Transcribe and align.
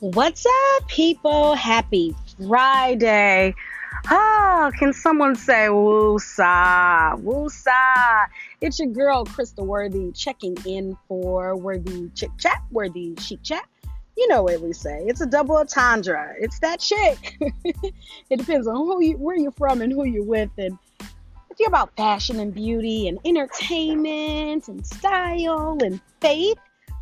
What's 0.00 0.46
up, 0.46 0.88
people? 0.88 1.54
Happy 1.54 2.16
Friday. 2.48 3.54
Oh, 4.10 4.72
can 4.78 4.94
someone 4.94 5.36
say 5.36 5.66
woosah? 5.68 7.22
Woosah. 7.22 8.26
It's 8.62 8.78
your 8.78 8.88
girl, 8.88 9.26
Crystal 9.26 9.66
Worthy, 9.66 10.10
checking 10.12 10.56
in 10.64 10.96
for 11.06 11.54
Worthy 11.54 12.08
Chick 12.14 12.30
Chat, 12.38 12.62
Worthy 12.70 13.14
Chic 13.18 13.42
Chat. 13.42 13.66
You 14.16 14.26
know 14.28 14.44
what 14.44 14.62
we 14.62 14.72
say. 14.72 15.04
It's 15.06 15.20
a 15.20 15.26
double 15.26 15.58
entendre. 15.58 16.34
It's 16.40 16.58
that 16.60 16.80
chick. 16.80 17.36
it 17.64 18.38
depends 18.38 18.66
on 18.66 18.76
who 18.76 19.02
you, 19.04 19.18
where 19.18 19.36
you're 19.36 19.52
from 19.52 19.82
and 19.82 19.92
who 19.92 20.04
you're 20.04 20.24
with. 20.24 20.48
And 20.56 20.78
if 21.50 21.58
you're 21.58 21.68
about 21.68 21.94
fashion 21.94 22.40
and 22.40 22.54
beauty 22.54 23.06
and 23.06 23.18
entertainment 23.26 24.66
and 24.66 24.86
style 24.86 25.76
and 25.82 26.00
faith, 26.22 26.56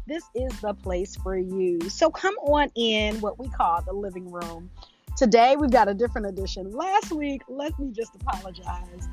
this 0.09 0.25
is 0.35 0.59
the 0.61 0.73
place 0.73 1.17
for 1.17 1.37
you. 1.37 1.79
So 1.91 2.11
come 2.11 2.35
on 2.37 2.71
in 2.75 3.21
what 3.21 3.39
we 3.39 3.49
call 3.49 3.83
the 3.83 3.93
living 3.93 4.31
room. 4.31 4.71
Today 5.17 5.55
we've 5.57 5.71
got 5.71 5.87
a 5.87 5.95
different 5.95 6.27
edition. 6.27 6.73
Last 6.73 7.13
week, 7.13 7.43
let 7.47 7.79
me 7.79 7.93
just 7.93 8.15
apologize. 8.15 9.09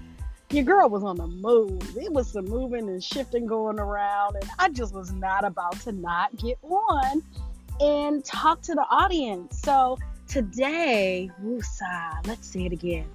Your 0.51 0.63
girl 0.63 0.87
was 0.89 1.03
on 1.03 1.17
the 1.17 1.27
move. 1.27 1.97
It 1.97 2.13
was 2.13 2.31
some 2.31 2.45
moving 2.45 2.87
and 2.87 3.03
shifting 3.03 3.45
going 3.45 3.77
around, 3.77 4.35
and 4.35 4.49
I 4.57 4.69
just 4.69 4.93
was 4.93 5.11
not 5.11 5.43
about 5.43 5.77
to 5.81 5.91
not 5.91 6.35
get 6.37 6.57
on 6.63 7.21
and 7.81 8.23
talk 8.23 8.61
to 8.61 8.73
the 8.73 8.85
audience. 8.89 9.59
So 9.59 9.97
today, 10.29 11.29
woosah, 11.43 12.25
let's 12.25 12.47
say 12.47 12.65
it 12.65 12.71
again. 12.71 13.07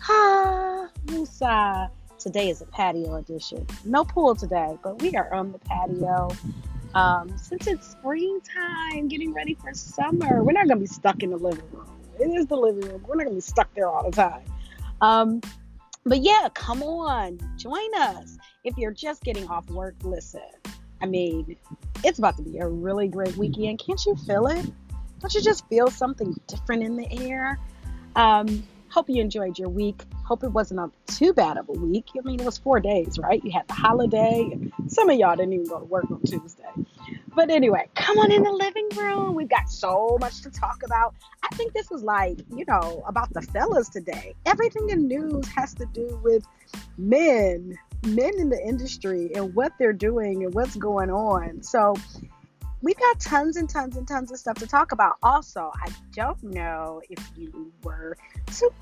Ha, 0.00 0.88
woosah. 1.06 1.90
Today 2.18 2.50
is 2.50 2.60
a 2.60 2.66
patio 2.66 3.14
edition. 3.16 3.66
No 3.84 4.04
pool 4.04 4.34
today, 4.34 4.76
but 4.82 5.00
we 5.00 5.16
are 5.16 5.32
on 5.32 5.52
the 5.52 5.58
patio. 5.58 6.30
Um, 6.94 7.36
since 7.36 7.66
it's 7.66 7.90
springtime, 7.90 9.08
getting 9.08 9.32
ready 9.32 9.54
for 9.54 9.72
summer, 9.74 10.42
we're 10.42 10.52
not 10.52 10.66
going 10.66 10.78
to 10.78 10.82
be 10.82 10.86
stuck 10.86 11.22
in 11.22 11.30
the 11.30 11.36
living 11.36 11.64
room. 11.72 11.88
It 12.18 12.26
is 12.26 12.46
the 12.46 12.56
living 12.56 12.88
room. 12.88 13.04
We're 13.06 13.16
not 13.16 13.24
going 13.24 13.28
to 13.30 13.34
be 13.34 13.40
stuck 13.40 13.72
there 13.74 13.88
all 13.88 14.10
the 14.10 14.16
time. 14.16 14.42
Um, 15.00 15.40
but 16.04 16.22
yeah, 16.22 16.48
come 16.54 16.82
on, 16.82 17.38
join 17.56 17.94
us. 17.96 18.38
If 18.64 18.76
you're 18.78 18.92
just 18.92 19.22
getting 19.22 19.46
off 19.48 19.68
work, 19.70 19.94
listen. 20.02 20.40
I 21.00 21.06
mean, 21.06 21.56
it's 22.04 22.18
about 22.18 22.36
to 22.38 22.42
be 22.42 22.58
a 22.58 22.66
really 22.66 23.08
great 23.08 23.36
weekend. 23.36 23.78
Can't 23.78 24.04
you 24.04 24.16
feel 24.16 24.46
it? 24.46 24.66
Don't 25.20 25.34
you 25.34 25.42
just 25.42 25.68
feel 25.68 25.88
something 25.90 26.34
different 26.46 26.82
in 26.82 26.96
the 26.96 27.12
air? 27.22 27.58
Um, 28.16 28.66
hope 28.90 29.08
you 29.08 29.20
enjoyed 29.20 29.58
your 29.58 29.68
week. 29.68 30.02
Hope 30.24 30.44
it 30.44 30.48
wasn't 30.48 30.80
a 30.80 30.90
too 31.12 31.32
bad 31.32 31.56
of 31.56 31.68
a 31.68 31.72
week. 31.72 32.06
I 32.16 32.20
mean, 32.26 32.40
it 32.40 32.46
was 32.46 32.58
four 32.58 32.80
days, 32.80 33.18
right? 33.18 33.42
You 33.44 33.50
had 33.52 33.66
the 33.68 33.74
holiday, 33.74 34.50
some 34.86 35.08
of 35.08 35.18
y'all 35.18 35.36
didn't 35.36 35.52
even 35.52 35.66
go 35.66 35.78
to 35.78 35.84
work 35.84 36.10
on 36.10 36.20
Tuesday. 36.22 36.64
But 37.34 37.50
anyway, 37.50 37.88
come 37.94 38.18
on 38.18 38.32
in 38.32 38.42
the 38.42 38.50
living 38.50 38.88
room. 38.96 39.34
We've 39.34 39.48
got 39.48 39.70
so 39.70 40.18
much 40.20 40.42
to 40.42 40.50
talk 40.50 40.82
about. 40.84 41.14
I 41.42 41.54
think 41.54 41.72
this 41.72 41.90
is 41.90 42.02
like, 42.02 42.38
you 42.54 42.64
know, 42.66 43.02
about 43.06 43.32
the 43.32 43.42
fellas 43.42 43.88
today. 43.88 44.34
Everything 44.44 44.90
in 44.90 45.06
news 45.06 45.46
has 45.48 45.74
to 45.74 45.86
do 45.86 46.20
with 46.24 46.44
men, 46.96 47.78
men 48.06 48.32
in 48.38 48.48
the 48.48 48.60
industry 48.66 49.30
and 49.34 49.54
what 49.54 49.72
they're 49.78 49.92
doing 49.92 50.44
and 50.44 50.52
what's 50.54 50.76
going 50.76 51.10
on. 51.10 51.62
So 51.62 51.94
we've 52.82 52.98
got 52.98 53.20
tons 53.20 53.56
and 53.56 53.68
tons 53.68 53.96
and 53.96 54.06
tons 54.06 54.30
of 54.30 54.38
stuff 54.38 54.56
to 54.58 54.66
talk 54.66 54.92
about. 54.92 55.16
Also, 55.22 55.70
I 55.74 55.90
don't 56.12 56.42
know 56.42 57.02
if 57.10 57.18
you 57.36 57.72
were 57.82 58.16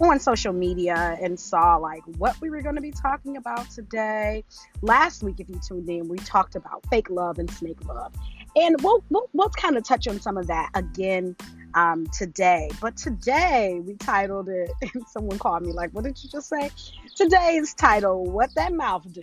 on 0.01 0.21
social 0.21 0.53
media 0.53 1.19
and 1.21 1.39
saw 1.39 1.77
like 1.77 2.03
what 2.19 2.41
we 2.41 2.51
were 2.51 2.63
going 2.63 2.75
to 2.75 2.81
be 2.81 2.91
talking 2.91 3.37
about 3.37 3.71
today. 3.71 4.45
Last 4.83 5.23
week, 5.23 5.41
if 5.41 5.49
you 5.49 5.61
tuned 5.67 5.89
in, 5.89 6.09
we 6.09 6.19
talked 6.19 6.57
about 6.57 6.85
fake 6.91 7.11
love 7.11 7.39
and 7.39 7.51
snake 7.51 7.85
love. 7.87 8.13
And 8.55 8.81
we'll, 8.83 9.05
we'll, 9.11 9.29
we'll 9.33 9.51
kind 9.51 9.77
of 9.77 9.85
touch 9.85 10.09
on 10.09 10.21
some 10.21 10.39
of 10.39 10.47
that 10.47 10.71
again 10.75 11.37
um, 11.75 12.07
today. 12.07 12.71
But 12.81 12.97
today 12.97 13.81
we 13.85 13.95
titled 13.95 14.49
it, 14.49 14.71
and 14.81 15.07
someone 15.09 15.39
called 15.39 15.63
me 15.63 15.73
like, 15.73 15.91
What 15.91 16.05
did 16.05 16.23
you 16.23 16.31
just 16.31 16.49
say? 16.49 16.71
Today's 17.15 17.75
title, 17.75 18.25
What 18.25 18.55
That 18.55 18.73
Mouth 18.73 19.07
Do. 19.13 19.21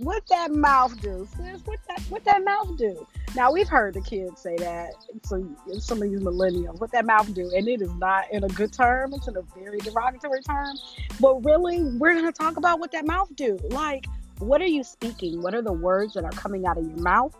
What 0.00 0.26
that 0.28 0.50
mouth 0.50 0.98
do, 1.02 1.28
sis? 1.36 1.60
What 1.66 1.78
that 1.86 2.00
what 2.08 2.24
that 2.24 2.42
mouth 2.42 2.78
do? 2.78 3.06
Now 3.36 3.52
we've 3.52 3.68
heard 3.68 3.92
the 3.92 4.00
kids 4.00 4.40
say 4.40 4.56
that. 4.56 4.92
So 5.24 5.46
some 5.78 6.00
of 6.00 6.10
these 6.10 6.20
millennials, 6.20 6.80
what 6.80 6.90
that 6.92 7.04
mouth 7.04 7.32
do, 7.34 7.52
and 7.54 7.68
it 7.68 7.82
is 7.82 7.94
not 7.96 8.24
in 8.32 8.42
a 8.42 8.48
good 8.48 8.72
term. 8.72 9.12
It's 9.12 9.28
in 9.28 9.36
a 9.36 9.42
very 9.54 9.78
derogatory 9.80 10.40
term. 10.40 10.74
But 11.20 11.44
really, 11.44 11.84
we're 11.84 12.14
gonna 12.14 12.32
talk 12.32 12.56
about 12.56 12.80
what 12.80 12.92
that 12.92 13.06
mouth 13.06 13.28
do. 13.36 13.58
Like, 13.68 14.06
what 14.38 14.62
are 14.62 14.66
you 14.66 14.84
speaking? 14.84 15.42
What 15.42 15.54
are 15.54 15.60
the 15.60 15.72
words 15.72 16.14
that 16.14 16.24
are 16.24 16.30
coming 16.30 16.64
out 16.66 16.78
of 16.78 16.86
your 16.86 16.96
mouth? 16.96 17.36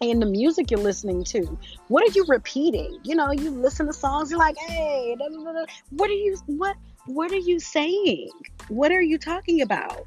and 0.00 0.20
the 0.20 0.26
music 0.26 0.70
you're 0.70 0.80
listening 0.80 1.24
to. 1.24 1.58
What 1.88 2.02
are 2.02 2.12
you 2.12 2.26
repeating? 2.28 2.98
You 3.04 3.14
know, 3.14 3.30
you 3.30 3.50
listen 3.50 3.86
to 3.86 3.92
songs, 3.92 4.30
you're 4.30 4.40
like, 4.40 4.56
hey, 4.58 5.16
da, 5.18 5.28
da, 5.28 5.52
da. 5.52 5.64
what 5.90 6.10
are 6.10 6.14
you 6.14 6.36
what 6.46 6.76
what 7.06 7.30
are 7.32 7.36
you 7.36 7.60
saying? 7.60 8.30
What 8.68 8.92
are 8.92 9.02
you 9.02 9.18
talking 9.18 9.60
about? 9.60 10.06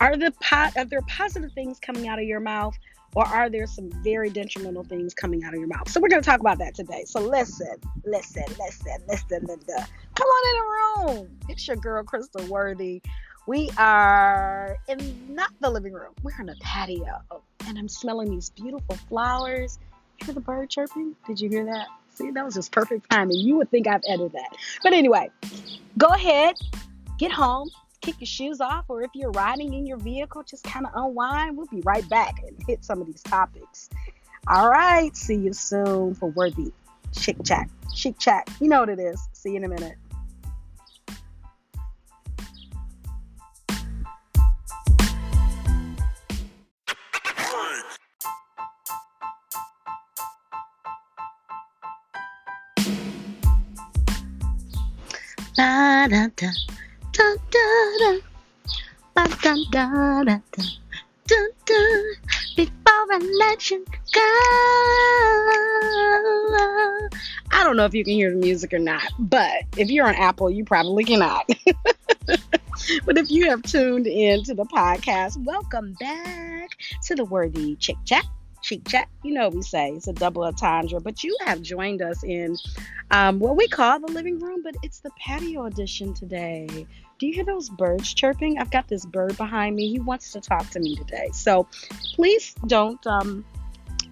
Are 0.00 0.16
the 0.16 0.32
pot 0.40 0.76
are 0.76 0.84
there 0.84 1.02
positive 1.02 1.52
things 1.52 1.78
coming 1.78 2.08
out 2.08 2.18
of 2.18 2.24
your 2.24 2.40
mouth 2.40 2.76
or 3.14 3.26
are 3.26 3.50
there 3.50 3.66
some 3.66 3.90
very 4.02 4.30
detrimental 4.30 4.84
things 4.84 5.14
coming 5.14 5.44
out 5.44 5.54
of 5.54 5.58
your 5.58 5.68
mouth? 5.68 5.88
So 5.88 6.00
we're 6.00 6.08
going 6.08 6.22
to 6.22 6.26
talk 6.28 6.40
about 6.40 6.58
that 6.58 6.74
today. 6.74 7.04
So 7.06 7.20
listen, 7.20 7.76
listen, 8.04 8.44
listen, 8.58 8.96
listen, 9.08 9.46
listen. 9.46 9.84
Come 10.14 10.26
on 10.26 10.48
in 10.48 11.16
the 11.16 11.22
room. 11.22 11.38
It's 11.48 11.66
your 11.66 11.76
girl 11.76 12.02
Crystal 12.04 12.46
Worthy. 12.46 13.02
We 13.46 13.70
are 13.78 14.76
in 14.88 15.34
not 15.34 15.50
the 15.60 15.70
living 15.70 15.94
room. 15.94 16.12
We're 16.22 16.38
in 16.38 16.50
a 16.50 16.54
patio, 16.60 17.22
and 17.66 17.78
I'm 17.78 17.88
smelling 17.88 18.30
these 18.30 18.50
beautiful 18.50 18.96
flowers. 19.08 19.78
Hear 20.22 20.34
the 20.34 20.40
bird 20.40 20.68
chirping? 20.68 21.16
Did 21.26 21.40
you 21.40 21.48
hear 21.48 21.64
that? 21.64 21.86
See, 22.18 22.32
that 22.32 22.44
was 22.44 22.54
just 22.54 22.72
perfect 22.72 23.08
timing. 23.10 23.38
You 23.38 23.56
would 23.58 23.70
think 23.70 23.86
I've 23.86 24.02
edited 24.08 24.32
that. 24.32 24.56
But 24.82 24.92
anyway, 24.92 25.30
go 25.96 26.08
ahead, 26.08 26.56
get 27.16 27.30
home, 27.30 27.70
kick 28.00 28.16
your 28.18 28.26
shoes 28.26 28.60
off, 28.60 28.86
or 28.88 29.02
if 29.02 29.10
you're 29.14 29.30
riding 29.30 29.72
in 29.72 29.86
your 29.86 29.98
vehicle, 29.98 30.42
just 30.42 30.64
kind 30.64 30.84
of 30.84 30.90
unwind. 30.96 31.56
We'll 31.56 31.66
be 31.66 31.80
right 31.82 32.06
back 32.08 32.42
and 32.44 32.60
hit 32.66 32.84
some 32.84 33.00
of 33.00 33.06
these 33.06 33.22
topics. 33.22 33.88
All 34.48 34.68
right, 34.68 35.16
see 35.16 35.36
you 35.36 35.52
soon 35.52 36.16
for 36.16 36.30
Worthy 36.30 36.72
Chick 37.16 37.36
Chat. 37.44 37.70
Chick 37.94 38.18
Chat, 38.18 38.50
you 38.60 38.68
know 38.68 38.80
what 38.80 38.88
it 38.88 38.98
is. 38.98 39.28
See 39.32 39.50
you 39.50 39.56
in 39.58 39.64
a 39.64 39.68
minute. 39.68 39.94
Da 56.08 56.26
da 56.36 56.48
da 57.12 57.36
da 57.50 58.16
da 59.14 59.26
da 59.42 59.54
da 59.70 60.24
da 60.24 60.32
da 61.26 61.36
da 61.66 61.74
before 62.56 63.12
I 63.12 63.18
let 63.38 63.70
you 63.70 63.84
go. 64.14 64.20
I 67.50 67.62
don't 67.62 67.76
know 67.76 67.84
if 67.84 67.92
you 67.92 68.04
can 68.04 68.14
hear 68.14 68.30
the 68.30 68.38
music 68.38 68.72
or 68.72 68.78
not, 68.78 69.02
but 69.18 69.64
if 69.76 69.90
you're 69.90 70.08
on 70.08 70.14
Apple, 70.14 70.50
you 70.50 70.64
probably 70.64 71.04
cannot. 71.04 71.46
but 73.04 73.18
if 73.18 73.30
you 73.30 73.50
have 73.50 73.60
tuned 73.62 74.06
in 74.06 74.42
to 74.44 74.54
the 74.54 74.64
podcast, 74.64 75.36
welcome 75.44 75.94
back 76.00 76.70
to 77.04 77.16
the 77.16 77.26
Worthy 77.26 77.76
Chick 77.76 77.96
Chat. 78.06 78.24
Chick 78.62 78.86
Chat, 78.88 79.08
you 79.22 79.32
know 79.32 79.48
we 79.48 79.62
say 79.62 79.90
it's 79.90 80.08
a 80.08 80.12
double 80.12 80.44
entendre, 80.44 81.00
but 81.00 81.22
you 81.22 81.36
have 81.44 81.62
joined 81.62 82.02
us 82.02 82.22
in 82.24 82.56
um, 83.10 83.38
what 83.38 83.56
we 83.56 83.68
call 83.68 84.00
the 84.00 84.12
living 84.12 84.38
room, 84.38 84.62
but 84.62 84.76
it's 84.82 85.00
the 85.00 85.10
patio 85.18 85.66
edition 85.66 86.12
today. 86.14 86.86
Do 87.18 87.26
you 87.26 87.32
hear 87.32 87.44
those 87.44 87.68
birds 87.68 88.12
chirping? 88.14 88.58
I've 88.58 88.70
got 88.70 88.88
this 88.88 89.04
bird 89.06 89.36
behind 89.36 89.76
me. 89.76 89.88
He 89.88 89.98
wants 89.98 90.32
to 90.32 90.40
talk 90.40 90.68
to 90.70 90.80
me 90.80 90.96
today. 90.96 91.30
So 91.32 91.66
please 92.14 92.54
don't 92.66 93.04
um, 93.06 93.44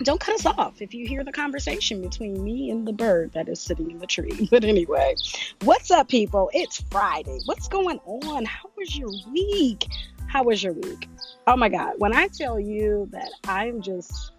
don't 0.03 0.21
cut 0.21 0.35
us 0.35 0.47
off 0.47 0.83
if 0.83 0.93
you 0.93 1.07
hear 1.07 1.25
the 1.25 1.33
conversation 1.33 2.03
between 2.03 2.43
me 2.43 2.71
and 2.71 2.87
the 2.87 2.93
bird 2.93 3.33
that 3.33 3.49
is 3.49 3.61
sitting 3.61 3.91
in 3.91 3.99
the 3.99 4.07
tree. 4.07 4.49
But 4.51 4.65
anyway, 4.65 5.17
what's 5.63 5.91
up, 5.91 6.09
people? 6.09 6.51
It's 6.53 6.83
Friday. 6.91 7.41
What's 7.47 7.69
going 7.69 7.99
on? 8.05 8.45
How 8.45 8.71
was 8.77 8.97
your 8.97 9.11
week? 9.33 9.87
How 10.29 10.45
was 10.45 10.63
your 10.63 10.73
week? 10.73 11.09
Oh 11.47 11.57
my 11.57 11.69
God. 11.69 11.95
When 11.99 12.13
I 12.15 12.29
tell 12.29 12.61
you 12.61 13.09
that 13.13 13.31
I'm 13.45 13.81
just, 13.81 14.33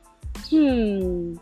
hmm, 0.49 1.37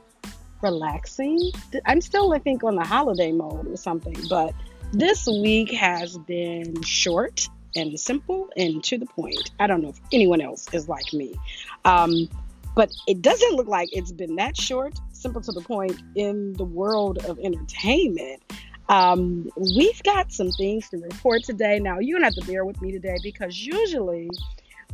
relaxing. 0.61 1.51
I'm 1.85 2.01
still, 2.01 2.33
I 2.33 2.39
think, 2.39 2.63
on 2.63 2.75
the 2.75 2.83
holiday 2.83 3.31
mode 3.31 3.67
or 3.67 3.77
something, 3.77 4.17
but 4.29 4.53
this 4.91 5.27
week 5.27 5.71
has 5.71 6.17
been 6.19 6.81
short 6.81 7.47
and 7.75 7.99
simple 7.99 8.49
and 8.55 8.83
to 8.85 8.97
the 8.97 9.05
point. 9.05 9.51
I 9.59 9.67
don't 9.67 9.81
know 9.81 9.89
if 9.89 9.99
anyone 10.11 10.41
else 10.41 10.67
is 10.73 10.87
like 10.87 11.11
me. 11.13 11.35
Um, 11.83 12.29
but 12.75 12.91
it 13.07 13.21
doesn't 13.21 13.53
look 13.53 13.67
like 13.67 13.89
it's 13.93 14.11
been 14.11 14.35
that 14.35 14.57
short, 14.57 14.99
simple 15.13 15.41
to 15.41 15.51
the 15.51 15.61
point 15.61 16.01
in 16.15 16.53
the 16.53 16.65
world 16.65 17.19
of 17.25 17.39
entertainment. 17.39 18.41
Um, 18.89 19.49
we've 19.55 20.01
got 20.03 20.31
some 20.31 20.51
things 20.51 20.89
to 20.89 20.97
report 20.97 21.43
today. 21.43 21.79
Now, 21.79 21.99
you're 21.99 22.19
going 22.19 22.29
to 22.29 22.35
have 22.35 22.45
to 22.45 22.51
bear 22.51 22.65
with 22.65 22.81
me 22.81 22.91
today 22.91 23.17
because 23.23 23.65
usually 23.65 24.29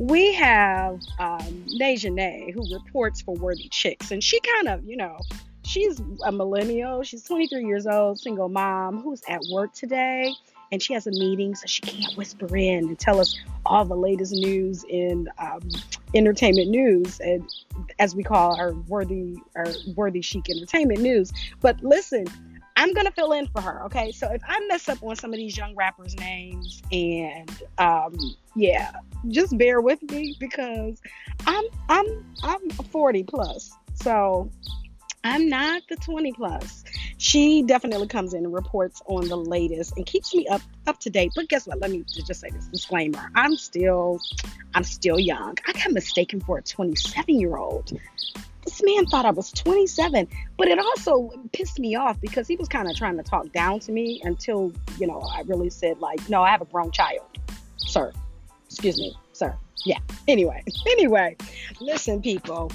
we 0.02 0.32
have 0.34 1.00
um, 1.20 1.64
Naja 1.80 2.52
who 2.52 2.74
reports 2.74 3.20
for 3.20 3.36
Worthy 3.36 3.68
Chicks, 3.68 4.10
and 4.10 4.22
she 4.22 4.40
kind 4.40 4.68
of, 4.68 4.84
you 4.84 4.96
know, 4.96 5.18
she's 5.64 6.00
a 6.24 6.32
millennial. 6.32 7.02
She's 7.04 7.22
23 7.22 7.64
years 7.64 7.86
old, 7.86 8.18
single 8.18 8.48
mom 8.48 9.00
who's 9.00 9.22
at 9.28 9.42
work 9.50 9.72
today 9.72 10.34
and 10.72 10.82
she 10.82 10.94
has 10.94 11.06
a 11.06 11.10
meeting, 11.10 11.54
so 11.54 11.66
she 11.66 11.82
can't 11.82 12.16
whisper 12.16 12.56
in 12.56 12.88
and 12.88 12.98
tell 12.98 13.20
us 13.20 13.38
all 13.66 13.84
the 13.84 13.94
latest 13.94 14.32
news 14.32 14.84
in 14.88 15.28
um, 15.38 15.60
entertainment 16.14 16.70
news, 16.70 17.20
and 17.20 17.46
as 17.98 18.16
we 18.16 18.22
call 18.22 18.58
our 18.58 18.72
worthy 18.88 19.36
our 19.54 19.66
worthy 19.94 20.22
chic 20.22 20.48
entertainment 20.48 21.00
news. 21.00 21.30
But 21.60 21.82
listen, 21.84 22.26
I'm 22.76 22.92
gonna 22.94 23.10
fill 23.12 23.32
in 23.32 23.46
for 23.48 23.60
her. 23.60 23.84
Okay, 23.84 24.12
so 24.12 24.30
if 24.32 24.42
I 24.46 24.60
mess 24.66 24.88
up 24.88 25.02
on 25.02 25.16
some 25.16 25.32
of 25.32 25.36
these 25.36 25.56
young 25.56 25.74
rappers' 25.74 26.16
names, 26.16 26.82
and 26.90 27.50
um, 27.78 28.16
yeah, 28.54 28.92
just 29.28 29.56
bear 29.58 29.80
with 29.80 30.02
me 30.10 30.36
because 30.38 31.00
I'm 31.46 31.64
I'm 31.88 32.06
I'm 32.42 32.70
40 32.70 33.24
plus, 33.24 33.72
so 33.94 34.50
I'm 35.24 35.48
not 35.48 35.82
the 35.88 35.96
20 35.96 36.32
plus. 36.32 36.84
She 37.18 37.62
definitely 37.62 38.08
comes 38.08 38.34
in 38.34 38.44
and 38.44 38.52
reports 38.52 39.00
on 39.06 39.28
the 39.28 39.36
latest 39.36 39.96
and 39.96 40.04
keeps 40.04 40.34
me 40.34 40.46
up 40.48 40.62
up 40.86 40.98
to 41.00 41.10
date. 41.10 41.32
But 41.36 41.48
guess 41.48 41.66
what? 41.66 41.80
Let 41.80 41.90
me 41.90 42.04
just 42.08 42.40
say 42.40 42.50
this 42.50 42.66
disclaimer. 42.66 43.30
I'm 43.34 43.56
still 43.56 44.20
I'm 44.74 44.84
still 44.84 45.20
young. 45.20 45.56
I 45.66 45.72
got 45.72 45.92
mistaken 45.92 46.40
for 46.40 46.58
a 46.58 46.62
27 46.62 47.38
year 47.38 47.56
old. 47.56 47.92
This 48.64 48.80
man 48.84 49.06
thought 49.06 49.26
I 49.26 49.30
was 49.30 49.50
27, 49.50 50.28
but 50.56 50.68
it 50.68 50.78
also 50.78 51.30
pissed 51.52 51.80
me 51.80 51.96
off 51.96 52.20
because 52.20 52.46
he 52.46 52.56
was 52.56 52.68
kind 52.68 52.88
of 52.88 52.96
trying 52.96 53.16
to 53.16 53.22
talk 53.22 53.52
down 53.52 53.80
to 53.80 53.92
me 53.92 54.20
until, 54.24 54.72
you 54.98 55.06
know, 55.06 55.20
I 55.20 55.42
really 55.42 55.70
said 55.70 55.98
like, 55.98 56.28
"No, 56.28 56.42
I 56.42 56.50
have 56.50 56.62
a 56.62 56.66
grown 56.66 56.90
child." 56.92 57.26
Sir. 57.76 58.12
Excuse 58.66 58.98
me, 58.98 59.16
sir. 59.32 59.56
Yeah. 59.84 59.98
Anyway, 60.28 60.62
anyway, 60.86 61.36
listen 61.80 62.22
people, 62.22 62.70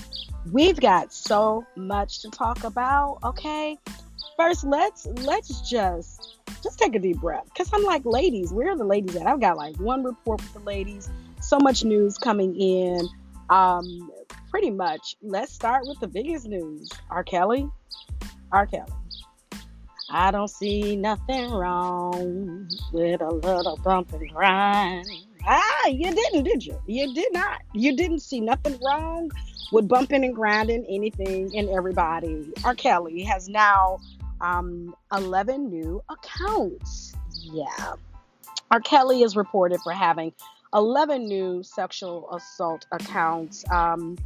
we've 0.52 0.80
got 0.80 1.14
so 1.14 1.66
much 1.76 2.22
to 2.22 2.30
talk 2.30 2.64
about, 2.64 3.20
okay? 3.24 3.78
First, 4.36 4.66
let's 4.66 5.08
let's 5.24 5.68
just 5.70 6.38
just 6.62 6.80
take 6.80 6.96
a 6.96 7.00
deep 7.00 7.18
breath 7.18 7.46
because 7.46 7.70
I'm 7.74 7.84
like, 7.84 8.06
ladies, 8.06 8.52
where 8.52 8.72
are 8.72 8.78
the 8.78 8.84
ladies 8.84 9.16
at? 9.16 9.26
I've 9.26 9.40
got 9.40 9.58
like 9.58 9.76
one 9.78 10.04
report 10.04 10.42
with 10.42 10.54
the 10.54 10.60
ladies, 10.60 11.10
so 11.42 11.60
much 11.60 11.84
news 11.84 12.18
coming 12.18 12.56
in. 12.60 13.08
Um, 13.50 14.12
pretty 14.50 14.72
much, 14.72 15.16
let's 15.22 15.54
start 15.54 15.88
with 15.88 16.00
the 16.00 16.08
biggest 16.08 16.48
news. 16.48 16.90
R. 17.10 17.24
Kelly, 17.24 17.70
R. 18.52 18.66
Kelly. 18.66 18.92
I 20.10 20.32
don't 20.32 20.50
see 20.50 20.96
nothing 20.96 21.52
wrong 21.52 22.70
with 22.94 23.22
a 23.22 23.30
little 23.30 23.78
bump 23.78 24.14
and 24.14 24.30
grind. 24.32 25.06
Ah, 25.46 25.88
you 25.88 26.14
didn't, 26.14 26.44
did 26.44 26.66
you? 26.66 26.80
You 26.88 27.14
did 27.14 27.34
not. 27.34 27.62
You 27.74 27.96
didn't 27.96 28.20
see 28.20 28.40
nothing 28.40 28.80
wrong 28.86 29.30
with 29.72 29.88
bumping 29.88 30.24
and 30.24 30.34
grinding 30.34 30.86
anything 30.88 31.56
and 31.56 31.70
everybody. 31.70 32.52
R. 32.64 32.74
Kelly 32.76 33.22
has 33.24 33.50
now 33.50 34.00
um, 34.40 34.96
11 35.14 35.70
new 35.70 36.02
accounts. 36.10 37.14
Yeah. 37.42 37.94
R. 38.72 38.80
Kelly 38.80 39.24
is 39.24 39.36
reported 39.36 39.80
for 39.82 39.92
having 39.92 40.34
11 40.74 41.26
new 41.26 41.64
sexual 41.64 42.30
assault 42.32 42.86
accounts. 42.92 43.64
Um, 43.72 44.18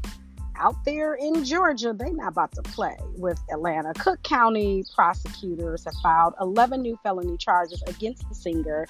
out 0.61 0.75
there 0.85 1.15
in 1.15 1.43
Georgia. 1.43 1.93
They're 1.97 2.13
not 2.13 2.29
about 2.29 2.51
to 2.53 2.61
play 2.61 2.95
with 3.17 3.41
Atlanta. 3.51 3.93
Cook 3.95 4.21
County 4.21 4.83
prosecutors 4.93 5.85
have 5.85 5.95
filed 6.03 6.35
11 6.39 6.81
new 6.81 6.99
felony 7.03 7.35
charges 7.37 7.81
against 7.87 8.27
the 8.29 8.35
singer, 8.35 8.87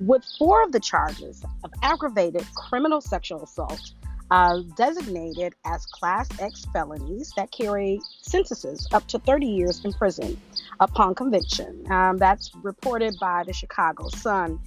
with 0.00 0.24
four 0.36 0.64
of 0.64 0.72
the 0.72 0.80
charges 0.80 1.44
of 1.62 1.70
aggravated 1.82 2.44
criminal 2.54 3.00
sexual 3.00 3.44
assault 3.44 3.92
uh, 4.32 4.60
designated 4.76 5.54
as 5.66 5.84
Class 5.84 6.26
X 6.40 6.64
felonies 6.72 7.32
that 7.36 7.52
carry 7.52 8.00
sentences 8.22 8.88
up 8.92 9.06
to 9.08 9.18
30 9.18 9.46
years 9.46 9.84
in 9.84 9.92
prison 9.92 10.40
upon 10.80 11.14
conviction. 11.14 11.84
Um, 11.92 12.16
that's 12.16 12.50
reported 12.62 13.14
by 13.20 13.44
the 13.46 13.52
Chicago 13.52 14.08
Sun. 14.08 14.58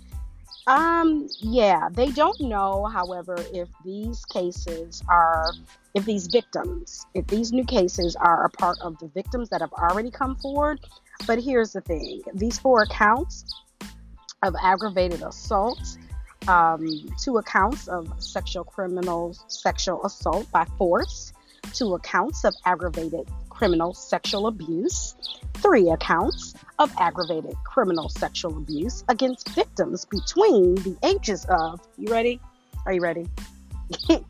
Um, 0.68 1.28
yeah, 1.40 1.90
they 1.92 2.10
don't 2.10 2.40
know, 2.42 2.86
however, 2.86 3.36
if 3.54 3.70
these 3.84 4.26
cases 4.26 5.04
are, 5.08 5.52
if 5.94 6.06
these 6.06 6.28
victims, 6.28 7.06
if 7.14 7.28
these 7.28 7.52
new 7.52 7.64
cases 7.66 8.16
are 8.16 8.46
a 8.46 8.50
part 8.50 8.80
of 8.82 8.98
the 8.98 9.08
victims 9.08 9.50
that 9.50 9.62
have 9.62 9.74
already 9.74 10.10
come 10.10 10.36
forward. 10.36 10.80
But 11.28 11.42
here's 11.42 11.74
the 11.74 11.82
thing 11.82 12.22
these 12.34 12.58
four 12.58 12.82
accounts 12.82 13.46
of 14.42 14.56
aggravated 14.62 15.22
assault 15.22 15.80
um, 16.48 17.10
two 17.20 17.38
accounts 17.38 17.88
of 17.88 18.12
sexual 18.20 18.64
criminal 18.64 19.36
sexual 19.48 20.04
assault 20.06 20.52
by 20.52 20.66
force, 20.78 21.34
two 21.74 21.96
accounts 21.96 22.44
of 22.44 22.54
aggravated 22.66 23.28
criminal 23.56 23.94
sexual 23.94 24.48
abuse, 24.48 25.16
three 25.56 25.90
accounts 25.90 26.54
of 26.78 26.92
aggravated 27.00 27.56
criminal 27.63 28.10
sexual 28.10 28.57
abuse 28.57 29.04
against 29.07 29.50
victims 29.50 30.06
between 30.06 30.75
the 30.75 30.98
ages 31.04 31.46
of, 31.50 31.80
you 31.98 32.12
ready? 32.12 32.42
Are 32.86 32.94
you 32.94 33.02
ready? 33.02 33.28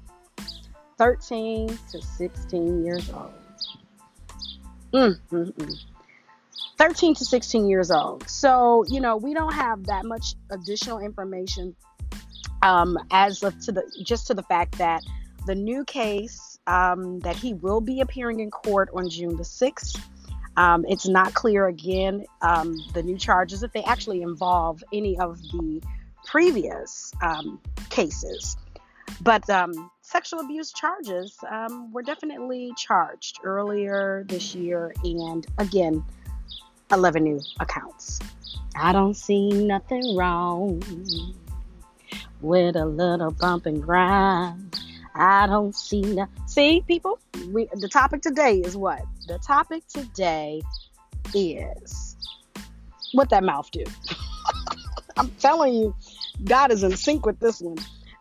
13 0.97 1.67
to 1.91 2.01
16 2.01 2.85
years 2.85 3.09
old. 3.09 3.33
Mm-hmm. 4.93 5.73
13 6.77 7.15
to 7.15 7.25
16 7.25 7.67
years 7.67 7.91
old. 7.91 8.29
So, 8.29 8.85
you 8.87 9.01
know, 9.01 9.17
we 9.17 9.33
don't 9.33 9.53
have 9.53 9.85
that 9.87 10.05
much 10.05 10.35
additional 10.51 10.99
information 10.99 11.75
um, 12.61 12.97
as 13.11 13.43
of 13.43 13.59
to 13.61 13.71
the 13.71 14.03
just 14.03 14.27
to 14.27 14.33
the 14.33 14.43
fact 14.43 14.77
that 14.77 15.03
the 15.45 15.55
new 15.55 15.83
case 15.85 16.54
um, 16.67 17.19
that 17.19 17.35
he 17.35 17.53
will 17.53 17.81
be 17.81 18.01
appearing 18.01 18.39
in 18.39 18.51
court 18.51 18.89
on 18.93 19.09
June 19.09 19.35
the 19.37 19.43
6th. 19.43 19.99
Um, 20.57 20.85
it's 20.87 21.07
not 21.07 21.33
clear 21.33 21.67
again 21.67 22.25
um, 22.41 22.77
the 22.93 23.03
new 23.03 23.17
charges 23.17 23.63
if 23.63 23.73
they 23.73 23.83
actually 23.83 24.21
involve 24.21 24.83
any 24.93 25.17
of 25.19 25.41
the 25.51 25.81
previous 26.25 27.11
um, 27.21 27.59
cases. 27.89 28.57
But 29.21 29.49
um, 29.49 29.91
sexual 30.01 30.39
abuse 30.39 30.71
charges 30.71 31.37
were 31.91 32.01
definitely 32.01 32.71
charged 32.77 33.39
earlier 33.43 34.25
this 34.27 34.55
year, 34.55 34.93
and 35.03 35.45
again, 35.57 36.03
11 36.91 37.23
new 37.23 37.39
accounts. 37.59 38.19
I 38.75 38.91
don't 38.91 39.13
see 39.13 39.49
nothing 39.49 40.15
wrong 40.15 40.81
with 42.41 42.75
a 42.75 42.85
little 42.85 43.31
bump 43.31 43.65
and 43.65 43.81
grind. 43.81 44.79
I 45.15 45.47
don't 45.47 45.73
see 45.73 46.01
no. 46.01 46.27
See, 46.45 46.83
people, 46.87 47.19
we 47.51 47.69
the 47.73 47.87
topic 47.87 48.21
today 48.21 48.57
is 48.57 48.75
what? 48.75 49.01
The 49.27 49.39
topic 49.39 49.87
today 49.87 50.61
is 51.33 52.15
what 53.13 53.29
that 53.29 53.43
mouth 53.43 53.71
do. 53.71 53.83
I'm 55.17 55.29
telling 55.39 55.73
you, 55.73 55.95
God 56.43 56.71
is 56.71 56.83
in 56.83 56.95
sync 56.97 57.25
with 57.25 57.39
this 57.39 57.61
one. 57.61 57.77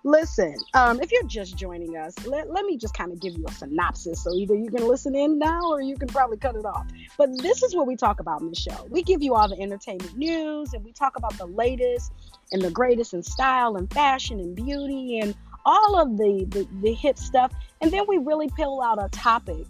Listen, 0.06 0.54
um, 0.74 1.00
if 1.00 1.10
you're 1.10 1.24
just 1.24 1.56
joining 1.56 1.96
us, 1.96 2.14
let, 2.26 2.50
let 2.50 2.66
me 2.66 2.76
just 2.76 2.94
kind 2.94 3.10
of 3.10 3.20
give 3.20 3.32
you 3.32 3.44
a 3.48 3.52
synopsis. 3.52 4.22
So 4.22 4.34
either 4.34 4.54
you 4.54 4.70
can 4.70 4.86
listen 4.86 5.14
in 5.14 5.38
now 5.38 5.62
or 5.70 5.80
you 5.80 5.96
can 5.96 6.08
probably 6.08 6.36
cut 6.36 6.56
it 6.56 6.66
off. 6.66 6.86
But 7.16 7.30
this 7.38 7.62
is 7.62 7.74
what 7.74 7.86
we 7.86 7.96
talk 7.96 8.20
about 8.20 8.42
in 8.42 8.50
the 8.50 8.54
show. 8.54 8.86
We 8.90 9.02
give 9.02 9.22
you 9.22 9.34
all 9.34 9.48
the 9.48 9.58
entertainment 9.58 10.14
news 10.16 10.74
and 10.74 10.84
we 10.84 10.92
talk 10.92 11.16
about 11.16 11.38
the 11.38 11.46
latest 11.46 12.12
and 12.52 12.60
the 12.60 12.70
greatest 12.70 13.14
in 13.14 13.22
style 13.22 13.76
and 13.76 13.90
fashion 13.90 14.40
and 14.40 14.54
beauty 14.54 15.20
and 15.20 15.34
all 15.64 16.00
of 16.00 16.16
the, 16.16 16.47
the, 16.49 16.68
the 16.83 16.92
hit 16.92 17.18
stuff. 17.18 17.52
And 17.80 17.90
then 17.90 18.04
we 18.09 18.18
really 18.18 18.49
pull 18.49 18.83
out 18.83 19.02
a 19.02 19.09
topic 19.09 19.66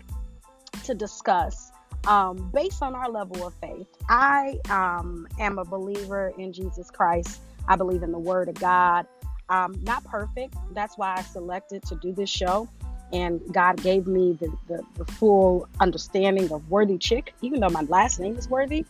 to 0.85 0.95
discuss 0.95 1.71
um, 2.07 2.51
based 2.53 2.83
on 2.83 2.95
our 2.95 3.11
level 3.11 3.47
of 3.47 3.55
faith. 3.55 3.87
I 4.09 4.59
um, 4.69 5.27
am 5.39 5.59
a 5.59 5.65
believer 5.65 6.33
in 6.39 6.53
Jesus 6.53 6.91
Christ. 6.91 7.41
I 7.69 7.77
believe 7.77 8.03
in 8.03 8.13
the 8.13 8.19
Word 8.19 8.49
of 8.49 8.57
God. 8.57 9.07
Um, 9.49 9.75
not 9.83 10.05
perfect. 10.05 10.55
That's 10.73 10.97
why 10.97 11.17
I 11.17 11.23
selected 11.23 11.83
to 11.85 11.97
do 11.97 12.13
this 12.13 12.31
show. 12.31 12.69
And 13.13 13.41
God 13.53 13.83
gave 13.83 14.07
me 14.07 14.37
the, 14.41 14.53
the, 14.67 14.83
the 14.97 15.05
full 15.13 15.69
understanding 15.81 16.51
of 16.53 16.69
Worthy 16.71 16.99
Chick, 16.99 17.35
even 17.43 17.61
though 17.61 17.69
my 17.69 17.83
last 17.83 18.19
name 18.19 18.37
is 18.37 18.49
Worthy, 18.49 18.85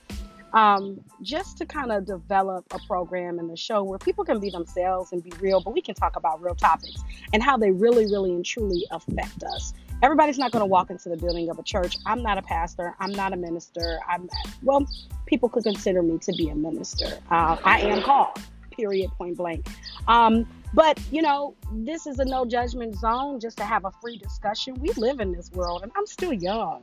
um, 0.54 1.00
just 1.20 1.58
to 1.58 1.66
kind 1.66 1.92
of 1.92 2.06
develop 2.06 2.64
a 2.72 2.78
program 2.86 3.38
and 3.38 3.50
a 3.50 3.56
show 3.56 3.82
where 3.82 3.98
people 3.98 4.24
can 4.24 4.38
be 4.38 4.50
themselves 4.50 5.12
and 5.12 5.22
be 5.22 5.32
real, 5.40 5.60
but 5.60 5.74
we 5.74 5.82
can 5.82 5.94
talk 5.94 6.16
about 6.16 6.40
real 6.40 6.54
topics 6.54 7.02
and 7.32 7.42
how 7.42 7.56
they 7.56 7.72
really, 7.72 8.06
really 8.06 8.30
and 8.30 8.46
truly 8.46 8.86
affect 8.92 9.42
us. 9.42 9.74
Everybody's 10.02 10.38
not 10.38 10.52
going 10.52 10.60
to 10.60 10.66
walk 10.66 10.90
into 10.90 11.08
the 11.08 11.16
building 11.16 11.50
of 11.50 11.58
a 11.58 11.62
church. 11.62 11.96
I'm 12.06 12.22
not 12.22 12.38
a 12.38 12.42
pastor. 12.42 12.94
I'm 13.00 13.12
not 13.12 13.32
a 13.32 13.36
minister. 13.36 13.98
I'm, 14.08 14.28
well, 14.62 14.86
people 15.26 15.48
could 15.48 15.64
consider 15.64 16.02
me 16.02 16.18
to 16.18 16.32
be 16.32 16.48
a 16.48 16.54
minister. 16.54 17.18
Uh, 17.30 17.56
I 17.64 17.80
am 17.80 18.02
called 18.02 18.38
period, 18.70 19.10
point 19.12 19.36
blank. 19.36 19.66
Um, 20.08 20.46
but 20.72 21.00
you 21.10 21.22
know, 21.22 21.54
this 21.72 22.06
is 22.06 22.18
a 22.18 22.24
no 22.24 22.44
judgment 22.44 22.96
zone 22.96 23.40
just 23.40 23.56
to 23.58 23.64
have 23.64 23.84
a 23.84 23.90
free 24.02 24.18
discussion. 24.18 24.74
We 24.74 24.90
live 24.96 25.20
in 25.20 25.32
this 25.32 25.50
world, 25.52 25.82
and 25.82 25.92
I'm 25.96 26.06
still 26.06 26.32
young. 26.32 26.82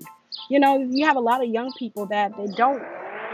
You 0.50 0.60
know, 0.60 0.80
you 0.80 1.06
have 1.06 1.18
a 1.18 1.22
lot 1.22 1.44
of 1.44 1.50
young 1.50 1.72
people 1.78 2.06
that 2.08 2.36
they 2.38 2.48
don't 2.48 2.82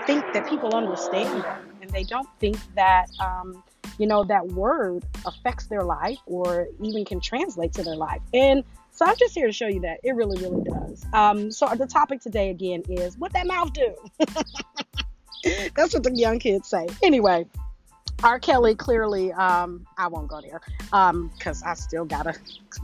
think 0.07 0.25
that 0.33 0.49
people 0.49 0.73
understand 0.73 1.43
them, 1.43 1.69
and 1.81 1.91
they 1.91 2.03
don't 2.03 2.27
think 2.39 2.57
that 2.75 3.05
um, 3.19 3.63
you 3.97 4.07
know, 4.07 4.23
that 4.23 4.47
word 4.47 5.03
affects 5.25 5.67
their 5.67 5.83
life 5.83 6.19
or 6.25 6.67
even 6.81 7.05
can 7.05 7.19
translate 7.19 7.73
to 7.73 7.83
their 7.83 7.95
life. 7.95 8.21
And 8.33 8.63
so 8.91 9.05
I'm 9.05 9.15
just 9.17 9.33
here 9.33 9.47
to 9.47 9.53
show 9.53 9.67
you 9.67 9.79
that 9.81 9.99
it 10.03 10.15
really, 10.15 10.41
really 10.41 10.63
does. 10.63 11.05
Um, 11.13 11.51
so 11.51 11.67
the 11.75 11.87
topic 11.87 12.21
today 12.21 12.49
again 12.49 12.83
is 12.89 13.17
what 13.17 13.33
that 13.33 13.47
mouth 13.47 13.73
do. 13.73 13.95
That's 15.75 15.93
what 15.93 16.03
the 16.03 16.11
young 16.13 16.39
kids 16.39 16.67
say. 16.67 16.87
Anyway, 17.03 17.45
R. 18.23 18.39
Kelly 18.39 18.75
clearly, 18.75 19.31
um, 19.33 19.85
I 19.97 20.07
won't 20.07 20.27
go 20.27 20.41
there 20.41 20.61
because 20.79 21.61
um, 21.63 21.69
I 21.69 21.73
still 21.75 22.05
gotta 22.05 22.33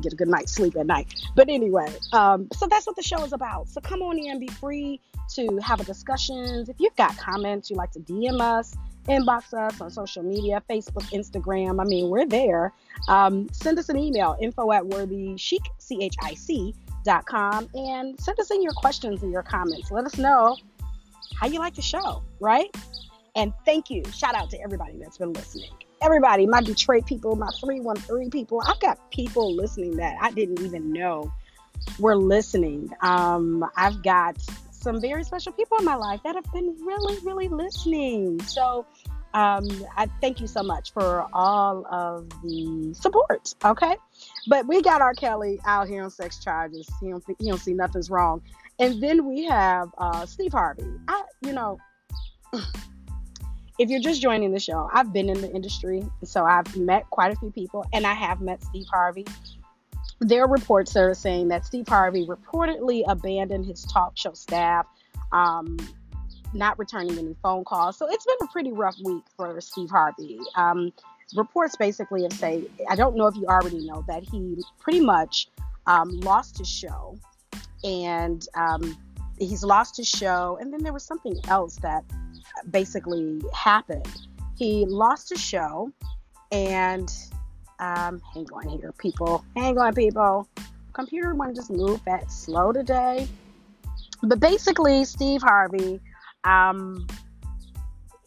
get 0.01 0.13
a 0.13 0.15
good 0.15 0.27
night's 0.27 0.53
sleep 0.53 0.75
at 0.77 0.85
night. 0.85 1.13
But 1.35 1.49
anyway, 1.49 1.91
um, 2.11 2.47
so 2.53 2.67
that's 2.67 2.85
what 2.85 2.95
the 2.95 3.03
show 3.03 3.23
is 3.23 3.33
about. 3.33 3.67
So 3.67 3.81
come 3.81 4.01
on 4.01 4.17
in, 4.19 4.39
be 4.39 4.47
free 4.47 4.99
to 5.35 5.57
have 5.57 5.79
a 5.79 5.83
discussion. 5.83 6.65
If 6.67 6.79
you've 6.79 6.95
got 6.95 7.17
comments, 7.17 7.69
you 7.69 7.75
like 7.75 7.91
to 7.91 7.99
DM 7.99 8.39
us, 8.41 8.75
inbox 9.07 9.53
us 9.53 9.81
on 9.81 9.89
social 9.89 10.23
media, 10.23 10.61
Facebook, 10.69 11.09
Instagram. 11.11 11.81
I 11.81 11.85
mean, 11.85 12.09
we're 12.09 12.27
there. 12.27 12.71
Um, 13.07 13.49
send 13.51 13.79
us 13.79 13.89
an 13.89 13.97
email, 13.97 14.37
info 14.39 14.71
at 14.71 14.85
worthy 14.85 15.35
chic, 15.37 15.61
C-H-I-C 15.79 16.75
dot 17.03 17.25
com, 17.25 17.67
and 17.73 18.19
send 18.19 18.39
us 18.39 18.51
in 18.51 18.61
your 18.61 18.73
questions 18.73 19.23
and 19.23 19.31
your 19.31 19.43
comments. 19.43 19.91
Let 19.91 20.05
us 20.05 20.17
know 20.17 20.57
how 21.35 21.47
you 21.47 21.59
like 21.59 21.75
the 21.75 21.81
show, 21.81 22.23
right? 22.39 22.69
And 23.35 23.53
thank 23.65 23.89
you. 23.89 24.03
Shout 24.13 24.35
out 24.35 24.49
to 24.51 24.61
everybody 24.61 24.97
that's 24.97 25.17
been 25.17 25.33
listening. 25.33 25.71
Everybody, 26.01 26.45
my 26.45 26.61
Detroit 26.61 27.05
people, 27.05 27.35
my 27.35 27.49
313 27.59 28.29
people. 28.29 28.61
I've 28.65 28.79
got 28.79 29.11
people 29.11 29.55
listening 29.55 29.97
that 29.97 30.17
I 30.21 30.31
didn't 30.31 30.61
even 30.61 30.91
know 30.91 31.33
were 31.99 32.15
listening. 32.15 32.91
Um, 33.01 33.65
I've 33.75 34.03
got 34.03 34.37
some 34.71 35.01
very 35.01 35.23
special 35.23 35.53
people 35.53 35.77
in 35.77 35.85
my 35.85 35.95
life 35.95 36.21
that 36.23 36.35
have 36.35 36.51
been 36.51 36.75
really, 36.85 37.17
really 37.19 37.47
listening. 37.47 38.41
So 38.41 38.85
um, 39.33 39.67
I 39.97 40.07
thank 40.21 40.39
you 40.39 40.47
so 40.47 40.61
much 40.61 40.93
for 40.93 41.27
all 41.33 41.87
of 41.87 42.29
the 42.43 42.93
support. 42.93 43.55
Okay. 43.65 43.95
But 44.47 44.67
we 44.67 44.81
got 44.81 45.01
R. 45.01 45.13
Kelly 45.13 45.59
out 45.65 45.87
here 45.87 46.03
on 46.03 46.11
sex 46.11 46.37
charges. 46.37 46.87
He 47.01 47.09
don't, 47.09 47.23
he 47.39 47.49
don't 47.49 47.59
see 47.59 47.73
nothing's 47.73 48.11
wrong. 48.11 48.43
And 48.79 49.01
then 49.01 49.25
we 49.25 49.45
have 49.45 49.89
uh, 49.97 50.25
Steve 50.25 50.51
Harvey. 50.51 50.91
I, 51.07 51.23
you 51.41 51.53
know, 51.53 51.79
if 53.83 53.89
you're 53.89 53.99
just 53.99 54.21
joining 54.21 54.53
the 54.53 54.61
show, 54.61 54.89
I've 54.93 55.11
been 55.11 55.27
in 55.27 55.41
the 55.41 55.51
industry, 55.51 56.07
so 56.23 56.45
I've 56.45 56.73
met 56.77 57.09
quite 57.09 57.33
a 57.33 57.35
few 57.35 57.51
people, 57.51 57.85
and 57.91 58.07
I 58.07 58.13
have 58.13 58.39
met 58.39 58.63
Steve 58.63 58.85
Harvey. 58.89 59.27
There 60.21 60.41
are 60.41 60.47
reports 60.47 60.93
that 60.93 61.03
are 61.03 61.13
saying 61.13 61.49
that 61.49 61.65
Steve 61.65 61.85
Harvey 61.89 62.25
reportedly 62.25 63.03
abandoned 63.05 63.65
his 63.65 63.83
talk 63.83 64.13
show 64.15 64.31
staff, 64.31 64.85
um, 65.33 65.77
not 66.53 66.79
returning 66.79 67.17
any 67.19 67.35
phone 67.43 67.65
calls. 67.65 67.97
So 67.97 68.07
it's 68.09 68.25
been 68.25 68.37
a 68.43 68.47
pretty 68.53 68.71
rough 68.71 68.95
week 69.03 69.23
for 69.35 69.59
Steve 69.59 69.89
Harvey. 69.89 70.39
Um, 70.55 70.93
reports 71.35 71.75
basically 71.75 72.23
have 72.23 72.31
said, 72.31 72.65
I 72.89 72.95
don't 72.95 73.17
know 73.17 73.27
if 73.27 73.35
you 73.35 73.47
already 73.47 73.85
know 73.85 74.05
that 74.07 74.23
he 74.23 74.63
pretty 74.79 75.01
much 75.01 75.49
um, 75.87 76.21
lost 76.21 76.57
his 76.57 76.69
show, 76.69 77.19
and 77.83 78.47
um, 78.55 78.97
he's 79.39 79.61
lost 79.61 79.97
his 79.97 80.07
show, 80.07 80.57
and 80.61 80.71
then 80.71 80.83
there 80.83 80.93
was 80.93 81.03
something 81.03 81.37
else 81.49 81.75
that 81.81 82.05
basically 82.69 83.41
happened. 83.53 84.07
He 84.57 84.86
lost 84.86 85.31
a 85.31 85.38
show, 85.38 85.91
and 86.51 87.12
um, 87.79 88.22
hang 88.33 88.48
on 88.53 88.67
here, 88.69 88.93
people. 88.98 89.43
Hang 89.55 89.77
on, 89.77 89.93
people. 89.93 90.48
Computer 90.93 91.33
want 91.33 91.55
to 91.55 91.60
just 91.60 91.72
move 91.72 92.03
that 92.05 92.31
slow 92.31 92.72
today. 92.72 93.27
But 94.22 94.39
basically, 94.39 95.03
Steve 95.05 95.41
Harvey, 95.41 96.00
um, 96.43 97.07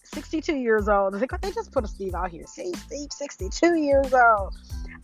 62 0.03 0.57
years 0.57 0.89
old. 0.89 1.15
They 1.15 1.53
just 1.53 1.73
put 1.73 1.85
a 1.85 1.89
Steve 1.89 2.15
out 2.15 2.31
here. 2.31 2.45
See, 2.47 2.73
Steve, 2.75 3.13
62 3.13 3.77
years 3.77 4.13
old. 4.13 4.55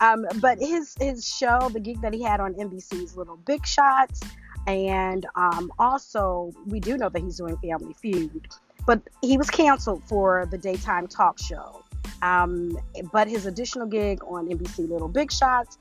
Um, 0.01 0.27
but 0.41 0.59
his 0.59 0.95
his 0.99 1.27
show, 1.27 1.69
the 1.73 1.79
gig 1.79 2.01
that 2.01 2.13
he 2.13 2.23
had 2.23 2.41
on 2.41 2.55
NBC's 2.55 3.17
Little 3.17 3.37
Big 3.37 3.65
Shots, 3.67 4.21
and 4.67 5.27
um, 5.37 5.71
also 5.79 6.53
we 6.67 6.81
do 6.81 6.97
know 6.97 7.09
that 7.09 7.23
he's 7.23 7.37
doing 7.37 7.57
Family 7.59 7.95
Feud 8.01 8.49
but 8.87 9.01
he 9.21 9.37
was 9.37 9.51
canceled 9.51 10.03
for 10.05 10.47
the 10.51 10.59
daytime 10.59 11.07
talk 11.07 11.39
show. 11.39 11.85
Um, 12.23 12.79
but 13.13 13.29
his 13.29 13.47
additional 13.47 13.87
gig 13.87 14.23
on 14.25 14.49
NBC 14.49 14.89
Little 14.89 15.09
Big 15.09 15.33
Shots 15.33 15.79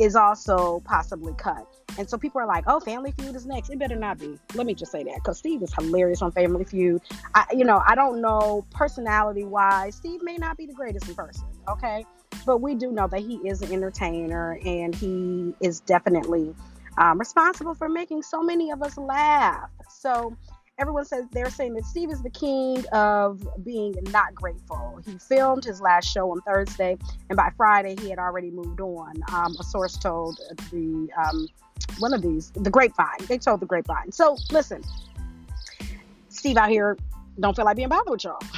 is 0.00 0.16
also 0.16 0.80
possibly 0.84 1.34
cut. 1.36 1.66
And 1.96 2.08
so 2.10 2.18
people 2.18 2.40
are 2.40 2.46
like, 2.46 2.64
"Oh, 2.66 2.80
Family 2.80 3.12
Feud 3.12 3.36
is 3.36 3.46
next." 3.46 3.70
It 3.70 3.78
better 3.78 3.96
not 3.96 4.18
be. 4.18 4.38
Let 4.54 4.66
me 4.66 4.74
just 4.74 4.90
say 4.90 5.04
that 5.04 5.14
because 5.16 5.38
Steve 5.38 5.62
is 5.62 5.72
hilarious 5.72 6.22
on 6.22 6.32
Family 6.32 6.64
Feud. 6.64 7.00
I, 7.34 7.44
you 7.52 7.64
know, 7.64 7.80
I 7.86 7.94
don't 7.94 8.20
know 8.20 8.66
personality 8.70 9.44
wise, 9.44 9.94
Steve 9.94 10.22
may 10.22 10.36
not 10.36 10.56
be 10.56 10.66
the 10.66 10.72
greatest 10.72 11.08
in 11.08 11.14
person. 11.14 11.44
Okay, 11.68 12.04
but 12.46 12.60
we 12.60 12.74
do 12.74 12.90
know 12.90 13.06
that 13.06 13.20
he 13.20 13.36
is 13.48 13.62
an 13.62 13.72
entertainer 13.72 14.58
and 14.64 14.94
he 14.94 15.54
is 15.60 15.80
definitely 15.80 16.54
um, 16.98 17.18
responsible 17.18 17.74
for 17.74 17.88
making 17.88 18.22
so 18.22 18.42
many 18.42 18.70
of 18.70 18.82
us 18.82 18.96
laugh. 18.96 19.70
So 19.88 20.36
everyone 20.78 21.04
says 21.04 21.24
they're 21.30 21.50
saying 21.50 21.74
that 21.74 21.84
Steve 21.84 22.10
is 22.10 22.22
the 22.22 22.30
king 22.30 22.84
of 22.92 23.46
being 23.64 23.94
not 24.10 24.34
grateful. 24.34 24.98
He 25.04 25.18
filmed 25.18 25.64
his 25.64 25.80
last 25.80 26.10
show 26.10 26.30
on 26.30 26.40
Thursday, 26.42 26.96
and 27.28 27.36
by 27.36 27.50
Friday 27.56 27.96
he 28.00 28.10
had 28.10 28.18
already 28.18 28.50
moved 28.50 28.80
on. 28.80 29.14
Um, 29.32 29.56
a 29.58 29.62
source 29.64 29.96
told 29.96 30.38
the 30.70 31.08
um, 31.16 31.48
one 31.98 32.12
of 32.12 32.22
these, 32.22 32.50
the 32.50 32.70
Grapevine. 32.70 33.26
They 33.28 33.38
told 33.38 33.60
the 33.60 33.66
Grapevine. 33.66 34.12
So 34.12 34.36
listen, 34.50 34.82
Steve 36.28 36.56
out 36.56 36.70
here 36.70 36.96
don't 37.38 37.54
feel 37.54 37.64
like 37.64 37.76
being 37.76 37.88
bothered 37.88 38.10
with 38.10 38.24
y'all. 38.24 38.38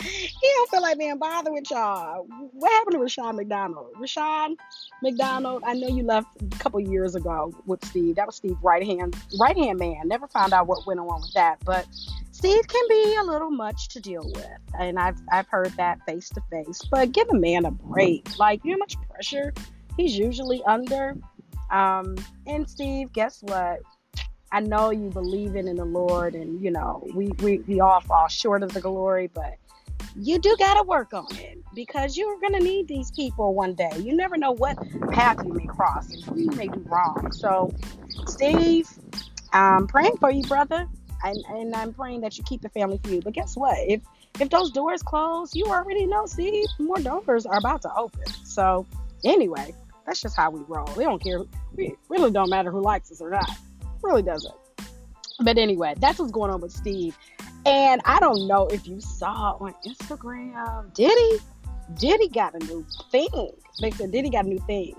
he 0.00 0.50
don't 0.54 0.70
feel 0.70 0.82
like 0.82 0.98
being 0.98 1.18
bothered 1.18 1.52
with 1.52 1.70
y'all. 1.70 2.26
What 2.52 2.72
happened 2.72 2.94
to 2.94 2.98
Rushion 2.98 3.36
McDonald? 3.36 3.88
Rushion 3.98 4.56
McDonald, 5.02 5.62
I 5.66 5.74
know 5.74 5.88
you 5.88 6.02
left 6.04 6.28
a 6.40 6.58
couple 6.58 6.80
years 6.80 7.14
ago 7.14 7.52
with 7.66 7.84
Steve. 7.84 8.16
That 8.16 8.26
was 8.26 8.36
Steve 8.36 8.56
right 8.62 8.84
hand 8.84 9.16
right 9.38 9.56
hand 9.56 9.78
man. 9.78 10.02
Never 10.06 10.28
found 10.28 10.52
out 10.52 10.66
what 10.66 10.86
went 10.86 11.00
on 11.00 11.20
with 11.20 11.32
that. 11.34 11.58
But 11.64 11.86
Steve 12.30 12.66
can 12.66 12.82
be 12.88 13.16
a 13.20 13.24
little 13.24 13.50
much 13.50 13.88
to 13.90 14.00
deal 14.00 14.24
with. 14.34 14.48
And 14.78 14.98
I've 14.98 15.18
I've 15.30 15.48
heard 15.48 15.72
that 15.76 15.98
face 16.06 16.28
to 16.30 16.42
face. 16.50 16.80
But 16.90 17.12
give 17.12 17.28
a 17.30 17.38
man 17.38 17.64
a 17.64 17.70
break. 17.70 18.38
Like, 18.38 18.64
you 18.64 18.70
know 18.70 18.76
how 18.76 18.78
much 18.78 18.96
pressure 19.10 19.52
he's 19.96 20.16
usually 20.16 20.62
under. 20.64 21.16
Um, 21.70 22.16
and 22.46 22.68
Steve, 22.68 23.12
guess 23.12 23.42
what? 23.42 23.80
I 24.52 24.60
know 24.60 24.90
you 24.90 25.08
believe 25.08 25.56
in, 25.56 25.66
in 25.66 25.76
the 25.76 25.84
Lord, 25.86 26.34
and 26.34 26.62
you 26.62 26.70
know 26.70 27.06
we, 27.14 27.28
we 27.42 27.58
we 27.60 27.80
all 27.80 28.00
fall 28.00 28.28
short 28.28 28.62
of 28.62 28.74
the 28.74 28.82
glory, 28.82 29.30
but 29.32 29.54
you 30.16 30.38
do 30.38 30.54
got 30.58 30.74
to 30.74 30.82
work 30.82 31.12
on 31.12 31.26
it 31.36 31.58
because 31.74 32.16
you're 32.16 32.38
going 32.40 32.52
to 32.52 32.60
need 32.60 32.88
these 32.88 33.10
people 33.10 33.54
one 33.54 33.74
day. 33.74 33.90
You 33.98 34.14
never 34.14 34.36
know 34.36 34.52
what 34.52 34.76
path 35.10 35.38
you 35.44 35.52
may 35.52 35.66
cross 35.66 36.10
and 36.12 36.22
who 36.24 36.40
you 36.40 36.50
may 36.50 36.68
do 36.68 36.80
wrong. 36.86 37.30
So, 37.32 37.72
Steve, 38.26 38.88
I'm 39.52 39.86
praying 39.86 40.16
for 40.18 40.30
you, 40.30 40.42
brother. 40.42 40.86
And, 41.24 41.38
and 41.50 41.74
I'm 41.76 41.92
praying 41.92 42.22
that 42.22 42.36
you 42.36 42.42
keep 42.42 42.62
the 42.62 42.68
family 42.70 42.98
feud. 43.04 43.22
But 43.22 43.34
guess 43.34 43.56
what? 43.56 43.78
If 43.78 44.02
if 44.40 44.50
those 44.50 44.70
doors 44.70 45.02
close, 45.02 45.54
you 45.54 45.66
already 45.66 46.06
know, 46.06 46.26
Steve, 46.26 46.66
more 46.78 46.98
doors 46.98 47.46
are 47.46 47.58
about 47.58 47.82
to 47.82 47.94
open. 47.94 48.26
So, 48.44 48.86
anyway, 49.24 49.74
that's 50.06 50.20
just 50.20 50.36
how 50.36 50.50
we 50.50 50.62
roll. 50.66 50.88
We 50.96 51.04
don't 51.04 51.22
care. 51.22 51.40
We 51.74 51.94
really 52.08 52.30
don't 52.30 52.50
matter 52.50 52.70
who 52.70 52.80
likes 52.80 53.12
us 53.12 53.20
or 53.20 53.30
not. 53.30 53.50
Really 54.02 54.22
doesn't. 54.22 54.54
But 55.40 55.58
anyway, 55.58 55.94
that's 55.98 56.18
what's 56.18 56.32
going 56.32 56.50
on 56.50 56.60
with 56.60 56.72
Steve. 56.72 57.16
And 57.64 58.00
I 58.04 58.18
don't 58.18 58.46
know 58.48 58.66
if 58.66 58.86
you 58.86 59.00
saw 59.00 59.56
on 59.60 59.74
Instagram, 59.86 60.92
Diddy, 60.94 61.38
Diddy 61.94 62.28
got 62.28 62.54
a 62.54 62.58
new 62.64 62.84
thing. 63.10 63.50
They 63.80 63.90
said 63.92 64.10
Diddy 64.10 64.30
got 64.30 64.46
a 64.46 64.48
new 64.48 64.58
thing. 64.58 64.94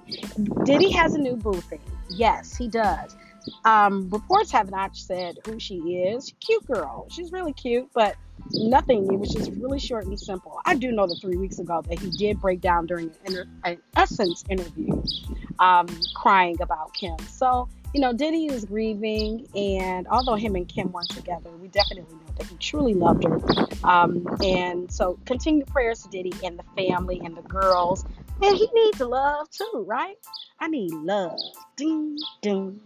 Diddy 0.63 0.91
has 0.91 1.13
a 1.15 1.17
new 1.17 1.35
boo 1.35 1.53
thing. 1.53 1.81
Yes, 2.09 2.55
he 2.55 2.67
does. 2.67 3.15
Um, 3.65 4.09
reports 4.09 4.51
have 4.51 4.71
not 4.71 4.95
said 4.95 5.39
who 5.45 5.59
she 5.59 5.75
is. 5.75 6.33
Cute 6.39 6.65
girl. 6.65 7.07
She's 7.09 7.31
really 7.31 7.51
cute, 7.51 7.89
but 7.93 8.15
nothing. 8.51 9.11
It 9.11 9.19
was 9.19 9.33
just 9.33 9.51
really 9.51 9.79
short 9.79 10.05
and 10.05 10.17
simple. 10.17 10.59
I 10.65 10.75
do 10.75 10.91
know 10.91 11.07
that 11.07 11.19
three 11.19 11.35
weeks 11.35 11.59
ago 11.59 11.83
that 11.89 11.99
he 11.99 12.09
did 12.11 12.39
break 12.39 12.61
down 12.61 12.85
during 12.85 13.07
an, 13.07 13.15
inter- 13.25 13.47
an 13.65 13.77
Essence 13.97 14.45
interview, 14.49 15.03
um, 15.59 15.87
crying 16.15 16.61
about 16.61 16.93
Kim. 16.93 17.17
So 17.29 17.67
you 17.93 18.01
know, 18.01 18.11
Diddy 18.11 18.47
is 18.47 18.65
grieving, 18.65 19.47
and 19.55 20.07
although 20.07 20.35
him 20.35 20.55
and 20.55 20.67
Kim 20.67 20.91
weren't 20.91 21.09
together, 21.09 21.51
we 21.61 21.67
definitely 21.67 22.15
know 22.15 22.33
that 22.37 22.47
he 22.47 22.55
truly 22.57 22.93
loved 22.93 23.23
her. 23.23 23.39
Um, 23.83 24.25
and 24.43 24.91
so, 24.91 25.19
continue 25.25 25.65
prayers 25.65 26.01
to 26.03 26.09
Diddy 26.09 26.33
and 26.43 26.57
the 26.57 26.63
family 26.75 27.21
and 27.23 27.37
the 27.37 27.43
girls. 27.43 28.05
And 28.41 28.57
he 28.57 28.67
needs 28.73 28.99
love 28.99 29.49
too, 29.51 29.85
right? 29.87 30.17
I 30.59 30.67
need 30.67 30.91
love. 30.91 31.39
Ding, 31.77 32.17
ding. 32.41 32.79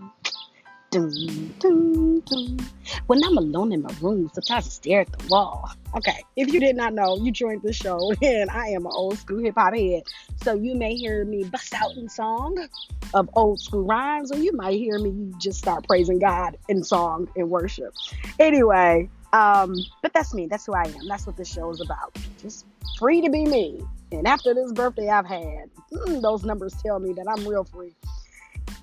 Dun, 0.89 1.53
dun, 1.59 2.21
dun. 2.21 2.59
When 3.07 3.21
I'm 3.23 3.37
alone 3.37 3.73
in 3.73 3.81
my 3.81 3.93
room, 4.01 4.31
sometimes 4.33 4.67
I 4.67 4.69
stare 4.69 5.01
at 5.01 5.11
the 5.11 5.27
wall. 5.27 5.69
Okay, 5.95 6.23
if 6.37 6.53
you 6.53 6.59
did 6.61 6.77
not 6.77 6.93
know, 6.93 7.17
you 7.17 7.31
joined 7.31 7.61
the 7.61 7.73
show, 7.73 8.13
and 8.21 8.49
I 8.49 8.67
am 8.69 8.85
an 8.85 8.91
old 8.93 9.17
school 9.17 9.39
hip 9.39 9.55
hop 9.57 9.73
head. 9.75 10.03
So 10.43 10.53
you 10.53 10.75
may 10.75 10.95
hear 10.95 11.25
me 11.25 11.43
bust 11.43 11.73
out 11.73 11.91
in 11.97 12.07
song 12.07 12.67
of 13.13 13.29
old 13.35 13.59
school 13.59 13.83
rhymes, 13.83 14.31
or 14.31 14.37
you 14.37 14.53
might 14.53 14.77
hear 14.77 14.97
me 14.99 15.33
just 15.37 15.59
start 15.59 15.85
praising 15.87 16.19
God 16.19 16.57
in 16.69 16.83
song 16.83 17.27
and 17.35 17.49
worship. 17.49 17.93
Anyway, 18.39 19.09
Um, 19.33 19.75
but 20.01 20.13
that's 20.13 20.33
me. 20.33 20.47
That's 20.47 20.65
who 20.65 20.73
I 20.73 20.83
am. 20.83 21.07
That's 21.07 21.27
what 21.27 21.35
this 21.35 21.51
show 21.51 21.69
is 21.69 21.81
about. 21.81 22.17
Just 22.41 22.65
free 22.97 23.21
to 23.21 23.29
be 23.29 23.43
me. 23.43 23.81
And 24.13 24.25
after 24.25 24.53
this 24.53 24.71
birthday 24.71 25.09
I've 25.09 25.25
had, 25.25 25.69
mm, 25.91 26.21
those 26.21 26.45
numbers 26.45 26.73
tell 26.81 26.97
me 26.99 27.11
that 27.13 27.25
I'm 27.27 27.45
real 27.45 27.65
free. 27.65 27.93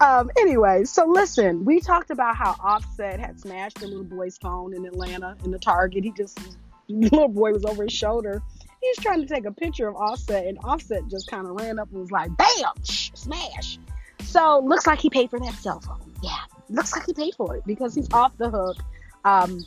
Um, 0.01 0.31
anyway, 0.39 0.85
so 0.85 1.07
listen, 1.07 1.65
we 1.65 1.81
talked 1.81 2.11
about 2.11 2.37
how 2.37 2.57
Offset 2.61 3.21
had 3.21 3.41
smashed 3.41 3.79
the 3.79 3.87
little 3.87 4.05
boy's 4.05 4.37
phone 4.39 4.75
in 4.75 4.85
Atlanta 4.87 5.37
in 5.45 5.51
the 5.51 5.59
Target. 5.59 6.05
He 6.05 6.13
just, 6.13 6.39
little 6.89 7.29
boy 7.29 7.53
was 7.53 7.65
over 7.65 7.85
his 7.85 7.93
shoulder. 7.93 8.43
He 8.81 8.89
was 8.89 8.99
trying 8.99 9.21
to 9.23 9.27
take 9.27 9.47
a 9.47 9.53
picture 9.53 9.89
of 9.89 9.97
Offset, 9.97 10.47
and 10.47 10.59
Offset 10.65 11.09
just 11.09 11.29
kind 11.29 11.47
of 11.47 11.55
ran 11.55 11.79
up 11.79 11.91
and 11.91 12.01
was 12.01 12.11
like, 12.11 12.31
bam, 12.37 12.73
smash. 12.83 13.79
So 14.23 14.61
looks 14.65 14.87
like 14.87 14.99
he 14.99 15.09
paid 15.09 15.31
for 15.31 15.39
that 15.39 15.55
cell 15.55 15.81
phone. 15.81 16.13
Yeah, 16.23 16.41
looks 16.69 16.95
like 16.95 17.07
he 17.07 17.15
paid 17.15 17.35
for 17.35 17.57
it 17.57 17.65
because 17.67 17.95
he's 17.95 18.13
off 18.13 18.37
the 18.37 18.51
hook 18.51 18.77
um, 19.25 19.65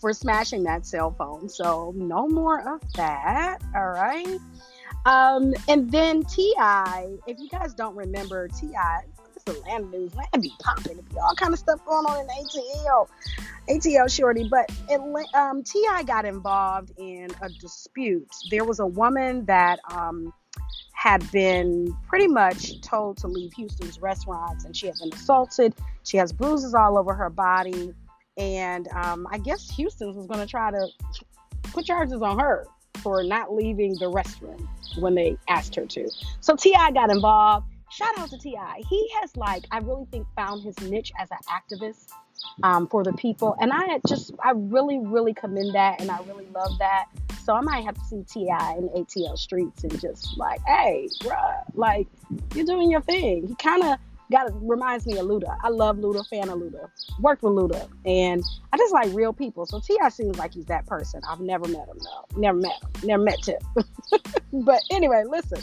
for 0.00 0.12
smashing 0.12 0.62
that 0.64 0.86
cell 0.86 1.12
phone. 1.12 1.48
So 1.48 1.92
no 1.96 2.28
more 2.28 2.60
of 2.74 2.80
that. 2.94 3.58
All 3.74 3.88
right. 3.88 4.38
Um, 5.06 5.54
and 5.68 5.90
then 5.90 6.24
T.I., 6.24 7.16
if 7.26 7.38
you 7.38 7.48
guys 7.48 7.74
don't 7.74 7.96
remember, 7.96 8.48
T.I., 8.48 9.02
this 9.46 9.56
Atlanta 9.58 9.86
news, 9.86 10.14
land 10.14 10.42
be 10.42 10.52
popping. 10.60 10.96
Be 10.96 11.18
all 11.18 11.34
kind 11.34 11.52
of 11.52 11.58
stuff 11.58 11.84
going 11.86 12.04
on 12.06 12.20
in 12.20 12.26
ATL, 12.26 13.08
ATL 13.68 14.14
shorty. 14.14 14.48
But 14.48 14.70
it, 14.88 15.34
um, 15.34 15.62
T.I. 15.62 16.02
got 16.02 16.24
involved 16.24 16.92
in 16.98 17.30
a 17.40 17.48
dispute. 17.48 18.28
There 18.50 18.64
was 18.64 18.80
a 18.80 18.86
woman 18.86 19.44
that 19.46 19.80
um, 19.90 20.32
had 20.92 21.30
been 21.30 21.96
pretty 22.08 22.26
much 22.26 22.80
told 22.80 23.18
to 23.18 23.28
leave 23.28 23.52
Houston's 23.54 24.00
restaurants, 24.00 24.64
and 24.64 24.76
she 24.76 24.86
had 24.86 24.96
been 25.00 25.12
assaulted. 25.12 25.74
She 26.04 26.16
has 26.16 26.32
bruises 26.32 26.74
all 26.74 26.98
over 26.98 27.14
her 27.14 27.30
body, 27.30 27.94
and 28.36 28.88
um, 28.88 29.26
I 29.30 29.38
guess 29.38 29.70
Houston's 29.70 30.16
was 30.16 30.26
going 30.26 30.40
to 30.40 30.46
try 30.46 30.70
to 30.70 30.88
put 31.72 31.86
charges 31.86 32.22
on 32.22 32.38
her 32.38 32.66
for 33.02 33.22
not 33.22 33.54
leaving 33.54 33.92
the 33.98 34.06
restroom 34.06 34.66
when 34.98 35.14
they 35.14 35.36
asked 35.48 35.74
her 35.76 35.86
to. 35.86 36.10
So 36.40 36.56
T.I. 36.56 36.90
got 36.92 37.10
involved. 37.10 37.66
Shout 37.96 38.18
out 38.18 38.28
to 38.28 38.36
T.I. 38.36 38.82
He 38.90 39.10
has 39.20 39.34
like 39.38 39.64
I 39.70 39.78
really 39.78 40.04
think 40.10 40.26
found 40.36 40.62
his 40.62 40.78
niche 40.82 41.12
as 41.18 41.30
an 41.30 41.38
activist 41.48 42.10
um, 42.62 42.86
for 42.88 43.02
the 43.02 43.14
people, 43.14 43.56
and 43.58 43.72
I 43.72 44.00
just 44.06 44.32
I 44.44 44.50
really 44.54 44.98
really 44.98 45.32
commend 45.32 45.74
that, 45.74 45.98
and 46.02 46.10
I 46.10 46.18
really 46.24 46.46
love 46.54 46.72
that. 46.78 47.06
So 47.42 47.54
I 47.54 47.62
might 47.62 47.84
have 47.84 47.94
to 47.94 48.04
see 48.04 48.22
T.I. 48.22 48.74
in 48.74 48.88
ATL 48.90 49.38
streets 49.38 49.82
and 49.82 49.98
just 49.98 50.36
like, 50.36 50.60
hey, 50.66 51.08
bruh, 51.22 51.62
like 51.72 52.06
you're 52.54 52.66
doing 52.66 52.90
your 52.90 53.00
thing. 53.00 53.48
He 53.48 53.54
kind 53.54 53.82
of 53.82 53.98
got 54.30 54.50
reminds 54.60 55.06
me 55.06 55.16
of 55.16 55.24
Luda. 55.24 55.56
I 55.62 55.70
love 55.70 55.96
Luda, 55.96 56.28
fan 56.28 56.50
of 56.50 56.58
Luda. 56.58 56.90
Worked 57.20 57.44
with 57.44 57.54
Luda, 57.54 57.88
and 58.04 58.44
I 58.74 58.76
just 58.76 58.92
like 58.92 59.08
real 59.14 59.32
people. 59.32 59.64
So 59.64 59.80
T.I. 59.80 60.10
seems 60.10 60.36
like 60.36 60.52
he's 60.52 60.66
that 60.66 60.86
person. 60.86 61.22
I've 61.26 61.40
never 61.40 61.66
met 61.66 61.88
him 61.88 61.98
though. 62.00 62.38
Never 62.38 62.58
met 62.58 62.72
him. 62.72 63.06
Never 63.06 63.22
met 63.22 63.38
Tip. 63.42 63.62
but 64.52 64.82
anyway, 64.90 65.24
listen. 65.26 65.62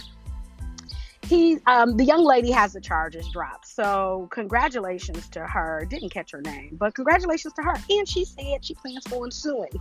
He, 1.24 1.58
um, 1.68 1.96
the 1.96 2.04
young 2.04 2.24
lady 2.24 2.52
has 2.52 2.74
the 2.74 2.82
charges 2.82 3.28
dropped. 3.30 3.68
So 3.68 4.28
congratulations 4.32 5.30
to 5.30 5.48
her. 5.48 5.86
Didn't 5.90 6.10
catch 6.10 6.32
her 6.32 6.42
name, 6.42 6.76
but 6.80 6.94
congratulations 6.94 7.54
to 7.54 7.62
her. 7.64 7.76
And 7.90 8.08
she 8.08 8.26
said 8.26 8.64
she 8.64 8.74
plans 8.76 9.06
on 9.12 9.32
suing. 9.32 9.72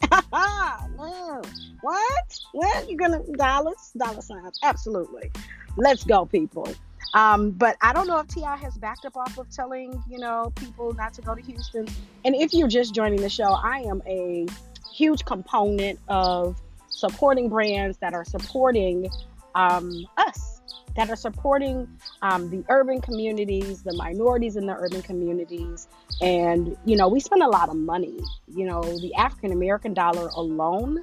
what? 0.30 1.46
What? 2.52 2.90
You're 2.90 2.98
gonna 2.98 3.22
dollars, 3.36 3.92
dollar 3.96 4.20
signs? 4.20 4.58
Absolutely. 4.62 5.30
Let's 5.76 6.04
go, 6.04 6.26
people. 6.26 6.68
Um, 7.14 7.50
but 7.50 7.76
I 7.80 7.92
don't 7.92 8.06
know 8.06 8.18
if 8.18 8.28
T.I. 8.28 8.56
has 8.56 8.76
backed 8.78 9.04
up 9.04 9.16
off 9.16 9.36
of 9.38 9.50
telling, 9.50 10.02
you 10.08 10.18
know, 10.18 10.52
people 10.56 10.92
not 10.94 11.12
to 11.14 11.22
go 11.22 11.34
to 11.34 11.42
Houston. 11.42 11.88
And 12.24 12.34
if 12.34 12.52
you're 12.52 12.68
just 12.68 12.94
joining 12.94 13.20
the 13.20 13.28
show, 13.28 13.52
I 13.52 13.80
am 13.80 14.02
a 14.06 14.46
huge 14.92 15.24
component 15.24 15.98
of 16.08 16.60
supporting 16.88 17.48
brands 17.48 17.98
that 17.98 18.14
are 18.14 18.24
supporting 18.24 19.08
um, 19.54 20.06
us, 20.16 20.49
that 21.00 21.08
are 21.08 21.16
supporting 21.16 21.88
um, 22.20 22.50
the 22.50 22.62
urban 22.68 23.00
communities, 23.00 23.82
the 23.82 23.94
minorities 23.94 24.56
in 24.56 24.66
the 24.66 24.74
urban 24.74 25.00
communities. 25.00 25.88
And, 26.20 26.76
you 26.84 26.94
know, 26.94 27.08
we 27.08 27.20
spend 27.20 27.42
a 27.42 27.48
lot 27.48 27.70
of 27.70 27.76
money. 27.76 28.20
You 28.54 28.66
know, 28.66 28.82
the 28.82 29.14
African 29.14 29.50
American 29.50 29.94
dollar 29.94 30.28
alone 30.28 31.02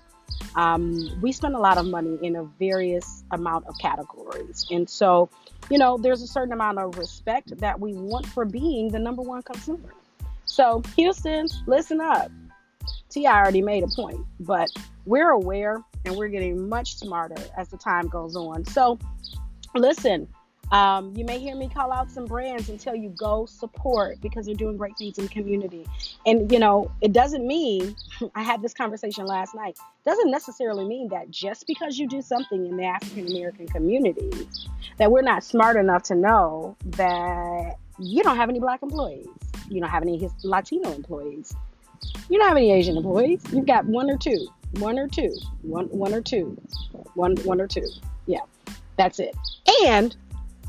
um, 0.55 1.19
we 1.21 1.31
spend 1.31 1.55
a 1.55 1.59
lot 1.59 1.77
of 1.77 1.85
money 1.85 2.17
in 2.21 2.35
a 2.35 2.43
various 2.59 3.23
amount 3.31 3.65
of 3.67 3.77
categories 3.79 4.65
and 4.71 4.89
so 4.89 5.29
you 5.69 5.77
know 5.77 5.97
there's 5.97 6.21
a 6.21 6.27
certain 6.27 6.53
amount 6.53 6.77
of 6.79 6.97
respect 6.97 7.57
that 7.59 7.79
we 7.79 7.93
want 7.93 8.25
for 8.25 8.45
being 8.45 8.89
the 8.89 8.99
number 8.99 9.21
one 9.21 9.41
consumer 9.41 9.93
so 10.45 10.81
houston 10.95 11.47
listen 11.65 12.01
up 12.01 12.31
ti 13.09 13.25
already 13.25 13.61
made 13.61 13.83
a 13.83 13.87
point 13.87 14.19
but 14.39 14.69
we're 15.05 15.29
aware 15.29 15.81
and 16.05 16.15
we're 16.15 16.27
getting 16.27 16.67
much 16.67 16.95
smarter 16.95 17.41
as 17.57 17.69
the 17.69 17.77
time 17.77 18.07
goes 18.07 18.35
on 18.35 18.65
so 18.65 18.97
listen 19.75 20.27
um, 20.71 21.13
you 21.15 21.23
may 21.23 21.39
hear 21.39 21.55
me 21.55 21.69
call 21.69 21.93
out 21.93 22.11
some 22.11 22.25
brands 22.25 22.67
and 22.69 22.79
tell 22.79 22.95
you 22.95 23.09
go 23.09 23.45
support 23.45 24.19
because 24.21 24.45
they're 24.45 24.55
doing 24.55 24.75
great 24.75 24.97
things 24.97 25.17
in 25.17 25.25
the 25.25 25.29
community. 25.29 25.85
And 26.25 26.51
you 26.51 26.59
know, 26.59 26.91
it 27.01 27.13
doesn't 27.13 27.45
mean 27.45 27.95
I 28.35 28.43
had 28.43 28.61
this 28.61 28.73
conversation 28.73 29.25
last 29.25 29.55
night. 29.55 29.77
Doesn't 30.05 30.29
necessarily 30.29 30.85
mean 30.85 31.07
that 31.09 31.29
just 31.31 31.67
because 31.67 31.97
you 31.97 32.07
do 32.07 32.21
something 32.21 32.65
in 32.65 32.75
the 32.75 32.83
African 32.83 33.27
American 33.27 33.67
community 33.67 34.29
that 34.97 35.11
we're 35.11 35.21
not 35.21 35.43
smart 35.43 35.77
enough 35.77 36.03
to 36.03 36.15
know 36.15 36.75
that 36.85 37.77
you 37.99 38.23
don't 38.23 38.35
have 38.35 38.49
any 38.49 38.59
black 38.59 38.83
employees. 38.83 39.27
You 39.69 39.79
don't 39.79 39.89
have 39.89 40.03
any 40.03 40.29
Latino 40.43 40.91
employees. 40.91 41.55
You 42.29 42.39
don't 42.39 42.47
have 42.47 42.57
any 42.57 42.71
Asian 42.71 42.97
employees. 42.97 43.41
You've 43.51 43.65
got 43.65 43.85
one 43.85 44.09
or 44.09 44.17
two. 44.17 44.47
One 44.79 44.99
or 44.99 45.07
two. 45.07 45.33
One 45.61 45.85
one 45.85 46.13
or 46.13 46.21
two. 46.21 46.57
One 47.13 47.37
one 47.37 47.61
or 47.61 47.67
two. 47.67 47.87
Yeah. 48.25 48.41
That's 48.97 49.19
it. 49.19 49.35
And 49.85 50.15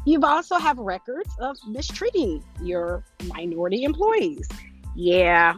You've 0.08 0.24
also 0.24 0.56
have 0.56 0.78
records 0.78 1.28
of 1.38 1.58
mistreating 1.66 2.42
your 2.62 3.04
minority 3.26 3.84
employees. 3.84 4.48
Yeah, 4.96 5.56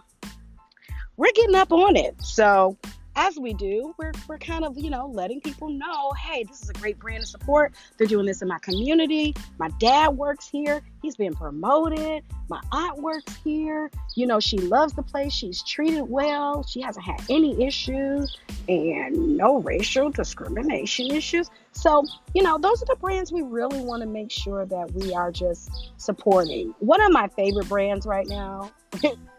we're 1.17 1.31
getting 1.37 1.55
up 1.55 1.71
on 1.71 1.95
it. 1.95 2.21
So 2.21 2.77
as 3.21 3.39
we 3.39 3.53
do, 3.53 3.95
we're, 3.99 4.13
we're 4.29 4.39
kind 4.39 4.65
of, 4.65 4.79
you 4.79 4.89
know, 4.89 5.07
letting 5.07 5.43
people 5.43 5.69
know, 5.69 6.11
hey, 6.13 6.43
this 6.43 6.63
is 6.63 6.71
a 6.71 6.73
great 6.73 6.99
brand 6.99 7.23
of 7.23 7.29
support. 7.29 7.75
They're 7.99 8.07
doing 8.07 8.25
this 8.25 8.41
in 8.41 8.49
my 8.49 8.59
community. 8.61 9.35
My 9.59 9.69
dad 9.79 10.17
works 10.17 10.49
here. 10.49 10.81
He's 11.03 11.17
been 11.17 11.35
promoted. 11.35 12.25
My 12.49 12.63
aunt 12.73 13.03
works 13.03 13.37
here. 13.45 13.91
You 14.17 14.27
know, 14.27 14.41
she 14.41 14.57
loves 14.57 14.95
the 14.95 15.03
place. 15.03 15.35
She's 15.35 15.63
treated 15.63 16.05
well. 16.05 16.63
She 16.63 16.81
hasn't 16.81 17.05
had 17.05 17.23
any 17.29 17.63
issues 17.63 18.39
and 18.71 19.37
no 19.37 19.59
racial 19.59 20.11
discrimination 20.11 21.11
issues. 21.11 21.51
So, 21.73 22.07
you 22.35 22.43
know, 22.43 22.57
those 22.57 22.83
are 22.83 22.87
the 22.87 22.97
brands 22.97 23.31
we 23.31 23.43
really 23.43 23.81
want 23.81 24.03
to 24.03 24.09
make 24.09 24.31
sure 24.31 24.65
that 24.65 24.93
we 24.95 25.13
are 25.13 25.31
just 25.31 25.93
supporting. 25.99 26.75
One 26.79 27.03
of 27.03 27.13
my 27.13 27.29
favorite 27.29 27.69
brands 27.69 28.07
right 28.07 28.27
now, 28.27 28.73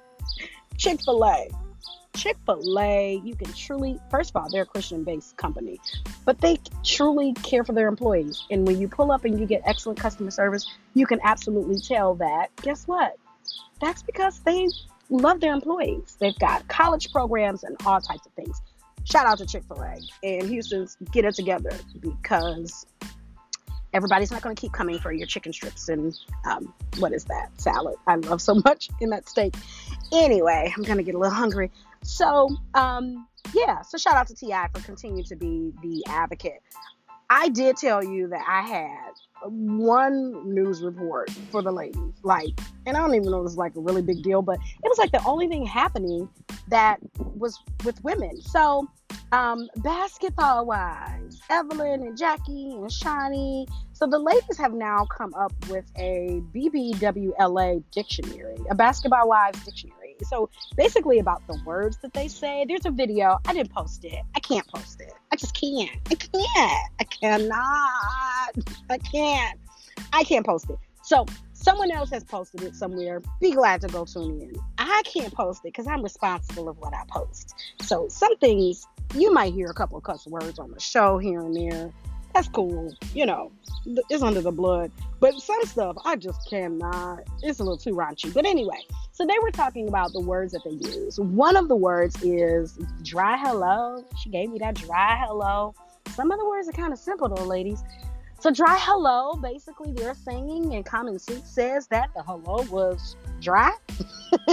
Chick 0.78 1.02
fil 1.02 1.26
A. 1.26 1.48
Chick 2.16 2.38
fil 2.46 2.80
A, 2.80 3.22
you 3.24 3.36
can 3.36 3.52
truly, 3.54 4.00
first 4.10 4.32
of 4.32 4.36
all, 4.36 4.50
they're 4.50 4.64
a 4.64 4.66
Christian 4.66 5.04
based 5.04 5.38
company, 5.38 5.80
but 6.26 6.40
they 6.42 6.58
truly 6.84 7.34
care 7.34 7.64
for 7.64 7.74
their 7.74 7.88
employees. 7.88 8.44
And 8.52 8.68
when 8.68 8.80
you 8.80 8.88
pull 8.88 9.12
up 9.12 9.26
and 9.26 9.40
you 9.40 9.46
get 9.46 9.62
excellent 9.66 10.00
customer 10.00 10.32
service, 10.32 10.70
you 10.94 11.06
can 11.06 11.20
absolutely 11.24 11.80
tell 11.80 12.16
that. 12.16 12.48
Guess 12.58 12.88
what? 12.88 13.16
That's 13.80 14.04
because 14.04 14.40
they 14.40 14.68
love 15.10 15.40
their 15.40 15.54
employees. 15.54 16.18
They've 16.20 16.38
got 16.38 16.68
college 16.68 17.12
programs 17.12 17.64
and 17.64 17.76
all 17.86 18.02
types 18.02 18.26
of 18.26 18.34
things. 18.34 18.62
Shout 19.06 19.26
out 19.26 19.38
to 19.40 19.46
Chick 19.46 19.64
fil 19.68 19.82
A 19.82 19.98
and 20.24 20.50
Houston's 20.50 20.98
Get 21.12 21.26
It 21.26 21.34
Together 21.36 21.72
because 22.00 22.86
everybody's 23.94 24.32
not 24.32 24.42
going 24.42 24.56
to 24.56 24.60
keep 24.60 24.72
coming 24.72 25.00
for 25.00 25.12
your 25.12 25.28
chicken 25.28 25.52
strips 25.52 25.90
and 25.90 26.18
um, 26.46 26.74
what 27.00 27.12
is 27.12 27.26
that 27.26 27.50
salad 27.60 27.96
i 28.08 28.16
love 28.16 28.42
so 28.42 28.56
much 28.66 28.90
in 29.00 29.10
that 29.10 29.28
steak 29.28 29.54
anyway 30.14 30.72
i'm 30.76 30.84
going 30.84 30.98
to 30.98 31.04
get 31.04 31.16
a 31.16 31.18
little 31.18 31.36
hungry 31.36 31.70
so, 32.04 32.50
um, 32.74 33.28
yeah, 33.54 33.82
so 33.82 33.98
shout 33.98 34.16
out 34.16 34.28
to 34.28 34.36
T.I. 34.36 34.70
for 34.74 34.82
continuing 34.82 35.26
to 35.26 35.36
be 35.36 35.72
the 35.82 36.04
advocate. 36.08 36.62
I 37.30 37.50
did 37.50 37.78
tell 37.78 38.04
you 38.04 38.28
that 38.28 38.44
I 38.48 38.62
had 38.62 39.14
one 39.46 40.54
news 40.54 40.84
report 40.84 41.32
for 41.50 41.62
the 41.62 41.72
ladies. 41.72 42.14
Like, 42.24 42.60
and 42.86 42.98
I 42.98 43.00
don't 43.00 43.16
even 43.16 43.32
know 43.32 43.40
it 43.40 43.44
was 43.44 43.58
like 43.58 43.76
a 43.76 43.80
really 43.80 44.02
big 44.02 44.22
deal, 44.22 44.42
but 44.42 44.60
it 44.60 44.88
was 44.88 44.98
like 44.98 45.12
the 45.12 45.24
only 45.26 45.48
thing 45.48 45.66
happening 45.66 46.30
that 46.68 46.98
was 47.18 47.60
with 47.86 48.04
women. 48.04 48.42
So, 48.42 48.88
um, 49.32 49.70
basketball 49.78 50.66
wise, 50.66 51.40
Evelyn 51.50 52.04
and 52.04 52.18
Jackie 52.18 52.72
and 52.72 52.88
Shaunie. 52.88 53.66
So 53.94 54.08
the 54.08 54.20
ladies 54.20 54.58
have 54.58 54.74
now 54.74 55.06
come 55.06 55.34
up 55.36 55.54
with 55.70 55.86
a 55.98 56.42
BBWLA 56.54 57.84
dictionary, 57.92 58.58
a 58.70 58.76
basketball 58.76 59.30
wives 59.30 59.64
dictionary 59.64 60.01
so 60.24 60.50
basically 60.76 61.20
about 61.20 61.46
the 61.48 61.60
words 61.66 61.98
that 61.98 62.14
they 62.14 62.28
say. 62.28 62.66
There's 62.68 62.86
a 62.86 62.92
video. 62.92 63.40
I 63.48 63.54
didn't 63.54 63.72
post 63.72 64.06
it. 64.06 64.22
I 64.36 64.40
can't 64.40 64.68
post 64.68 65.02
it. 65.02 65.14
I 65.32 65.36
just 65.36 65.56
can't. 65.56 65.92
I 66.10 66.16
can't. 66.16 66.92
I 67.00 67.04
cannot. 67.04 68.76
I 68.90 68.98
can't. 68.98 69.60
I 70.14 70.24
can't 70.24 70.46
post 70.46 70.70
it. 70.70 70.78
So 71.04 71.26
Someone 71.62 71.92
else 71.92 72.10
has 72.10 72.24
posted 72.24 72.64
it 72.64 72.76
somewhere. 72.76 73.22
Be 73.40 73.52
glad 73.52 73.82
to 73.82 73.88
go 73.88 74.04
tune 74.04 74.42
in. 74.42 74.56
I 74.80 75.04
can't 75.06 75.32
post 75.32 75.60
it 75.64 75.68
because 75.68 75.86
I'm 75.86 76.02
responsible 76.02 76.68
of 76.68 76.80
what 76.80 76.92
I 76.92 77.04
post. 77.08 77.54
So 77.82 78.08
some 78.10 78.36
things 78.38 78.88
you 79.14 79.32
might 79.32 79.54
hear 79.54 79.68
a 79.68 79.74
couple 79.76 79.96
of 79.96 80.04
cuss 80.04 80.26
words 80.26 80.58
on 80.58 80.72
the 80.72 80.80
show 80.80 81.20
here 81.20 81.40
and 81.40 81.56
there. 81.56 81.92
That's 82.34 82.48
cool. 82.48 82.96
You 83.14 83.26
know, 83.26 83.52
it's 84.10 84.24
under 84.24 84.42
the 84.42 84.52
blood. 84.52 84.92
But 85.20 85.36
some 85.40 85.64
stuff 85.66 85.98
I 86.06 86.16
just 86.16 86.50
cannot. 86.50 87.20
It's 87.44 87.60
a 87.60 87.64
little 87.64 87.78
too 87.78 87.92
raunchy. 87.92 88.34
But 88.34 88.46
anyway, 88.46 88.80
so 89.12 89.26
they 89.26 89.38
were 89.40 89.52
talking 89.52 89.88
about 89.88 90.14
the 90.14 90.22
words 90.22 90.54
that 90.54 90.62
they 90.64 90.72
use. 90.72 91.20
One 91.20 91.56
of 91.56 91.68
the 91.68 91.76
words 91.76 92.22
is 92.24 92.80
dry 93.04 93.38
hello. 93.38 94.06
She 94.22 94.30
gave 94.30 94.50
me 94.50 94.60
that 94.60 94.76
dry 94.76 95.24
hello. 95.26 95.76
Some 96.16 96.32
of 96.32 96.40
the 96.40 96.46
words 96.46 96.68
are 96.68 96.74
kind 96.74 96.94
of 96.94 97.00
simple 97.00 97.30
though, 97.30 97.44
ladies. 97.44 97.84
So 98.40 98.50
dry 98.50 98.78
hello, 98.80 99.36
basically 99.36 99.94
they're 99.94 100.16
saying 100.16 100.74
and 100.74 100.84
common 100.84 101.20
sense 101.20 101.48
says 101.48 101.86
that 101.88 102.10
the 102.16 102.24
hello 102.24 102.64
was 102.72 103.16
dry. 103.40 103.72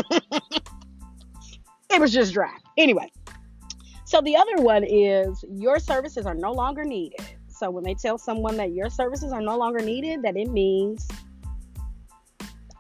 it 1.91 1.99
was 1.99 2.13
just 2.13 2.35
dry. 2.35 2.55
Anyway. 2.77 3.11
So 4.05 4.21
the 4.23 4.37
other 4.37 4.57
one 4.63 4.85
is 4.85 5.45
your 5.51 5.79
services 5.79 6.27
are 6.27 6.35
no 6.35 6.53
longer 6.53 6.85
needed. 6.85 7.21
So 7.59 7.71
when 7.71 7.85
they 7.85 7.95
tell 7.95 8.19
someone 8.19 8.57
that 8.57 8.73
your 8.73 8.91
services 8.91 9.33
are 9.33 9.41
no 9.41 9.59
longer 9.59 9.81
needed, 9.81 10.23
that 10.23 10.37
it 10.37 10.51
means 10.51 11.09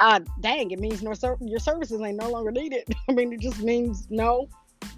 uh 0.00 0.20
dang, 0.40 0.70
it 0.70 0.78
means 0.78 1.02
no 1.02 1.12
your 1.40 1.58
services 1.58 2.00
ain't 2.00 2.16
no 2.16 2.30
longer 2.30 2.52
needed. 2.52 2.84
I 3.08 3.12
mean 3.12 3.32
it 3.32 3.40
just 3.40 3.60
means 3.62 4.06
no 4.10 4.48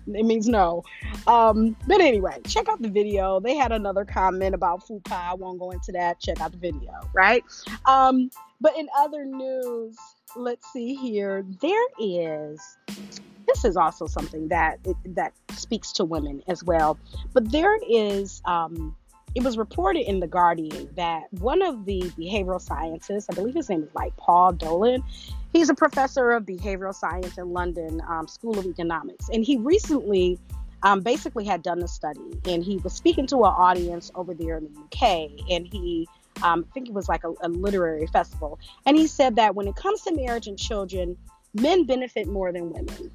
it 0.06 0.24
means 0.24 0.48
no. 0.48 0.82
Um, 1.26 1.76
but 1.86 2.00
anyway, 2.00 2.38
check 2.46 2.68
out 2.68 2.82
the 2.82 2.88
video. 2.88 3.40
They 3.40 3.54
had 3.54 3.72
another 3.72 4.04
comment 4.04 4.54
about 4.54 4.86
fupa. 4.86 5.12
I 5.12 5.34
won't 5.34 5.58
go 5.58 5.70
into 5.70 5.92
that. 5.92 6.20
Check 6.20 6.40
out 6.40 6.52
the 6.52 6.58
video, 6.58 6.92
right? 7.12 7.44
Um, 7.86 8.30
but 8.60 8.76
in 8.76 8.88
other 8.96 9.24
news, 9.24 9.96
let's 10.36 10.70
see 10.72 10.94
here. 10.94 11.44
There 11.60 11.86
is. 11.98 12.60
This 13.46 13.64
is 13.64 13.76
also 13.76 14.06
something 14.06 14.48
that 14.48 14.78
that 15.04 15.32
speaks 15.52 15.92
to 15.92 16.04
women 16.04 16.42
as 16.48 16.64
well. 16.64 16.98
But 17.32 17.50
there 17.50 17.78
is. 17.88 18.42
Um, 18.44 18.96
it 19.34 19.42
was 19.42 19.56
reported 19.56 20.08
in 20.08 20.20
the 20.20 20.26
Guardian 20.26 20.88
that 20.96 21.32
one 21.34 21.62
of 21.62 21.84
the 21.84 22.00
behavioral 22.18 22.60
scientists, 22.60 23.28
I 23.30 23.34
believe 23.34 23.54
his 23.54 23.68
name 23.68 23.82
is 23.82 23.94
like 23.94 24.16
Paul 24.16 24.52
Dolan, 24.52 25.04
He's 25.52 25.68
a 25.68 25.74
professor 25.74 26.30
of 26.30 26.44
behavioral 26.44 26.94
science 26.94 27.36
in 27.36 27.52
London 27.52 28.00
um, 28.08 28.28
School 28.28 28.58
of 28.58 28.66
Economics, 28.66 29.28
and 29.30 29.44
he 29.44 29.56
recently 29.56 30.38
um, 30.82 31.00
basically 31.00 31.44
had 31.44 31.62
done 31.62 31.82
a 31.82 31.88
study, 31.88 32.38
and 32.44 32.62
he 32.62 32.76
was 32.78 32.92
speaking 32.92 33.26
to 33.28 33.36
an 33.38 33.52
audience 33.56 34.12
over 34.14 34.32
there 34.32 34.58
in 34.58 34.72
the 34.72 34.80
UK, 34.80 35.30
and 35.50 35.66
he 35.66 36.08
um, 36.42 36.64
I 36.70 36.72
think 36.72 36.88
it 36.88 36.94
was 36.94 37.08
like 37.08 37.24
a, 37.24 37.34
a 37.42 37.48
literary 37.48 38.06
festival, 38.06 38.60
and 38.86 38.96
he 38.96 39.08
said 39.08 39.36
that 39.36 39.56
when 39.56 39.66
it 39.66 39.74
comes 39.74 40.02
to 40.02 40.14
marriage 40.14 40.46
and 40.46 40.56
children, 40.56 41.16
men 41.52 41.84
benefit 41.84 42.28
more 42.28 42.52
than 42.52 42.72
women. 42.72 43.10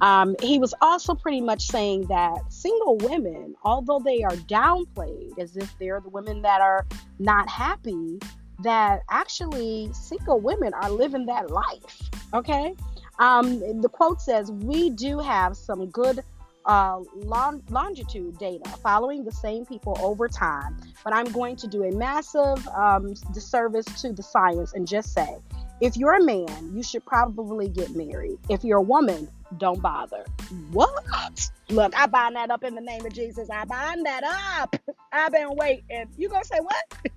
Um, 0.00 0.34
he 0.42 0.58
was 0.58 0.74
also 0.80 1.14
pretty 1.14 1.40
much 1.40 1.66
saying 1.66 2.06
that 2.06 2.40
single 2.48 2.96
women, 2.98 3.54
although 3.64 4.00
they 4.00 4.22
are 4.22 4.36
downplayed 4.36 5.38
as 5.38 5.56
if 5.56 5.72
they're 5.78 6.00
the 6.00 6.08
women 6.08 6.42
that 6.42 6.60
are 6.60 6.86
not 7.18 7.48
happy, 7.48 8.18
that 8.62 9.02
actually 9.10 9.90
single 9.92 10.40
women 10.40 10.72
are 10.74 10.90
living 10.90 11.26
that 11.26 11.50
life. 11.50 12.10
Okay. 12.32 12.74
Um, 13.18 13.80
the 13.82 13.88
quote 13.88 14.20
says, 14.20 14.50
We 14.50 14.90
do 14.90 15.18
have 15.18 15.56
some 15.56 15.86
good 15.86 16.24
uh, 16.64 17.00
long, 17.14 17.62
longitude 17.70 18.38
data 18.38 18.68
following 18.82 19.24
the 19.24 19.32
same 19.32 19.66
people 19.66 19.98
over 20.00 20.28
time, 20.28 20.76
but 21.04 21.12
I'm 21.12 21.26
going 21.26 21.56
to 21.56 21.66
do 21.66 21.84
a 21.84 21.92
massive 21.92 22.66
um, 22.68 23.14
disservice 23.32 23.86
to 24.02 24.12
the 24.12 24.22
science 24.22 24.72
and 24.72 24.86
just 24.86 25.12
say, 25.12 25.36
if 25.80 25.96
you're 25.96 26.14
a 26.14 26.22
man, 26.22 26.72
you 26.74 26.82
should 26.82 27.04
probably 27.04 27.68
get 27.68 27.94
married. 27.94 28.38
If 28.48 28.64
you're 28.64 28.78
a 28.78 28.82
woman, 28.82 29.28
don't 29.56 29.80
bother. 29.80 30.24
What? 30.72 31.50
Look, 31.68 31.94
I 31.96 32.06
bind 32.06 32.36
that 32.36 32.50
up 32.50 32.64
in 32.64 32.74
the 32.74 32.80
name 32.80 33.04
of 33.06 33.12
Jesus. 33.12 33.48
I 33.50 33.64
bind 33.64 34.04
that 34.06 34.24
up. 34.24 34.76
I've 35.12 35.32
been 35.32 35.54
waiting. 35.56 36.06
You 36.16 36.28
gonna 36.28 36.44
say 36.44 36.58
what? 36.60 37.10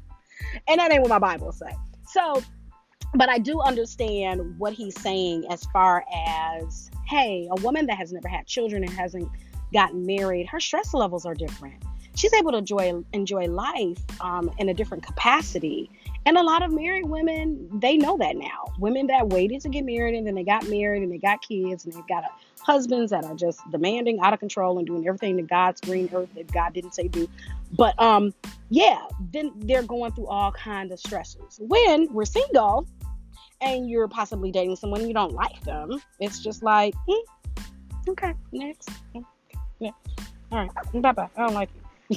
and 0.68 0.80
that 0.80 0.92
ain't 0.92 1.02
what 1.02 1.10
my 1.10 1.20
Bible 1.20 1.52
say. 1.52 1.76
So, 2.08 2.42
but 3.16 3.30
I 3.30 3.38
do 3.38 3.62
understand 3.62 4.58
what 4.58 4.74
he's 4.74 5.00
saying 5.00 5.46
as 5.50 5.64
far 5.66 6.06
as, 6.14 6.90
hey, 7.08 7.48
a 7.52 7.62
woman 7.62 7.86
that 7.88 7.98
has 7.98 8.12
never 8.12 8.28
had 8.28 8.48
children 8.48 8.84
and 8.84 8.92
hasn't 8.92 9.30
gotten 9.74 10.06
married, 10.06 10.48
her 10.48 10.60
stress 10.60 10.94
levels 10.94 11.26
are 11.26 11.36
different. 11.36 11.84
She's 12.16 12.34
able 12.34 12.52
to 12.52 12.60
enjoy 12.60 13.04
enjoy 13.14 13.46
life 13.46 14.00
um, 14.22 14.52
in 14.58 14.70
a 14.70 14.74
different 14.74 15.04
capacity. 15.04 15.90
And 16.26 16.38
a 16.38 16.44
lot 16.44 16.64
of 16.64 16.72
married 16.72 17.06
women, 17.06 17.68
they 17.74 17.98
know 17.98 18.18
that 18.18 18.38
now. 18.38 18.72
Women 18.80 19.08
that 19.08 19.28
waited 19.30 19.62
to 19.62 19.70
get 19.70 19.84
married 19.84 20.16
and 20.16 20.26
then 20.26 20.36
they 20.36 20.44
got 20.44 20.68
married 20.70 21.04
and 21.04 21.12
they 21.12 21.18
got 21.18 21.42
kids 21.42 21.84
and 21.84 21.94
they've 21.94 22.08
got 22.08 22.24
husbands 22.62 23.12
that 23.12 23.26
are 23.26 23.36
just 23.36 23.60
demanding, 23.72 24.20
out 24.22 24.34
of 24.34 24.40
control, 24.40 24.78
and 24.78 24.88
doing 24.88 25.06
everything 25.06 25.36
that 25.36 25.48
God's 25.48 25.82
green 25.82 26.10
earth 26.14 26.30
that 26.36 26.52
God 26.52 26.74
didn't 26.74 26.96
say 26.96 27.08
do. 27.08 27.28
But 27.74 28.00
um, 28.02 28.34
yeah, 28.70 29.06
then 29.32 29.52
they're 29.58 29.84
going 29.84 30.14
through 30.14 30.28
all 30.28 30.52
kinds 30.52 30.94
of 30.94 31.00
stressors. 31.00 31.60
When 31.60 32.12
we're 32.14 32.26
single 32.26 32.88
and 33.60 33.90
you're 33.90 34.08
possibly 34.08 34.52
dating 34.52 34.78
someone 34.78 35.06
you 35.06 35.14
don't 35.14 35.34
like 35.34 35.62
them, 35.62 36.02
it's 36.20 36.40
just 36.40 36.64
like, 36.64 36.94
hmm, 37.08 37.62
okay, 38.10 38.34
next. 38.52 38.90
Yeah. 39.80 39.92
All 40.52 40.60
right, 40.60 41.02
bye 41.02 41.12
bye. 41.12 41.30
I 41.36 41.46
don't 41.46 41.54
like 41.54 41.70
you. 41.76 41.83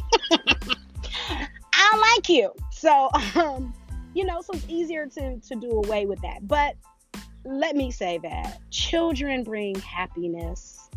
I 1.73 2.15
like 2.15 2.29
you. 2.29 2.53
So, 2.73 3.11
um, 3.37 3.75
you 4.15 4.25
know, 4.25 4.41
so 4.41 4.55
it's 4.55 4.67
easier 4.69 5.07
to 5.07 5.39
to 5.39 5.55
do 5.55 5.71
away 5.71 6.07
with 6.07 6.21
that. 6.23 6.47
But 6.47 6.77
let 7.45 7.77
me 7.77 7.91
say 7.91 8.19
that 8.19 8.59
children 8.71 9.45
bring 9.45 9.75
happiness, 9.77 10.91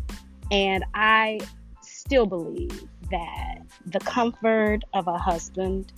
and 0.50 0.84
I 0.94 1.40
still 1.82 2.26
believe 2.26 2.84
that 3.10 3.58
the 3.86 4.00
comfort 4.00 4.80
of 4.94 5.06
a 5.06 5.18
husband 5.18 5.92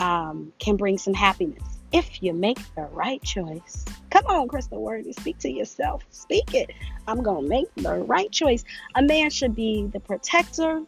um, 0.00 0.52
can 0.58 0.76
bring 0.76 0.98
some 0.98 1.14
happiness 1.14 1.62
if 1.92 2.22
you 2.22 2.32
make 2.32 2.58
the 2.74 2.82
right 2.92 3.22
choice. 3.22 3.84
Come 4.10 4.26
on, 4.26 4.48
Crystal 4.48 4.82
Worthy, 4.82 5.12
speak 5.12 5.38
to 5.38 5.50
yourself. 5.50 6.02
Speak 6.10 6.54
it. 6.54 6.70
I'm 7.06 7.22
going 7.22 7.44
to 7.44 7.48
make 7.48 7.74
the 7.76 7.94
right 7.94 8.30
choice. 8.32 8.64
A 8.96 9.02
man 9.02 9.30
should 9.30 9.54
be 9.54 9.86
the 9.92 10.00
protector 10.00 10.82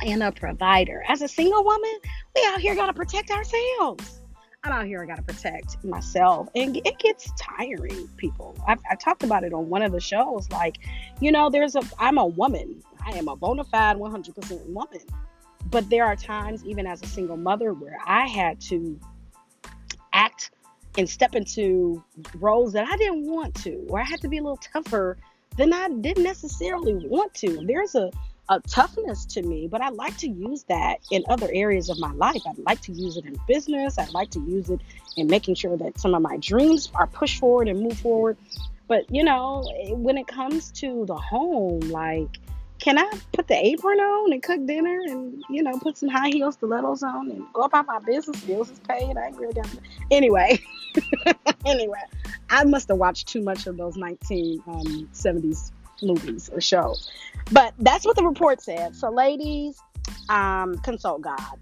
and 0.00 0.22
a 0.22 0.32
provider. 0.32 1.04
As 1.08 1.22
a 1.22 1.28
single 1.28 1.64
woman, 1.64 1.94
we 2.34 2.44
out 2.48 2.60
here 2.60 2.74
got 2.74 2.86
to 2.86 2.92
protect 2.92 3.30
ourselves. 3.30 4.20
I'm 4.64 4.72
out 4.72 4.86
here, 4.86 5.02
I 5.02 5.06
got 5.06 5.16
to 5.16 5.22
protect 5.22 5.82
myself. 5.84 6.48
And 6.54 6.76
it 6.76 6.98
gets 6.98 7.32
tiring, 7.36 8.08
people. 8.16 8.56
I've, 8.66 8.78
I 8.88 8.94
talked 8.94 9.24
about 9.24 9.42
it 9.42 9.52
on 9.52 9.68
one 9.68 9.82
of 9.82 9.90
the 9.90 10.00
shows. 10.00 10.48
Like, 10.50 10.78
you 11.20 11.32
know, 11.32 11.50
there's 11.50 11.74
a, 11.74 11.82
I'm 11.98 12.16
a 12.16 12.26
woman. 12.26 12.80
I 13.04 13.10
am 13.10 13.26
a 13.26 13.34
bona 13.34 13.64
fide 13.64 13.96
100% 13.96 14.66
woman. 14.66 15.00
But 15.66 15.90
there 15.90 16.04
are 16.04 16.14
times, 16.14 16.64
even 16.64 16.86
as 16.86 17.02
a 17.02 17.06
single 17.06 17.36
mother, 17.36 17.72
where 17.72 17.98
I 18.06 18.28
had 18.28 18.60
to 18.62 18.98
act 20.12 20.52
and 20.96 21.08
step 21.08 21.34
into 21.34 22.04
roles 22.38 22.72
that 22.74 22.86
I 22.86 22.96
didn't 22.96 23.26
want 23.26 23.54
to, 23.62 23.84
or 23.88 24.00
I 24.00 24.04
had 24.04 24.20
to 24.20 24.28
be 24.28 24.38
a 24.38 24.42
little 24.42 24.58
tougher 24.58 25.16
than 25.56 25.72
I 25.72 25.88
didn't 25.88 26.24
necessarily 26.24 26.94
want 27.06 27.34
to. 27.34 27.64
There's 27.66 27.94
a 27.94 28.10
a 28.48 28.60
toughness 28.60 29.24
to 29.26 29.42
me, 29.42 29.68
but 29.68 29.80
I 29.80 29.90
like 29.90 30.16
to 30.18 30.28
use 30.28 30.64
that 30.64 30.96
in 31.10 31.24
other 31.28 31.48
areas 31.52 31.88
of 31.88 31.98
my 31.98 32.12
life. 32.12 32.42
I'd 32.46 32.58
like 32.58 32.80
to 32.82 32.92
use 32.92 33.16
it 33.16 33.24
in 33.24 33.36
business. 33.46 33.98
I'd 33.98 34.10
like 34.10 34.30
to 34.30 34.40
use 34.40 34.68
it 34.68 34.80
in 35.16 35.28
making 35.28 35.54
sure 35.54 35.76
that 35.76 35.98
some 35.98 36.14
of 36.14 36.22
my 36.22 36.36
dreams 36.38 36.90
are 36.94 37.06
pushed 37.06 37.38
forward 37.38 37.68
and 37.68 37.80
move 37.80 37.98
forward. 37.98 38.36
But 38.88 39.10
you 39.10 39.24
know, 39.24 39.64
when 39.90 40.18
it 40.18 40.26
comes 40.26 40.70
to 40.72 41.06
the 41.06 41.14
home, 41.14 41.80
like, 41.80 42.28
can 42.78 42.98
I 42.98 43.10
put 43.32 43.46
the 43.46 43.54
apron 43.54 43.98
on 43.98 44.32
and 44.32 44.42
cook 44.42 44.66
dinner 44.66 45.00
and 45.06 45.42
you 45.48 45.62
know 45.62 45.78
put 45.78 45.96
some 45.96 46.08
high 46.08 46.30
heels 46.30 46.54
stilettos 46.54 47.02
on 47.02 47.30
and 47.30 47.44
go 47.52 47.62
about 47.62 47.86
my 47.86 48.00
business? 48.00 48.40
Bills 48.42 48.70
is 48.70 48.80
paid. 48.80 49.16
I 49.16 49.28
ain't 49.28 49.38
really 49.38 49.54
got. 49.54 49.68
Anyway, 50.10 50.58
anyway, 51.64 52.02
I 52.50 52.64
must 52.64 52.88
have 52.88 52.98
watched 52.98 53.28
too 53.28 53.40
much 53.40 53.68
of 53.68 53.76
those 53.76 53.96
1970s 53.96 54.58
um, 54.66 55.81
movies 56.02 56.50
or 56.52 56.60
shows. 56.60 57.10
But 57.50 57.74
that's 57.78 58.04
what 58.04 58.16
the 58.16 58.24
report 58.24 58.60
said. 58.60 58.94
So, 58.96 59.10
ladies, 59.10 59.80
um, 60.28 60.78
consult 60.78 61.22
God. 61.22 61.58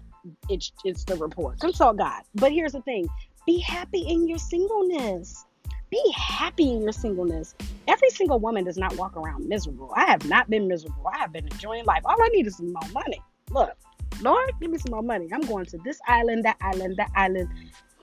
It's, 0.49 0.71
it's 0.85 1.03
the 1.03 1.15
report. 1.15 1.59
Consult 1.59 1.97
God. 1.97 2.21
But 2.35 2.51
here's 2.51 2.73
the 2.73 2.81
thing 2.81 3.07
be 3.45 3.59
happy 3.59 4.01
in 4.01 4.27
your 4.27 4.37
singleness. 4.37 5.45
Be 5.89 6.13
happy 6.15 6.71
in 6.71 6.83
your 6.83 6.93
singleness. 6.93 7.53
Every 7.87 8.09
single 8.11 8.39
woman 8.39 8.63
does 8.63 8.77
not 8.77 8.95
walk 8.95 9.17
around 9.17 9.49
miserable. 9.49 9.91
I 9.95 10.05
have 10.05 10.25
not 10.25 10.49
been 10.49 10.67
miserable. 10.67 11.05
I 11.11 11.17
have 11.17 11.33
been 11.33 11.47
enjoying 11.47 11.83
life. 11.85 12.01
All 12.05 12.15
I 12.21 12.29
need 12.29 12.47
is 12.47 12.55
some 12.57 12.71
more 12.71 12.89
money. 12.93 13.21
Look, 13.49 13.75
Lord, 14.21 14.51
give 14.61 14.71
me 14.71 14.77
some 14.77 14.91
more 14.91 15.03
money. 15.03 15.27
I'm 15.33 15.41
going 15.41 15.65
to 15.65 15.77
this 15.79 15.99
island, 16.07 16.45
that 16.45 16.57
island, 16.61 16.95
that 16.97 17.11
island, 17.15 17.49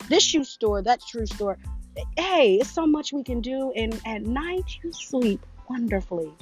this 0.09 0.23
shoe 0.23 0.45
store, 0.45 0.83
that 0.83 1.01
shoe 1.03 1.25
store. 1.25 1.57
Hey, 2.17 2.57
it's 2.57 2.71
so 2.71 2.87
much 2.87 3.13
we 3.13 3.23
can 3.23 3.41
do. 3.41 3.73
And 3.75 3.99
at 4.05 4.23
night, 4.23 4.65
you 4.83 4.93
sleep 4.93 5.45
wonderfully. 5.69 6.33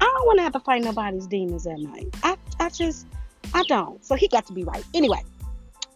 I 0.00 0.04
don't 0.04 0.26
want 0.26 0.38
to 0.38 0.42
have 0.42 0.52
to 0.52 0.60
fight 0.60 0.82
nobody's 0.82 1.26
demons 1.26 1.66
at 1.66 1.78
night. 1.78 2.08
I, 2.22 2.36
I 2.60 2.68
just, 2.70 3.06
I 3.54 3.62
don't. 3.64 4.04
So 4.04 4.14
he 4.14 4.28
got 4.28 4.46
to 4.46 4.52
be 4.52 4.64
right. 4.64 4.84
Anyway, 4.94 5.22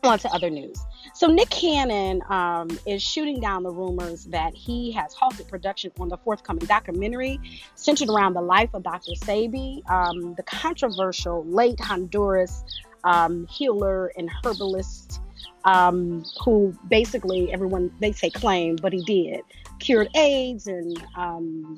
on 0.02 0.18
to 0.18 0.28
other 0.30 0.50
news. 0.50 0.78
So 1.14 1.26
Nick 1.28 1.50
Cannon 1.50 2.22
um, 2.28 2.68
is 2.86 3.02
shooting 3.02 3.40
down 3.40 3.62
the 3.62 3.70
rumors 3.70 4.24
that 4.26 4.54
he 4.54 4.90
has 4.92 5.14
halted 5.14 5.48
production 5.48 5.92
on 6.00 6.08
the 6.08 6.16
forthcoming 6.18 6.64
documentary 6.66 7.38
centered 7.76 8.08
around 8.08 8.34
the 8.34 8.42
life 8.42 8.70
of 8.74 8.82
Dr. 8.82 9.12
Sebi, 9.12 9.88
um, 9.88 10.34
the 10.34 10.42
controversial 10.42 11.44
late 11.44 11.78
Honduras 11.78 12.64
um, 13.04 13.46
healer 13.46 14.12
and 14.16 14.30
herbalist 14.44 15.20
um, 15.64 16.24
who 16.44 16.76
basically 16.88 17.52
everyone 17.52 17.92
they 18.00 18.12
say 18.12 18.30
claimed, 18.30 18.82
but 18.82 18.92
he 18.92 19.02
did 19.04 19.42
cured 19.82 20.08
AIDS 20.14 20.68
and 20.68 21.04
um, 21.16 21.76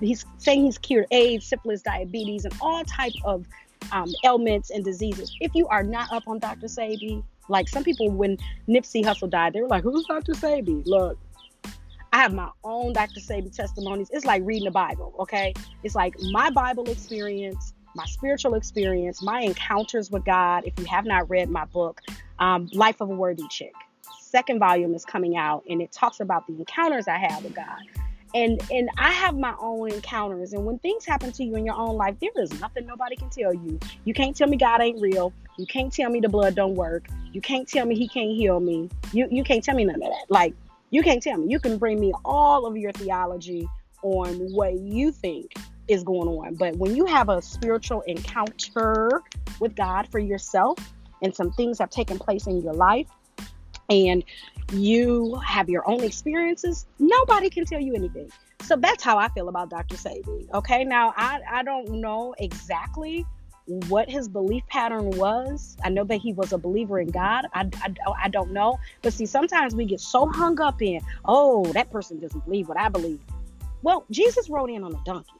he's 0.00 0.24
saying 0.38 0.64
he's 0.64 0.78
cured 0.78 1.06
AIDS, 1.10 1.46
syphilis, 1.46 1.82
diabetes, 1.82 2.44
and 2.44 2.54
all 2.60 2.84
type 2.84 3.12
of 3.24 3.46
um, 3.92 4.08
ailments 4.24 4.70
and 4.70 4.84
diseases. 4.84 5.34
If 5.40 5.54
you 5.54 5.66
are 5.68 5.82
not 5.82 6.12
up 6.12 6.24
on 6.26 6.38
Dr. 6.38 6.66
Sebi, 6.66 7.22
like 7.48 7.68
some 7.68 7.84
people, 7.84 8.10
when 8.10 8.36
Nipsey 8.68 9.04
Hussle 9.04 9.30
died, 9.30 9.52
they 9.52 9.60
were 9.60 9.68
like, 9.68 9.84
"Who's 9.84 10.04
Dr. 10.06 10.32
Sebi?" 10.32 10.82
Look, 10.86 11.18
I 12.12 12.18
have 12.18 12.34
my 12.34 12.50
own 12.64 12.92
Dr. 12.92 13.20
Sebi 13.20 13.54
testimonies. 13.54 14.10
It's 14.12 14.24
like 14.24 14.42
reading 14.44 14.64
the 14.64 14.70
Bible. 14.70 15.14
Okay, 15.20 15.54
it's 15.82 15.94
like 15.94 16.14
my 16.32 16.50
Bible 16.50 16.90
experience, 16.90 17.72
my 17.94 18.04
spiritual 18.06 18.54
experience, 18.54 19.22
my 19.22 19.42
encounters 19.42 20.10
with 20.10 20.24
God. 20.24 20.64
If 20.66 20.78
you 20.78 20.86
have 20.86 21.04
not 21.04 21.30
read 21.30 21.48
my 21.48 21.64
book, 21.66 22.00
um, 22.38 22.68
Life 22.72 23.00
of 23.00 23.10
a 23.10 23.14
Worthy 23.14 23.46
Chick, 23.48 23.72
second 24.20 24.58
volume 24.58 24.94
is 24.94 25.04
coming 25.04 25.36
out, 25.36 25.62
and 25.68 25.80
it 25.80 25.92
talks 25.92 26.18
about 26.18 26.46
the 26.48 26.54
encounters 26.54 27.06
I 27.06 27.18
have 27.18 27.44
with 27.44 27.54
God 27.54 28.05
and 28.36 28.60
and 28.70 28.90
I 28.98 29.12
have 29.12 29.36
my 29.36 29.54
own 29.58 29.90
encounters. 29.90 30.52
And 30.52 30.64
when 30.66 30.78
things 30.78 31.06
happen 31.06 31.32
to 31.32 31.44
you 31.44 31.56
in 31.56 31.64
your 31.64 31.74
own 31.74 31.96
life, 31.96 32.16
there 32.20 32.30
is 32.36 32.60
nothing 32.60 32.86
nobody 32.86 33.16
can 33.16 33.30
tell 33.30 33.54
you. 33.54 33.80
You 34.04 34.12
can't 34.12 34.36
tell 34.36 34.46
me 34.46 34.58
God 34.58 34.82
ain't 34.82 35.00
real. 35.00 35.32
You 35.58 35.66
can't 35.66 35.92
tell 35.92 36.10
me 36.10 36.20
the 36.20 36.28
blood 36.28 36.54
don't 36.54 36.74
work. 36.74 37.06
You 37.32 37.40
can't 37.40 37.66
tell 37.66 37.86
me 37.86 37.96
He 37.96 38.06
can't 38.06 38.30
heal 38.30 38.60
me. 38.60 38.90
You 39.12 39.26
you 39.30 39.42
can't 39.42 39.64
tell 39.64 39.74
me 39.74 39.84
none 39.84 39.96
of 39.96 40.02
that. 40.02 40.26
Like 40.28 40.54
you 40.90 41.02
can't 41.02 41.22
tell 41.22 41.38
me. 41.38 41.50
You 41.50 41.58
can 41.58 41.78
bring 41.78 41.98
me 41.98 42.12
all 42.24 42.66
of 42.66 42.76
your 42.76 42.92
theology 42.92 43.68
on 44.02 44.34
what 44.52 44.74
you 44.74 45.10
think 45.12 45.54
is 45.88 46.04
going 46.04 46.28
on. 46.28 46.54
But 46.56 46.76
when 46.76 46.94
you 46.94 47.06
have 47.06 47.30
a 47.30 47.40
spiritual 47.40 48.02
encounter 48.02 49.22
with 49.60 49.74
God 49.74 50.08
for 50.10 50.18
yourself, 50.18 50.78
and 51.22 51.34
some 51.34 51.50
things 51.52 51.78
have 51.78 51.88
taken 51.88 52.18
place 52.18 52.46
in 52.46 52.60
your 52.60 52.74
life, 52.74 53.06
and 53.88 54.24
you 54.72 55.34
have 55.46 55.68
your 55.68 55.88
own 55.88 56.02
experiences, 56.02 56.86
nobody 56.98 57.50
can 57.50 57.64
tell 57.64 57.80
you 57.80 57.94
anything. 57.94 58.30
So 58.62 58.76
that's 58.76 59.02
how 59.02 59.18
I 59.18 59.28
feel 59.28 59.48
about 59.48 59.70
Dr. 59.70 59.96
Sebi. 59.96 60.52
Okay, 60.52 60.84
now 60.84 61.14
I, 61.16 61.40
I 61.50 61.62
don't 61.62 61.88
know 62.00 62.34
exactly 62.38 63.24
what 63.88 64.08
his 64.08 64.28
belief 64.28 64.64
pattern 64.68 65.10
was. 65.10 65.76
I 65.84 65.88
know 65.88 66.04
that 66.04 66.16
he 66.16 66.32
was 66.32 66.52
a 66.52 66.58
believer 66.58 67.00
in 67.00 67.08
God. 67.08 67.46
I, 67.52 67.68
I, 67.82 67.94
I 68.24 68.28
don't 68.28 68.52
know. 68.52 68.78
But 69.02 69.12
see, 69.12 69.26
sometimes 69.26 69.74
we 69.74 69.84
get 69.84 70.00
so 70.00 70.26
hung 70.26 70.60
up 70.60 70.80
in, 70.82 71.00
oh, 71.24 71.64
that 71.72 71.90
person 71.90 72.18
doesn't 72.20 72.44
believe 72.44 72.68
what 72.68 72.78
I 72.78 72.88
believe. 72.88 73.20
Well, 73.82 74.04
Jesus 74.10 74.48
rode 74.48 74.70
in 74.70 74.84
on 74.84 74.94
a 74.94 75.00
donkey. 75.04 75.32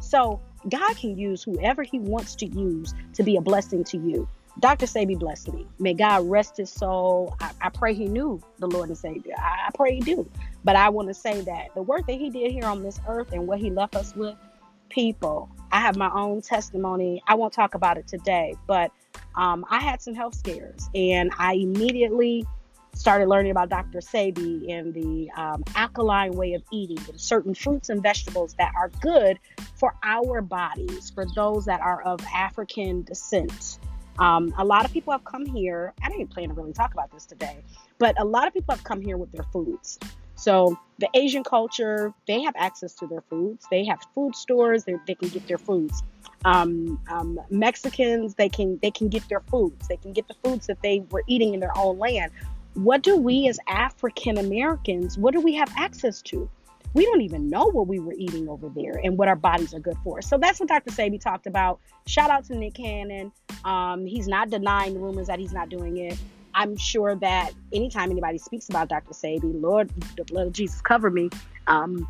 So 0.00 0.40
God 0.68 0.96
can 0.96 1.16
use 1.16 1.42
whoever 1.42 1.82
he 1.82 1.98
wants 1.98 2.34
to 2.36 2.46
use 2.46 2.94
to 3.14 3.22
be 3.22 3.36
a 3.36 3.40
blessing 3.40 3.84
to 3.84 3.98
you. 3.98 4.28
Dr. 4.60 4.86
Sebi 4.86 5.18
blessed 5.18 5.52
me. 5.52 5.66
May 5.78 5.94
God 5.94 6.28
rest 6.28 6.56
his 6.56 6.70
soul. 6.70 7.36
I, 7.40 7.52
I 7.60 7.68
pray 7.68 7.94
he 7.94 8.06
knew 8.06 8.42
the 8.58 8.66
Lord 8.66 8.88
and 8.88 8.98
Savior. 8.98 9.34
I, 9.38 9.68
I 9.68 9.70
pray 9.74 9.94
he 9.94 10.00
do. 10.00 10.28
But 10.64 10.74
I 10.74 10.88
want 10.88 11.08
to 11.08 11.14
say 11.14 11.40
that 11.42 11.74
the 11.74 11.82
work 11.82 12.06
that 12.06 12.18
he 12.18 12.28
did 12.28 12.50
here 12.50 12.64
on 12.64 12.82
this 12.82 13.00
earth 13.06 13.32
and 13.32 13.46
what 13.46 13.60
he 13.60 13.70
left 13.70 13.94
us 13.94 14.16
with, 14.16 14.34
people, 14.88 15.48
I 15.70 15.80
have 15.80 15.96
my 15.96 16.10
own 16.12 16.42
testimony. 16.42 17.22
I 17.28 17.34
won't 17.34 17.52
talk 17.52 17.74
about 17.74 17.98
it 17.98 18.08
today, 18.08 18.54
but 18.66 18.90
um, 19.36 19.64
I 19.70 19.80
had 19.80 20.02
some 20.02 20.14
health 20.14 20.34
scares 20.34 20.88
and 20.94 21.30
I 21.38 21.54
immediately 21.54 22.44
started 22.94 23.28
learning 23.28 23.52
about 23.52 23.68
Dr. 23.68 24.00
Sebi 24.00 24.72
and 24.72 24.92
the 24.92 25.30
um, 25.36 25.62
alkaline 25.76 26.32
way 26.32 26.54
of 26.54 26.62
eating 26.72 26.98
and 27.08 27.20
certain 27.20 27.54
fruits 27.54 27.90
and 27.90 28.02
vegetables 28.02 28.54
that 28.54 28.72
are 28.76 28.90
good 29.00 29.38
for 29.76 29.94
our 30.02 30.42
bodies, 30.42 31.10
for 31.10 31.24
those 31.36 31.64
that 31.66 31.80
are 31.80 32.02
of 32.02 32.20
African 32.34 33.02
descent. 33.02 33.78
Um, 34.18 34.52
a 34.58 34.64
lot 34.64 34.84
of 34.84 34.92
people 34.92 35.12
have 35.12 35.24
come 35.24 35.46
here. 35.46 35.92
I 36.02 36.08
didn't 36.08 36.28
plan 36.28 36.48
to 36.48 36.54
really 36.54 36.72
talk 36.72 36.92
about 36.92 37.10
this 37.12 37.24
today, 37.24 37.58
but 37.98 38.20
a 38.20 38.24
lot 38.24 38.46
of 38.46 38.54
people 38.54 38.74
have 38.74 38.84
come 38.84 39.00
here 39.00 39.16
with 39.16 39.30
their 39.32 39.44
foods. 39.44 39.98
So 40.34 40.78
the 40.98 41.08
Asian 41.14 41.42
culture, 41.42 42.12
they 42.26 42.42
have 42.42 42.54
access 42.56 42.94
to 42.96 43.06
their 43.06 43.22
foods. 43.22 43.66
They 43.70 43.84
have 43.86 43.98
food 44.14 44.36
stores. 44.36 44.84
They 44.84 45.14
can 45.14 45.28
get 45.28 45.46
their 45.48 45.58
foods. 45.58 46.02
Um, 46.44 47.00
um, 47.10 47.40
Mexicans, 47.50 48.34
they 48.34 48.48
can 48.48 48.78
they 48.80 48.92
can 48.92 49.08
get 49.08 49.28
their 49.28 49.40
foods. 49.40 49.88
They 49.88 49.96
can 49.96 50.12
get 50.12 50.28
the 50.28 50.34
foods 50.44 50.68
that 50.68 50.80
they 50.82 51.04
were 51.10 51.24
eating 51.26 51.54
in 51.54 51.60
their 51.60 51.76
own 51.76 51.98
land. 51.98 52.30
What 52.74 53.02
do 53.02 53.16
we 53.16 53.48
as 53.48 53.58
African 53.66 54.38
Americans? 54.38 55.18
What 55.18 55.34
do 55.34 55.40
we 55.40 55.54
have 55.54 55.72
access 55.76 56.22
to? 56.22 56.48
we 56.94 57.04
don't 57.04 57.20
even 57.20 57.48
know 57.48 57.66
what 57.66 57.86
we 57.86 57.98
were 57.98 58.14
eating 58.16 58.48
over 58.48 58.68
there 58.68 59.00
and 59.02 59.18
what 59.18 59.28
our 59.28 59.36
bodies 59.36 59.74
are 59.74 59.80
good 59.80 59.96
for. 60.02 60.22
So 60.22 60.38
that's 60.38 60.58
what 60.58 60.68
Dr. 60.68 60.90
Sebi 60.90 61.20
talked 61.20 61.46
about. 61.46 61.80
Shout 62.06 62.30
out 62.30 62.44
to 62.46 62.56
Nick 62.56 62.74
Cannon. 62.74 63.32
Um, 63.64 64.06
he's 64.06 64.28
not 64.28 64.50
denying 64.50 64.94
the 64.94 65.00
rumors 65.00 65.26
that 65.26 65.38
he's 65.38 65.52
not 65.52 65.68
doing 65.68 65.96
it. 65.98 66.18
I'm 66.54 66.76
sure 66.76 67.14
that 67.16 67.52
anytime 67.72 68.10
anybody 68.10 68.38
speaks 68.38 68.68
about 68.68 68.88
Dr. 68.88 69.12
Sebi, 69.12 69.60
Lord, 69.60 69.90
the 70.16 70.24
blood 70.24 70.48
of 70.48 70.52
Jesus 70.52 70.80
cover 70.80 71.10
me. 71.10 71.30
Um, 71.66 72.08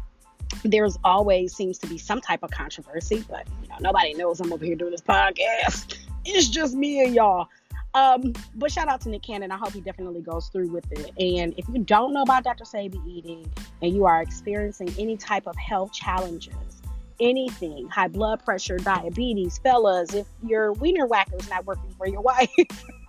there's 0.64 0.98
always 1.04 1.54
seems 1.54 1.78
to 1.78 1.86
be 1.86 1.98
some 1.98 2.20
type 2.20 2.42
of 2.42 2.50
controversy, 2.50 3.24
but 3.28 3.46
you 3.62 3.68
know 3.68 3.76
nobody 3.80 4.14
knows 4.14 4.40
I'm 4.40 4.52
over 4.52 4.64
here 4.64 4.76
doing 4.76 4.92
this 4.92 5.02
podcast. 5.02 5.96
It's 6.30 6.48
just 6.48 6.74
me 6.74 7.02
and 7.02 7.14
y'all. 7.14 7.48
Um, 7.94 8.34
but 8.54 8.70
shout 8.70 8.86
out 8.88 9.00
to 9.02 9.08
Nick 9.08 9.22
Cannon. 9.22 9.50
I 9.50 9.56
hope 9.56 9.72
he 9.72 9.80
definitely 9.80 10.20
goes 10.20 10.48
through 10.48 10.68
with 10.68 10.84
it. 10.92 11.10
And 11.18 11.54
if 11.56 11.66
you 11.68 11.78
don't 11.78 12.12
know 12.12 12.22
about 12.22 12.44
Dr. 12.44 12.64
Sebi 12.64 13.00
eating 13.06 13.50
and 13.80 13.94
you 13.94 14.04
are 14.04 14.20
experiencing 14.20 14.92
any 14.98 15.16
type 15.16 15.46
of 15.46 15.56
health 15.56 15.92
challenges, 15.94 16.82
anything, 17.20 17.88
high 17.88 18.08
blood 18.08 18.44
pressure, 18.44 18.76
diabetes, 18.78 19.58
fellas, 19.58 20.14
if 20.14 20.26
your 20.42 20.72
wiener 20.74 21.08
is 21.38 21.50
not 21.50 21.66
working 21.66 21.90
for 21.96 22.06
your 22.06 22.20
wife, 22.22 22.50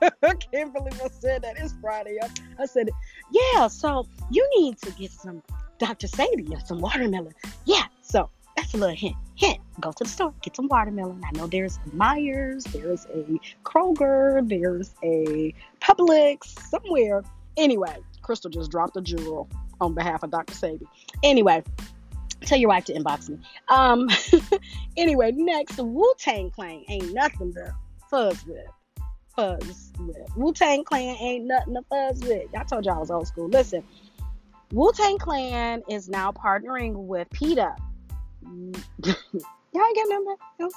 I 0.01 0.33
can't 0.33 0.73
believe 0.73 0.99
I 1.01 1.09
said 1.09 1.41
that. 1.43 1.57
It's 1.57 1.73
Friday. 1.81 2.17
I 2.57 2.65
said, 2.65 2.89
yeah, 3.31 3.67
so 3.67 4.07
you 4.31 4.47
need 4.57 4.77
to 4.79 4.91
get 4.91 5.11
some 5.11 5.41
Dr. 5.77 6.07
Sebi 6.07 6.51
or 6.55 6.59
some 6.65 6.79
watermelon. 6.79 7.33
Yeah, 7.65 7.85
so 8.01 8.29
that's 8.55 8.73
a 8.73 8.77
little 8.77 8.95
hint. 8.95 9.15
Hint. 9.35 9.59
Go 9.79 9.91
to 9.91 10.03
the 10.03 10.09
store, 10.09 10.33
get 10.41 10.55
some 10.55 10.67
watermelon. 10.67 11.21
I 11.25 11.37
know 11.37 11.47
there's 11.47 11.77
a 11.77 11.89
Meijers, 11.95 12.63
there's 12.71 13.05
a 13.05 13.39
Kroger, 13.63 14.47
there's 14.47 14.93
a 15.03 15.53
Publix 15.81 16.45
somewhere. 16.69 17.23
Anyway, 17.55 17.95
Crystal 18.21 18.49
just 18.49 18.71
dropped 18.71 18.97
a 18.97 19.01
jewel 19.01 19.49
on 19.79 19.93
behalf 19.93 20.23
of 20.23 20.31
Dr. 20.31 20.53
Sebi. 20.53 20.85
Anyway, 21.23 21.63
tell 22.41 22.58
your 22.58 22.69
wife 22.69 22.86
to 22.86 22.93
inbox 22.93 23.30
me. 23.30 23.39
Um, 23.69 24.10
anyway, 24.97 25.32
next, 25.32 25.78
Wu 25.78 26.13
Tang 26.17 26.52
Clan 26.52 26.84
ain't 26.89 27.13
nothing 27.13 27.54
to 27.54 27.73
fuzz 28.10 28.45
with. 28.45 28.65
Fuzz 29.36 29.91
with. 29.99 30.17
Wu 30.36 30.54
Tang 30.54 30.84
Clan 30.84 31.15
ain't 31.19 31.45
nothing 31.45 31.75
to 31.75 31.82
fuzz 31.89 32.21
with. 32.21 32.47
I 32.56 32.63
told 32.63 32.86
y'all 32.86 32.95
I 32.95 32.99
was 32.99 33.12
old 33.12 33.28
school. 33.28 33.47
Listen, 33.47 33.84
Wu 34.71 34.91
Tang 34.93 35.17
Clan 35.17 35.84
is 35.89 36.10
now 36.10 36.32
partnering 36.32 36.93
with 36.93 37.30
PETA 37.32 37.75
Y'all 39.73 39.93
get 39.93 40.10
number 40.10 40.32
else? 40.60 40.73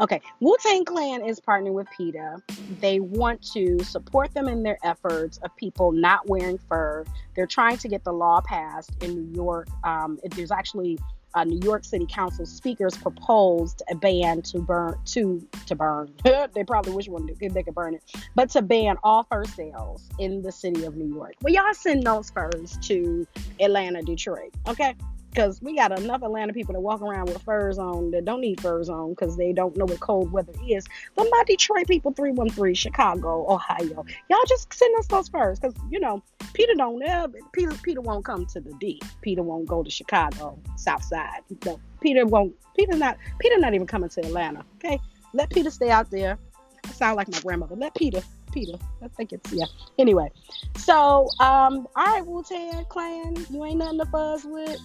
Okay, 0.00 0.20
Wu 0.40 0.56
Tang 0.60 0.84
Clan 0.84 1.24
is 1.24 1.38
partnering 1.40 1.74
with 1.74 1.86
PETA. 1.96 2.42
They 2.80 3.00
want 3.00 3.42
to 3.52 3.82
support 3.84 4.32
them 4.34 4.48
in 4.48 4.62
their 4.62 4.78
efforts 4.82 5.38
of 5.38 5.54
people 5.56 5.92
not 5.92 6.28
wearing 6.28 6.58
fur. 6.58 7.04
They're 7.36 7.46
trying 7.46 7.76
to 7.78 7.88
get 7.88 8.04
the 8.04 8.12
law 8.12 8.40
passed 8.40 8.90
in 9.02 9.14
New 9.14 9.34
York. 9.34 9.68
Um, 9.84 10.18
there's 10.34 10.50
actually 10.50 10.98
a 11.34 11.44
New 11.44 11.60
York 11.62 11.84
City 11.84 12.06
Council 12.06 12.44
speakers 12.44 12.96
proposed 12.96 13.82
a 13.90 13.94
ban 13.94 14.42
to 14.42 14.58
burn 14.58 14.98
to 15.06 15.46
to 15.66 15.74
burn. 15.74 16.12
they 16.24 16.64
probably 16.64 16.92
wish 16.92 17.08
one 17.08 17.26
they 17.26 17.62
could 17.62 17.74
burn 17.74 17.94
it, 17.94 18.02
but 18.34 18.50
to 18.50 18.62
ban 18.62 18.96
all 19.02 19.24
fur 19.24 19.44
sales 19.44 20.08
in 20.18 20.42
the 20.42 20.52
city 20.52 20.84
of 20.84 20.96
New 20.96 21.14
York. 21.14 21.34
Well, 21.42 21.52
y'all 21.52 21.72
send 21.72 22.04
those 22.04 22.30
furs 22.30 22.76
to 22.82 23.26
Atlanta, 23.60 24.02
Detroit. 24.02 24.52
Okay, 24.68 24.94
because 25.32 25.62
we 25.62 25.74
got 25.74 25.98
enough 25.98 26.22
Atlanta 26.22 26.52
people 26.52 26.74
that 26.74 26.80
walk 26.80 27.00
around 27.00 27.28
with 27.28 27.40
furs 27.42 27.78
on 27.78 28.10
that 28.10 28.24
don't 28.24 28.42
need 28.42 28.60
furs 28.60 28.88
on 28.88 29.10
because 29.10 29.36
they 29.36 29.52
don't 29.52 29.76
know 29.76 29.86
what 29.86 29.98
cold 30.00 30.30
weather 30.30 30.52
is. 30.68 30.86
But 31.16 31.26
my 31.30 31.42
Detroit 31.46 31.86
people, 31.86 32.12
313, 32.12 32.74
Chicago, 32.74 33.50
Ohio, 33.50 34.04
y'all 34.28 34.38
just 34.46 34.72
send 34.72 34.94
us 34.98 35.06
those 35.06 35.28
furs 35.28 35.58
because, 35.58 35.74
you 35.90 36.00
know, 36.00 36.22
Peter 36.52 36.74
don't 36.76 37.02
ever, 37.02 37.38
Peter, 37.52 37.72
PETA 37.82 38.02
won't 38.02 38.24
come 38.24 38.44
to 38.46 38.60
the 38.60 38.72
D. 38.74 39.00
Peter 39.22 39.42
won't 39.42 39.66
go 39.66 39.82
to 39.82 39.90
Chicago, 39.90 40.58
South 40.76 41.02
Side. 41.02 41.40
No, 41.64 41.80
PETA 42.02 42.26
won't, 42.26 42.54
PETA 42.76 42.96
not, 42.96 43.16
PETA 43.38 43.58
not 43.58 43.72
even 43.72 43.86
coming 43.86 44.10
to 44.10 44.20
Atlanta, 44.20 44.64
okay? 44.76 45.00
Let 45.32 45.48
Peter 45.48 45.70
stay 45.70 45.90
out 45.90 46.10
there. 46.10 46.38
I 46.84 46.88
sound 46.90 47.16
like 47.16 47.30
my 47.32 47.40
grandmother. 47.40 47.76
Let 47.76 47.94
Peter 47.94 48.22
Peter. 48.52 48.74
I 49.02 49.08
think 49.08 49.32
it's 49.32 49.50
yeah. 49.50 49.64
Anyway, 49.98 50.30
so 50.76 51.26
um, 51.40 51.88
all 51.96 52.06
right, 52.06 52.26
Wu 52.26 52.42
Tang 52.42 52.84
Clan, 52.90 53.34
you 53.48 53.64
ain't 53.64 53.78
nothing 53.78 53.98
to 54.00 54.04
fuzz 54.06 54.44
with 54.44 54.78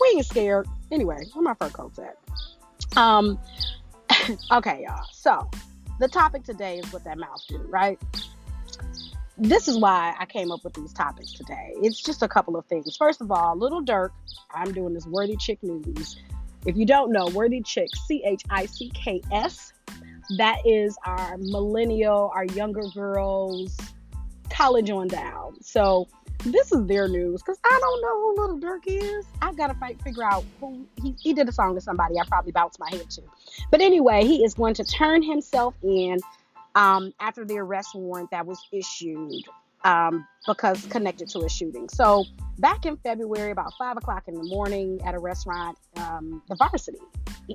we 0.00 0.08
ain't 0.16 0.26
scared. 0.26 0.66
Anyway, 0.90 1.18
where 1.32 1.42
my 1.42 1.54
fur 1.54 1.70
coats 1.70 1.98
at? 1.98 2.16
Um, 2.96 3.38
okay, 4.52 4.84
y'all. 4.86 5.06
So 5.12 5.50
the 6.00 6.08
topic 6.08 6.44
today 6.44 6.78
is 6.78 6.92
what 6.92 7.04
that 7.04 7.18
mouth 7.18 7.42
do, 7.48 7.58
right? 7.68 7.98
this 9.38 9.68
is 9.68 9.78
why 9.78 10.14
I 10.18 10.26
came 10.26 10.50
up 10.50 10.64
with 10.64 10.74
these 10.74 10.92
topics 10.92 11.32
today. 11.32 11.72
It's 11.82 12.00
just 12.00 12.22
a 12.22 12.28
couple 12.28 12.56
of 12.56 12.64
things. 12.66 12.96
First 12.96 13.20
of 13.20 13.30
all, 13.30 13.56
Lil 13.56 13.82
Durk, 13.82 14.10
I'm 14.54 14.72
doing 14.72 14.94
this 14.94 15.06
Worthy 15.06 15.36
Chick 15.36 15.62
News. 15.62 16.16
If 16.64 16.76
you 16.76 16.86
don't 16.86 17.12
know, 17.12 17.28
Worthy 17.28 17.60
Chick, 17.62 17.88
C 18.06 18.22
H 18.24 18.42
I 18.50 18.66
C 18.66 18.90
K 18.94 19.20
S, 19.32 19.72
that 20.38 20.58
is 20.64 20.96
our 21.04 21.36
millennial, 21.38 22.30
our 22.34 22.46
younger 22.46 22.88
girls, 22.94 23.76
college 24.50 24.90
on 24.90 25.08
down. 25.08 25.62
So 25.62 26.08
this 26.44 26.72
is 26.72 26.86
their 26.86 27.08
news 27.08 27.42
because 27.42 27.58
I 27.64 27.78
don't 27.80 28.02
know 28.02 28.20
who 28.20 28.40
Little 28.40 28.58
Durk 28.58 28.82
is. 28.86 29.26
I 29.42 29.52
gotta 29.52 29.74
fight, 29.74 30.00
figure 30.02 30.22
out 30.22 30.44
who 30.60 30.86
he, 31.02 31.14
he 31.20 31.34
did 31.34 31.48
a 31.48 31.52
song 31.52 31.74
to 31.74 31.80
somebody. 31.80 32.18
I 32.18 32.24
probably 32.26 32.52
bounced 32.52 32.78
my 32.78 32.88
head 32.90 33.08
to. 33.10 33.22
But 33.70 33.80
anyway, 33.80 34.24
he 34.24 34.44
is 34.44 34.54
going 34.54 34.74
to 34.74 34.84
turn 34.84 35.22
himself 35.22 35.74
in 35.82 36.18
um, 36.74 37.12
after 37.20 37.44
the 37.44 37.58
arrest 37.58 37.94
warrant 37.94 38.30
that 38.30 38.46
was 38.46 38.60
issued 38.72 39.44
um, 39.86 40.26
because 40.46 40.84
connected 40.86 41.28
to 41.28 41.44
a 41.44 41.48
shooting. 41.48 41.88
So 41.88 42.24
back 42.58 42.86
in 42.86 42.96
February, 42.98 43.52
about 43.52 43.72
five 43.78 43.96
o'clock 43.96 44.24
in 44.26 44.34
the 44.34 44.42
morning, 44.42 45.00
at 45.04 45.14
a 45.14 45.18
restaurant, 45.18 45.78
um, 45.96 46.42
the 46.48 46.56
Varsity 46.56 46.98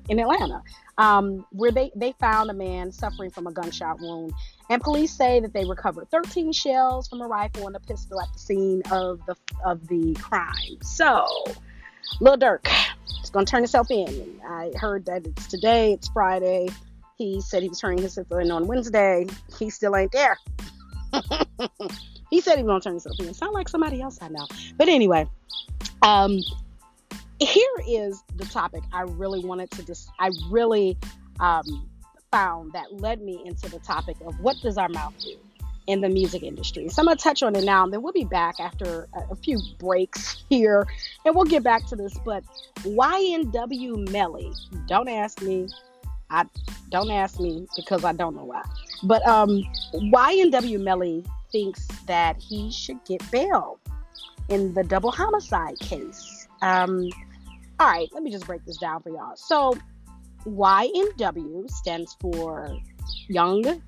in 0.08 0.18
Atlanta, 0.18 0.64
um, 0.98 1.46
where 1.52 1.72
they 1.72 1.92
they 1.96 2.14
found 2.20 2.50
a 2.50 2.54
man 2.54 2.92
suffering 2.92 3.32
from 3.32 3.48
a 3.48 3.52
gunshot 3.52 4.00
wound, 4.00 4.32
and 4.70 4.82
police 4.82 5.12
say 5.12 5.42
that 5.42 5.52
they 5.54 5.66
recovered 5.66 6.10
13 6.10 6.54
shells 6.54 7.10
from 7.10 7.22
a 7.22 7.28
rifle 7.28 7.68
and 7.68 7.76
a 7.76 7.80
pistol 7.82 8.22
at 8.22 8.32
the 8.32 8.40
scene 8.40 8.82
of 8.92 9.20
the 9.26 9.36
of 9.66 9.86
the 9.90 10.14
crime. 10.22 10.82
So, 10.82 11.28
Lil 12.22 12.38
Durk 12.38 12.66
is 13.22 13.30
going 13.30 13.46
to 13.46 13.50
turn 13.50 13.64
himself 13.64 13.92
in. 13.92 14.40
I 14.48 14.72
heard 14.76 15.06
that 15.08 15.28
it's 15.28 15.48
today. 15.48 15.94
It's 15.94 16.08
Friday. 16.10 16.70
He 17.18 17.42
said 17.42 17.62
he 17.62 17.70
was 17.70 17.80
turning 17.80 18.00
himself 18.00 18.28
in 18.32 18.52
on 18.52 18.68
Wednesday. 18.68 19.28
He 19.60 19.70
still 19.70 19.98
ain't 19.98 20.14
there. 20.14 20.38
He 22.32 22.40
said 22.40 22.58
he 22.58 22.64
was 22.64 22.70
gonna 22.70 22.82
turn 22.82 22.94
himself 22.94 23.20
in. 23.20 23.34
Sound 23.34 23.54
like 23.54 23.70
somebody 23.70 24.02
else 24.02 24.18
I 24.22 24.30
know. 24.30 24.48
But 24.78 24.88
anyway, 24.88 25.28
um, 26.02 26.40
here 27.40 27.76
is 27.88 28.24
the 28.38 28.46
topic 28.46 28.82
I 28.94 29.02
really 29.02 29.44
wanted 29.44 29.70
to 29.72 29.86
just. 29.86 30.10
I 30.18 30.32
really 30.50 30.98
um, 31.40 31.88
found 32.32 32.72
that 32.74 33.02
led 33.02 33.22
me 33.22 33.42
into 33.46 33.70
the 33.70 33.80
topic 33.80 34.16
of 34.26 34.40
what 34.40 34.56
does 34.64 34.78
our 34.78 34.90
mouth 34.90 35.14
do 35.22 35.36
in 35.88 36.00
the 36.00 36.08
music 36.08 36.42
industry. 36.42 36.88
So 36.88 37.02
I'm 37.02 37.08
gonna 37.08 37.18
touch 37.18 37.44
on 37.44 37.54
it 37.56 37.66
now, 37.66 37.84
and 37.84 37.92
then 37.92 38.02
we'll 38.02 38.14
be 38.14 38.24
back 38.24 38.62
after 38.62 39.10
a, 39.14 39.34
a 39.34 39.36
few 39.36 39.60
breaks 39.78 40.44
here, 40.50 40.88
and 41.26 41.36
we'll 41.36 41.46
get 41.46 41.64
back 41.64 41.86
to 41.88 41.98
this. 41.98 42.18
But 42.24 42.46
YNW 42.84 44.10
Melly, 44.10 44.54
don't 44.88 45.10
ask 45.10 45.42
me. 45.42 45.68
I 46.30 46.46
don't 46.92 47.12
ask 47.12 47.42
me 47.42 47.68
because 47.76 48.06
I 48.06 48.14
don't 48.14 48.38
know 48.38 48.46
why. 48.46 48.64
But 49.04 49.28
um, 49.28 49.64
YNW 49.94 50.80
Melly 50.80 51.26
thinks 51.52 51.88
that 52.08 52.42
he 52.42 52.72
should 52.72 53.04
get 53.06 53.30
bail 53.32 53.80
in 54.50 54.74
the 54.74 54.84
double 54.84 55.12
homicide 55.12 55.80
case. 55.80 56.48
Um, 56.62 57.10
all 57.80 57.88
right, 57.88 58.10
let 58.14 58.24
me 58.24 58.32
just 58.32 58.46
break 58.46 58.64
this 58.66 58.78
down 58.78 59.02
for 59.02 59.10
y'all. 59.10 59.36
So, 59.36 59.76
YNW 60.46 61.70
stands 61.70 62.16
for 62.20 62.76
Young, 63.28 63.82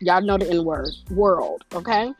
y'all 0.00 0.22
know 0.22 0.38
the 0.38 0.48
N 0.50 0.64
word, 0.64 0.90
world, 1.10 1.64
okay? 1.74 2.12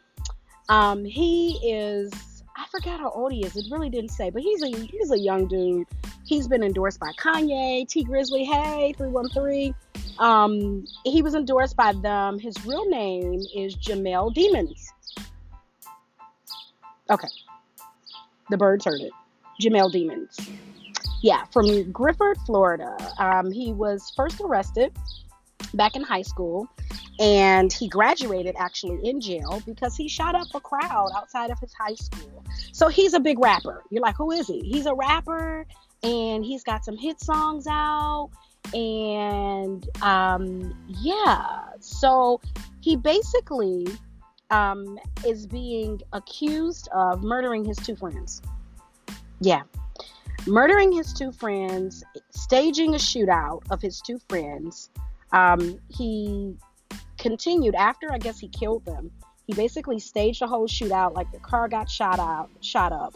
Um, 0.69 1.05
he 1.05 1.59
is, 1.63 2.13
I 2.57 2.67
forgot 2.71 3.01
how 3.01 3.11
old 3.11 3.33
he 3.33 3.45
is. 3.45 3.57
It 3.57 3.67
really 3.71 3.89
didn't 3.89 4.11
say, 4.11 4.31
but 4.31 4.43
he's 4.43 4.63
a 4.63 4.69
he's 4.69 5.11
a 5.11 5.19
young 5.19 5.47
dude. 5.47 5.87
He's 6.27 6.47
been 6.47 6.63
endorsed 6.63 7.01
by 7.01 7.13
Kanye, 7.19 7.89
Tee 7.89 8.05
Grizzley, 8.05 8.45
hey, 8.45 8.93
313. 8.99 9.75
Um, 10.19 10.85
he 11.05 11.23
was 11.23 11.35
endorsed 11.35 11.77
by 11.77 11.93
them. 11.93 12.39
His 12.39 12.55
real 12.67 12.89
name 12.89 13.41
is 13.55 13.77
Jamell 13.77 14.35
Demons. 14.35 14.93
Okay. 17.11 17.29
The 18.51 18.57
birds 18.57 18.85
heard 18.85 19.01
it. 19.01 19.13
Jamell 19.63 19.91
Demons. 19.91 20.39
Yeah, 21.23 21.45
from 21.47 21.67
Gifford, 21.93 22.39
Florida. 22.47 22.97
Um, 23.19 23.51
he 23.51 23.73
was 23.73 24.13
first 24.17 24.41
arrested 24.41 24.93
back 25.75 25.97
in 25.97 26.03
high 26.03 26.23
school 26.23 26.69
and 27.19 27.73
he 27.73 27.89
graduated 27.89 28.55
actually 28.59 29.07
in 29.09 29.21
jail 29.21 29.61
because 29.67 29.97
he 29.97 30.09
shot 30.09 30.35
up 30.35 30.47
a 30.55 30.61
crowd 30.61 31.11
outside 31.17 31.51
of 31.51 31.59
his 31.59 31.73
high 31.75 31.95
school. 31.95 32.45
So 32.73 32.89
he's 32.89 33.15
a 33.15 33.21
big 33.21 33.39
rapper. 33.41 33.83
You're 33.91 34.03
like, 34.03 34.17
who 34.17 34.31
is 34.31 34.47
he? 34.47 34.61
He's 34.61 34.87
a 34.87 34.95
rapper 34.95 35.67
and 36.03 36.45
he's 36.45 36.63
got 36.63 36.85
some 36.85 36.97
hit 36.97 37.21
songs 37.21 37.67
out 37.67 38.31
and 38.75 39.89
um, 40.03 40.77
yeah, 40.87 41.65
so 41.81 42.41
he 42.81 42.97
basically 42.97 43.87
um, 44.51 44.99
is 45.27 45.47
being 45.47 46.01
accused 46.13 46.89
of 46.95 47.23
murdering 47.23 47.65
his 47.65 47.77
two 47.77 47.97
friends. 47.97 48.43
Yeah, 49.41 49.63
murdering 50.47 50.93
his 50.93 51.13
two 51.13 51.33
friends, 51.33 52.05
staging 52.31 52.95
a 52.95 52.99
shootout 52.99 53.63
of 53.71 53.81
his 53.81 54.01
two 54.01 54.19
friends. 54.29 54.91
Um, 55.33 55.79
he 55.89 56.55
continued 57.19 57.75
after 57.75 58.13
I 58.13 58.19
guess 58.19 58.39
he 58.39 58.49
killed 58.49 58.85
them. 58.85 59.11
He 59.47 59.55
basically 59.55 59.99
staged 59.99 60.43
a 60.43 60.47
whole 60.47 60.69
shootout, 60.69 61.15
like 61.15 61.31
the 61.33 61.39
car 61.39 61.69
got 61.69 61.89
shot 61.89 62.19
out, 62.19 62.51
shot 62.61 62.93
up 62.93 63.15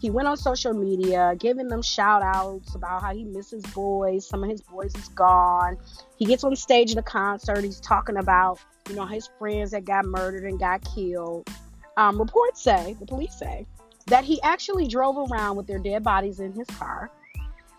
he 0.00 0.10
went 0.10 0.28
on 0.28 0.36
social 0.36 0.72
media 0.72 1.34
giving 1.38 1.68
them 1.68 1.82
shout 1.82 2.22
outs 2.22 2.74
about 2.74 3.02
how 3.02 3.14
he 3.14 3.24
misses 3.24 3.62
boys 3.74 4.26
some 4.26 4.44
of 4.44 4.50
his 4.50 4.62
boys 4.62 4.94
is 4.94 5.08
gone. 5.08 5.76
He 6.16 6.24
gets 6.24 6.44
on 6.44 6.54
stage 6.56 6.92
at 6.92 6.98
a 6.98 7.02
concert 7.02 7.64
he's 7.64 7.80
talking 7.80 8.16
about 8.16 8.58
you 8.88 8.94
know 8.94 9.06
his 9.06 9.28
friends 9.38 9.72
that 9.72 9.84
got 9.84 10.04
murdered 10.04 10.44
and 10.44 10.58
got 10.58 10.84
killed. 10.94 11.48
Um, 11.96 12.18
reports 12.18 12.62
say 12.62 12.96
the 13.00 13.06
police 13.06 13.36
say 13.38 13.66
that 14.06 14.24
he 14.24 14.40
actually 14.42 14.86
drove 14.86 15.30
around 15.30 15.56
with 15.56 15.66
their 15.66 15.78
dead 15.78 16.02
bodies 16.04 16.40
in 16.40 16.52
his 16.52 16.66
car 16.68 17.10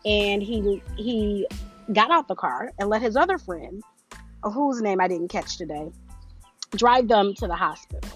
and 0.06 0.44
he 0.44 0.82
he 0.98 1.48
got 1.94 2.12
out 2.12 2.28
the 2.28 2.36
car 2.36 2.72
and 2.80 2.90
let 2.90 3.02
his 3.02 3.16
other 3.16 3.38
friend 3.38 3.82
whose 4.44 4.82
name 4.82 5.02
i 5.02 5.08
didn't 5.08 5.28
catch 5.28 5.58
today 5.58 5.90
drive 6.76 7.08
them 7.08 7.34
to 7.34 7.48
the 7.48 7.56
hospital. 7.56 8.10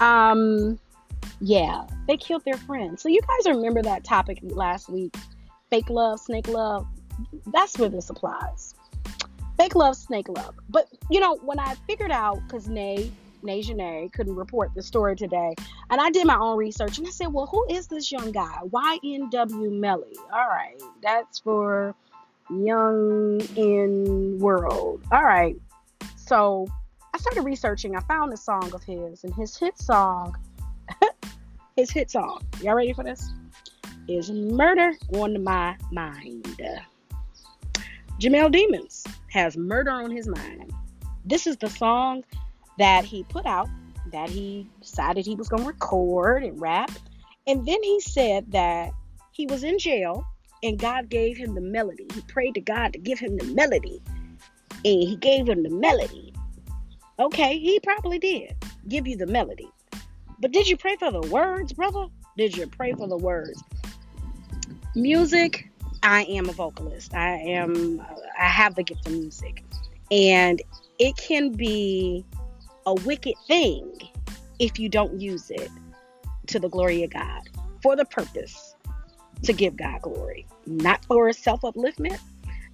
Um 0.00 0.78
yeah, 1.40 1.86
they 2.06 2.16
killed 2.16 2.44
their 2.44 2.56
friend. 2.56 2.98
So 2.98 3.08
you 3.08 3.20
guys 3.20 3.54
remember 3.54 3.82
that 3.82 4.04
topic 4.04 4.38
last 4.42 4.88
week? 4.88 5.14
Fake 5.70 5.90
love, 5.90 6.20
snake 6.20 6.48
love. 6.48 6.86
That's 7.52 7.78
where 7.78 7.88
this 7.88 8.10
applies. 8.10 8.74
Fake 9.56 9.74
love, 9.74 9.96
snake 9.96 10.28
love. 10.28 10.54
But 10.68 10.88
you 11.10 11.20
know, 11.20 11.36
when 11.36 11.58
I 11.58 11.74
figured 11.86 12.10
out, 12.10 12.40
because 12.46 12.68
Nay, 12.68 13.10
Nay 13.42 13.62
Janae 13.62 14.12
couldn't 14.12 14.34
report 14.34 14.72
the 14.74 14.82
story 14.82 15.16
today, 15.16 15.54
and 15.90 16.00
I 16.00 16.10
did 16.10 16.26
my 16.26 16.36
own 16.36 16.56
research, 16.56 16.98
and 16.98 17.06
I 17.06 17.10
said, 17.10 17.32
well, 17.32 17.46
who 17.46 17.66
is 17.68 17.86
this 17.86 18.10
young 18.10 18.32
guy? 18.32 18.58
YNW 18.66 19.78
Melly. 19.78 20.16
All 20.32 20.48
right, 20.48 20.80
that's 21.02 21.38
for 21.38 21.94
young 22.50 23.40
in 23.56 24.38
world. 24.38 25.02
All 25.12 25.24
right. 25.24 25.56
So 26.16 26.66
I 27.14 27.18
started 27.18 27.42
researching. 27.42 27.96
I 27.96 28.00
found 28.00 28.32
a 28.32 28.36
song 28.36 28.72
of 28.72 28.82
his, 28.82 29.24
and 29.24 29.34
his 29.34 29.56
hit 29.56 29.78
song 29.78 30.36
his 31.78 31.92
hit 31.92 32.10
song. 32.10 32.42
Y'all 32.60 32.74
ready 32.74 32.92
for 32.92 33.04
this? 33.04 33.30
Is 34.08 34.32
Murder 34.32 34.94
on 35.14 35.44
My 35.44 35.76
Mind. 35.92 36.60
Jamell 38.20 38.50
Demons 38.50 39.04
has 39.30 39.56
murder 39.56 39.92
on 39.92 40.10
his 40.10 40.26
mind. 40.26 40.72
This 41.24 41.46
is 41.46 41.56
the 41.58 41.70
song 41.70 42.24
that 42.78 43.04
he 43.04 43.22
put 43.22 43.46
out 43.46 43.68
that 44.10 44.28
he 44.28 44.68
decided 44.80 45.24
he 45.24 45.36
was 45.36 45.48
going 45.48 45.62
to 45.62 45.68
record 45.68 46.42
and 46.42 46.60
rap. 46.60 46.90
And 47.46 47.64
then 47.64 47.80
he 47.84 48.00
said 48.00 48.50
that 48.50 48.90
he 49.30 49.46
was 49.46 49.62
in 49.62 49.78
jail 49.78 50.24
and 50.64 50.80
God 50.80 51.08
gave 51.08 51.36
him 51.36 51.54
the 51.54 51.60
melody. 51.60 52.08
He 52.12 52.22
prayed 52.22 52.54
to 52.54 52.60
God 52.60 52.92
to 52.94 52.98
give 52.98 53.20
him 53.20 53.36
the 53.36 53.54
melody. 53.54 54.02
And 54.84 55.08
he 55.08 55.14
gave 55.14 55.48
him 55.48 55.62
the 55.62 55.70
melody. 55.70 56.34
Okay, 57.20 57.56
he 57.56 57.78
probably 57.78 58.18
did 58.18 58.56
give 58.88 59.06
you 59.06 59.16
the 59.16 59.28
melody. 59.28 59.70
But 60.40 60.52
did 60.52 60.68
you 60.68 60.76
pray 60.76 60.96
for 60.96 61.10
the 61.10 61.20
words, 61.20 61.72
brother? 61.72 62.06
Did 62.36 62.56
you 62.56 62.66
pray 62.66 62.92
for 62.92 63.08
the 63.08 63.16
words? 63.16 63.62
Music, 64.94 65.70
I 66.02 66.22
am 66.24 66.48
a 66.48 66.52
vocalist. 66.52 67.14
I 67.14 67.36
am 67.36 68.00
I 68.38 68.44
have 68.44 68.74
the 68.74 68.82
gift 68.82 69.06
of 69.06 69.12
music. 69.12 69.64
And 70.10 70.62
it 70.98 71.16
can 71.16 71.52
be 71.52 72.24
a 72.86 72.94
wicked 72.94 73.34
thing 73.46 73.92
if 74.58 74.78
you 74.78 74.88
don't 74.88 75.20
use 75.20 75.50
it 75.50 75.70
to 76.46 76.58
the 76.58 76.68
glory 76.68 77.02
of 77.02 77.10
God 77.10 77.42
for 77.82 77.96
the 77.96 78.04
purpose 78.04 78.74
to 79.42 79.52
give 79.52 79.76
God 79.76 80.02
glory, 80.02 80.46
not 80.66 81.04
for 81.04 81.32
self 81.32 81.60
upliftment, 81.62 82.18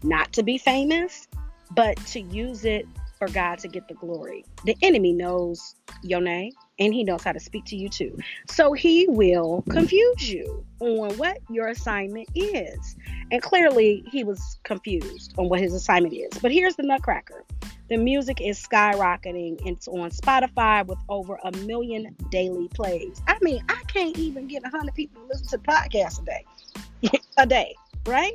not 0.02 0.32
to 0.34 0.42
be 0.42 0.58
famous, 0.58 1.26
but 1.72 1.96
to 2.08 2.20
use 2.20 2.64
it 2.64 2.86
for 3.18 3.28
God 3.28 3.58
to 3.60 3.68
get 3.68 3.88
the 3.88 3.94
glory. 3.94 4.44
The 4.64 4.76
enemy 4.82 5.12
knows 5.12 5.76
your 6.02 6.20
name, 6.20 6.52
and 6.78 6.92
he 6.92 7.04
knows 7.04 7.22
how 7.22 7.32
to 7.32 7.40
speak 7.40 7.64
to 7.66 7.76
you 7.76 7.88
too. 7.88 8.16
So 8.48 8.72
he 8.72 9.06
will 9.08 9.62
confuse 9.70 10.30
you 10.30 10.64
on 10.80 11.16
what 11.16 11.38
your 11.50 11.68
assignment 11.68 12.28
is. 12.34 12.96
And 13.30 13.40
clearly, 13.42 14.04
he 14.10 14.24
was 14.24 14.58
confused 14.64 15.34
on 15.38 15.48
what 15.48 15.60
his 15.60 15.72
assignment 15.72 16.14
is. 16.14 16.38
But 16.40 16.52
here's 16.52 16.76
the 16.76 16.82
nutcracker 16.82 17.44
the 17.88 17.96
music 17.98 18.40
is 18.40 18.60
skyrocketing. 18.60 19.60
It's 19.66 19.86
on 19.88 20.10
Spotify 20.10 20.86
with 20.86 20.98
over 21.08 21.38
a 21.44 21.52
million 21.58 22.16
daily 22.30 22.68
plays. 22.68 23.20
I 23.28 23.36
mean, 23.42 23.62
I 23.68 23.82
can't 23.88 24.16
even 24.16 24.46
get 24.46 24.62
100 24.62 24.94
people 24.94 25.22
to 25.22 25.28
listen 25.28 25.46
to 25.48 25.58
the 25.58 25.62
podcast 25.62 26.22
a 26.22 26.24
day. 26.24 27.18
a 27.36 27.46
day, 27.46 27.74
right? 28.06 28.32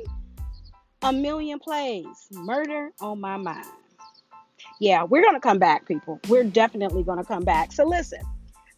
A 1.02 1.12
million 1.12 1.58
plays. 1.58 2.28
Murder 2.30 2.90
on 3.00 3.20
my 3.20 3.36
mind 3.36 3.66
yeah, 4.80 5.02
we're 5.02 5.22
going 5.22 5.34
to 5.34 5.40
come 5.40 5.58
back, 5.58 5.86
people. 5.86 6.20
We're 6.28 6.44
definitely 6.44 7.02
going 7.02 7.18
to 7.18 7.24
come 7.24 7.44
back. 7.44 7.72
So 7.72 7.84
listen, 7.84 8.20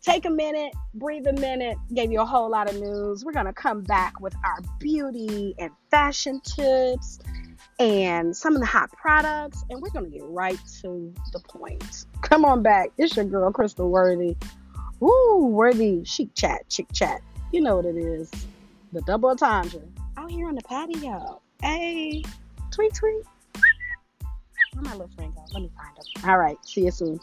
take 0.01 0.25
a 0.25 0.31
minute, 0.31 0.73
breathe 0.95 1.27
a 1.27 1.33
minute, 1.33 1.79
gave 1.95 2.11
you 2.11 2.21
a 2.21 2.27
whole 2.27 2.51
lot 2.51 2.69
of 2.69 2.81
news. 2.81 3.25
We're 3.25 3.33
going 3.33 3.47
to 3.47 3.53
come 3.53 3.83
back 3.83 4.21
with 4.21 4.35
our 4.45 4.59
beauty 4.79 5.55
and 5.59 5.71
fashion 5.91 6.41
tips 6.41 7.19
and 7.79 8.37
some 8.37 8.55
of 8.55 8.61
the 8.61 8.67
hot 8.67 8.91
products, 8.93 9.65
and 9.71 9.81
we're 9.81 9.91
going 9.91 10.05
to 10.05 10.11
get 10.11 10.25
right 10.27 10.59
to 10.83 11.13
the 11.33 11.41
point. 11.41 12.07
Come 12.21 12.45
on 12.45 12.63
back. 12.63 12.91
It's 12.99 13.17
your 13.17 13.25
girl, 13.25 13.51
Crystal 13.53 13.89
Worthy. 13.89 14.37
Ooh, 15.03 15.49
Worthy 15.51 16.05
Chic 16.05 16.35
Chat, 16.35 16.63
Chic 16.69 16.87
Chat. 16.93 17.21
You 17.53 17.61
know 17.61 17.77
what 17.77 17.87
it 17.87 17.97
is. 17.97 18.31
The 18.93 19.01
double 19.03 19.31
entendre 19.31 19.81
out 20.17 20.31
here 20.31 20.47
on 20.47 20.55
the 20.55 20.63
patio. 20.63 21.41
Hey, 21.63 22.23
tweet, 22.71 22.95
tweet. 22.95 23.25
Where 24.75 24.85
my 24.85 24.93
little 24.93 25.09
friend 25.09 25.35
go? 25.35 25.43
Let 25.53 25.63
me 25.63 25.71
find 25.77 25.97
him. 25.97 26.31
All 26.31 26.39
right. 26.39 26.57
See 26.65 26.85
you 26.85 26.91
soon. 26.91 27.21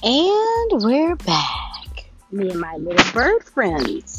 And 0.00 0.82
we're 0.82 1.16
back. 1.16 2.10
Me 2.30 2.50
and 2.50 2.60
my 2.60 2.76
little 2.76 3.12
bird 3.12 3.42
friends 3.44 4.17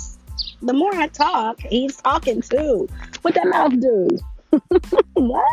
the 0.61 0.73
more 0.73 0.93
I 0.95 1.07
talk, 1.07 1.59
he's 1.61 1.97
talking 1.97 2.41
too. 2.41 2.87
What 3.21 3.33
that 3.35 3.47
mouth 3.47 3.79
do? 3.79 4.09
what? 5.13 5.45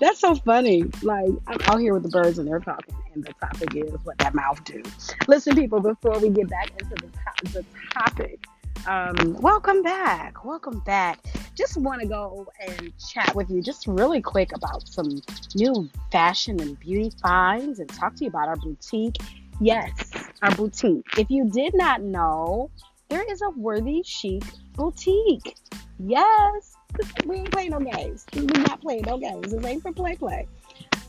That's 0.00 0.20
so 0.20 0.36
funny. 0.36 0.84
Like 1.02 1.30
I'm 1.46 1.58
out 1.62 1.80
here 1.80 1.92
with 1.92 2.04
the 2.04 2.08
birds 2.08 2.38
and 2.38 2.46
they're 2.46 2.60
talking, 2.60 2.94
and 3.14 3.24
the 3.24 3.32
topic 3.34 3.74
is 3.74 3.92
what 4.04 4.16
that 4.18 4.34
mouth 4.34 4.62
do. 4.64 4.82
Listen, 5.26 5.56
people, 5.56 5.80
before 5.80 6.18
we 6.20 6.30
get 6.30 6.48
back 6.48 6.70
into 6.80 6.94
the, 6.94 7.08
to- 7.08 7.52
the 7.52 7.64
topic, 7.92 8.46
um, 8.86 9.34
welcome 9.40 9.82
back. 9.82 10.44
Welcome 10.44 10.80
back. 10.80 11.18
Just 11.54 11.76
want 11.76 12.00
to 12.00 12.06
go 12.06 12.46
and 12.60 12.92
chat 12.98 13.34
with 13.34 13.50
you 13.50 13.60
just 13.60 13.86
really 13.86 14.22
quick 14.22 14.54
about 14.54 14.86
some 14.86 15.20
new 15.56 15.90
fashion 16.12 16.60
and 16.60 16.78
beauty 16.78 17.10
finds 17.20 17.80
and 17.80 17.88
talk 17.88 18.14
to 18.16 18.24
you 18.24 18.30
about 18.30 18.48
our 18.48 18.56
boutique. 18.56 19.16
Yes, 19.60 20.12
our 20.42 20.54
boutique. 20.54 21.04
If 21.18 21.28
you 21.30 21.50
did 21.50 21.74
not 21.74 22.02
know, 22.02 22.70
there 23.08 23.24
is 23.30 23.42
a 23.42 23.50
Worthy 23.50 24.02
Chic 24.04 24.42
boutique. 24.74 25.56
Yes, 25.98 26.76
we 27.24 27.36
ain't 27.36 27.50
playing 27.50 27.70
no 27.70 27.80
games. 27.80 28.26
We 28.34 28.42
not 28.42 28.80
playing 28.80 29.02
no 29.06 29.18
games. 29.18 29.52
This 29.52 29.64
ain't 29.64 29.82
for 29.82 29.92
play 29.92 30.14
play. 30.14 30.46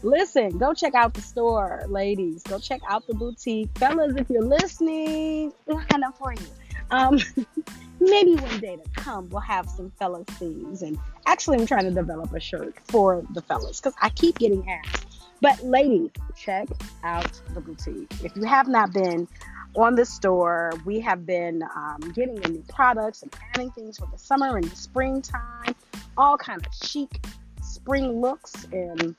Listen, 0.01 0.57
go 0.57 0.73
check 0.73 0.95
out 0.95 1.13
the 1.13 1.21
store, 1.21 1.83
ladies. 1.89 2.41
Go 2.43 2.57
check 2.57 2.81
out 2.87 3.05
the 3.05 3.13
boutique, 3.13 3.69
fellas. 3.77 4.13
If 4.15 4.29
you're 4.29 4.43
listening, 4.43 5.51
line 5.67 6.03
up 6.03 6.17
for 6.17 6.33
you. 6.33 6.47
Um, 6.89 7.19
maybe 7.99 8.35
one 8.35 8.59
day 8.59 8.77
to 8.77 9.01
come, 9.01 9.29
we'll 9.29 9.41
have 9.41 9.69
some 9.69 9.91
fellas 9.99 10.25
things. 10.37 10.81
And 10.81 10.97
actually, 11.25 11.57
I'm 11.57 11.65
trying 11.65 11.83
to 11.83 11.91
develop 11.91 12.33
a 12.33 12.39
shirt 12.39 12.75
for 12.85 13.23
the 13.33 13.41
fellas 13.41 13.81
because 13.81 13.93
I 14.01 14.09
keep 14.09 14.39
getting 14.39 14.67
asked. 14.69 15.08
But 15.41 15.63
ladies, 15.63 16.09
check 16.35 16.67
out 17.03 17.41
the 17.53 17.61
boutique. 17.61 18.11
If 18.23 18.35
you 18.35 18.43
have 18.43 18.67
not 18.67 18.93
been, 18.93 19.27
on 19.75 19.95
the 19.95 20.05
store. 20.05 20.71
We 20.85 20.99
have 21.01 21.25
been 21.25 21.63
um, 21.75 22.11
getting 22.13 22.35
the 22.35 22.49
new 22.49 22.63
products 22.69 23.23
and 23.23 23.35
adding 23.53 23.71
things 23.71 23.97
for 23.97 24.07
the 24.11 24.17
summer 24.17 24.57
and 24.57 24.65
the 24.65 24.75
springtime, 24.75 25.75
all 26.17 26.37
kind 26.37 26.65
of 26.65 26.73
chic 26.73 27.25
spring 27.61 28.19
looks 28.19 28.65
and 28.71 29.15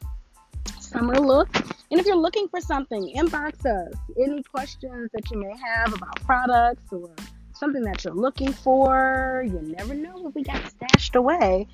summer 0.81 1.19
look. 1.19 1.55
And 1.91 2.01
if 2.01 2.07
you're 2.07 2.17
looking 2.17 2.49
for 2.49 2.61
something, 2.61 3.13
inbox 3.17 3.65
us. 3.67 3.95
Any 4.21 4.43
questions 4.43 5.11
that 5.13 5.31
you 5.31 5.39
may 5.39 5.55
have 5.57 5.93
about 5.93 6.17
products 6.23 6.93
or 6.93 7.15
something 7.55 7.83
that 7.83 8.05
you're 8.05 8.15
looking 8.15 8.53
for, 8.53 9.45
you 9.47 9.61
never 9.63 9.95
know 9.95 10.17
what 10.17 10.35
we 10.35 10.43
got 10.43 10.63
stashed 10.69 11.17
away. 11.17 11.67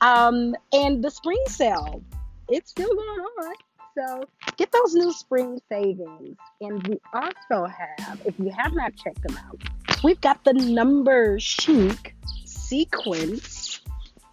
Um, 0.00 0.54
and 0.72 1.02
the 1.02 1.10
spring 1.10 1.42
sale, 1.46 2.02
it's 2.48 2.70
still 2.70 2.94
going 2.94 3.20
on. 3.20 3.54
So 3.96 4.24
get 4.56 4.70
those 4.72 4.94
new 4.94 5.12
spring 5.12 5.60
savings. 5.70 6.36
And 6.60 6.86
we 6.86 7.00
also 7.14 7.66
have, 7.66 8.20
if 8.26 8.38
you 8.38 8.50
have 8.50 8.74
not 8.74 8.94
checked 8.96 9.22
them 9.22 9.38
out, 9.38 9.58
we've 10.04 10.20
got 10.20 10.44
the 10.44 10.52
number 10.52 11.38
chic 11.40 12.14
sequence 12.44 13.80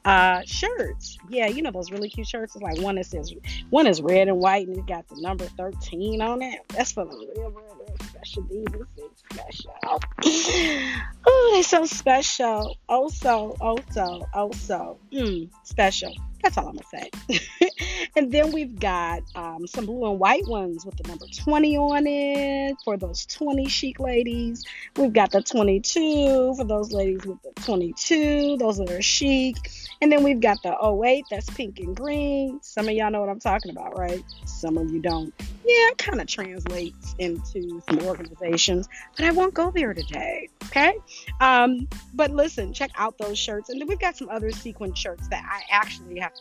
uh 0.05 0.41
shirts. 0.45 1.17
Yeah 1.29 1.47
you 1.47 1.61
know 1.61 1.71
those 1.71 1.89
really 1.89 2.09
cute 2.09 2.27
shirts. 2.27 2.55
It's 2.55 2.61
like 2.61 2.77
one 2.81 2.95
that 2.95 3.05
says 3.05 3.33
one 3.69 3.87
is 3.87 4.01
red 4.01 4.27
and 4.27 4.37
white 4.37 4.67
and 4.67 4.77
it 4.77 4.85
got 4.85 5.07
the 5.07 5.21
number 5.21 5.45
13 5.45 6.21
on 6.21 6.41
it. 6.41 6.59
That's 6.69 6.91
for 6.91 7.05
the 7.05 7.15
real 7.15 7.51
real, 7.51 7.77
real 7.77 7.97
special 8.09 8.43
divas 8.43 8.87
it's 8.97 9.23
special. 9.31 10.01
Oh 11.25 11.51
they're 11.53 11.63
so 11.63 11.85
special. 11.85 12.77
Oh 12.89 13.07
so 13.07 13.55
oh 13.61 13.77
so 13.91 14.27
oh 14.33 14.51
so. 14.51 14.99
Mm, 15.13 15.49
special 15.63 16.13
that's 16.43 16.57
all 16.57 16.67
I'm 16.67 16.75
gonna 16.75 17.09
say. 17.29 17.69
and 18.15 18.31
then 18.31 18.51
we've 18.51 18.79
got 18.79 19.23
um, 19.35 19.65
some 19.65 19.85
blue 19.85 20.11
and 20.11 20.19
white 20.19 20.45
ones 20.45 20.85
with 20.85 20.97
the 20.97 21.07
number 21.07 21.25
20 21.25 21.77
on 21.77 22.05
it 22.05 22.75
for 22.83 22.97
those 22.97 23.25
20 23.27 23.67
chic 23.69 23.99
ladies. 23.99 24.65
We've 24.97 25.13
got 25.13 25.31
the 25.31 25.41
22 25.41 26.55
for 26.55 26.63
those 26.65 26.91
ladies 26.91 27.25
with 27.25 27.41
the 27.41 27.61
22. 27.61 28.57
Those 28.57 28.79
are 28.79 29.01
chic. 29.01 29.55
And 30.01 30.11
then 30.11 30.21
we've 30.21 30.41
got 30.41 30.61
the 30.63 30.75
08 31.05 31.25
that's 31.31 31.49
pink 31.49 31.79
and 31.79 31.95
green. 31.95 32.59
Some 32.61 32.89
of 32.89 32.93
y'all 32.93 33.09
know 33.09 33.21
what 33.21 33.29
I'm 33.29 33.39
talking 33.39 33.71
about, 33.71 33.97
right? 33.97 34.21
Some 34.45 34.77
of 34.77 34.91
you 34.91 35.01
don't. 35.01 35.33
Yeah, 35.39 35.91
it 35.91 35.97
kind 35.97 36.19
of 36.19 36.27
translates 36.27 37.15
into 37.19 37.81
some 37.87 37.99
organizations, 38.01 38.89
but 39.15 39.25
I 39.25 39.31
won't 39.31 39.53
go 39.53 39.71
there 39.71 39.93
today. 39.93 40.49
Okay. 40.65 40.93
Um, 41.39 41.87
but 42.13 42.31
listen, 42.31 42.73
check 42.73 42.91
out 42.97 43.17
those 43.17 43.37
shirts. 43.37 43.69
And 43.69 43.79
then 43.79 43.87
we've 43.87 43.99
got 43.99 44.17
some 44.17 44.27
other 44.27 44.51
sequin 44.51 44.93
shirts 44.93 45.27
that 45.29 45.45
I 45.49 45.61
actually 45.73 46.19
have 46.19 46.32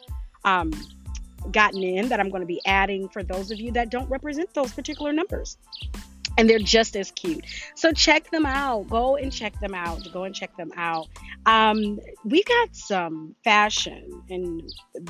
um, 0.45 0.73
gotten 1.51 1.83
in 1.83 2.09
that 2.09 2.21
I'm 2.21 2.31
going 2.31 2.43
to 2.43 2.47
be 2.47 2.61
adding 2.67 3.09
for 3.09 3.23
those 3.23 3.51
of 3.51 3.61
you 3.61 3.73
that 3.73 3.91
don't 3.91 4.09
represent 4.09 4.53
those 4.55 4.73
particular 4.73 5.13
numbers. 5.13 5.57
And 6.39 6.49
they're 6.49 6.59
just 6.59 6.97
as 6.97 7.11
cute. 7.11 7.45
So 7.75 7.93
check 7.93 8.31
them 8.31 8.47
out. 8.47 8.89
Go 8.89 9.17
and 9.17 9.31
check 9.31 9.59
them 9.61 9.75
out. 9.75 10.01
Go 10.13 10.25
and 10.25 10.35
check 10.35 10.57
them 10.57 10.71
out. 10.77 11.09
Um, 11.45 12.01
we 12.25 12.43
got 12.45 12.75
some 12.75 13.35
fashion 13.45 14.23
and 14.31 14.63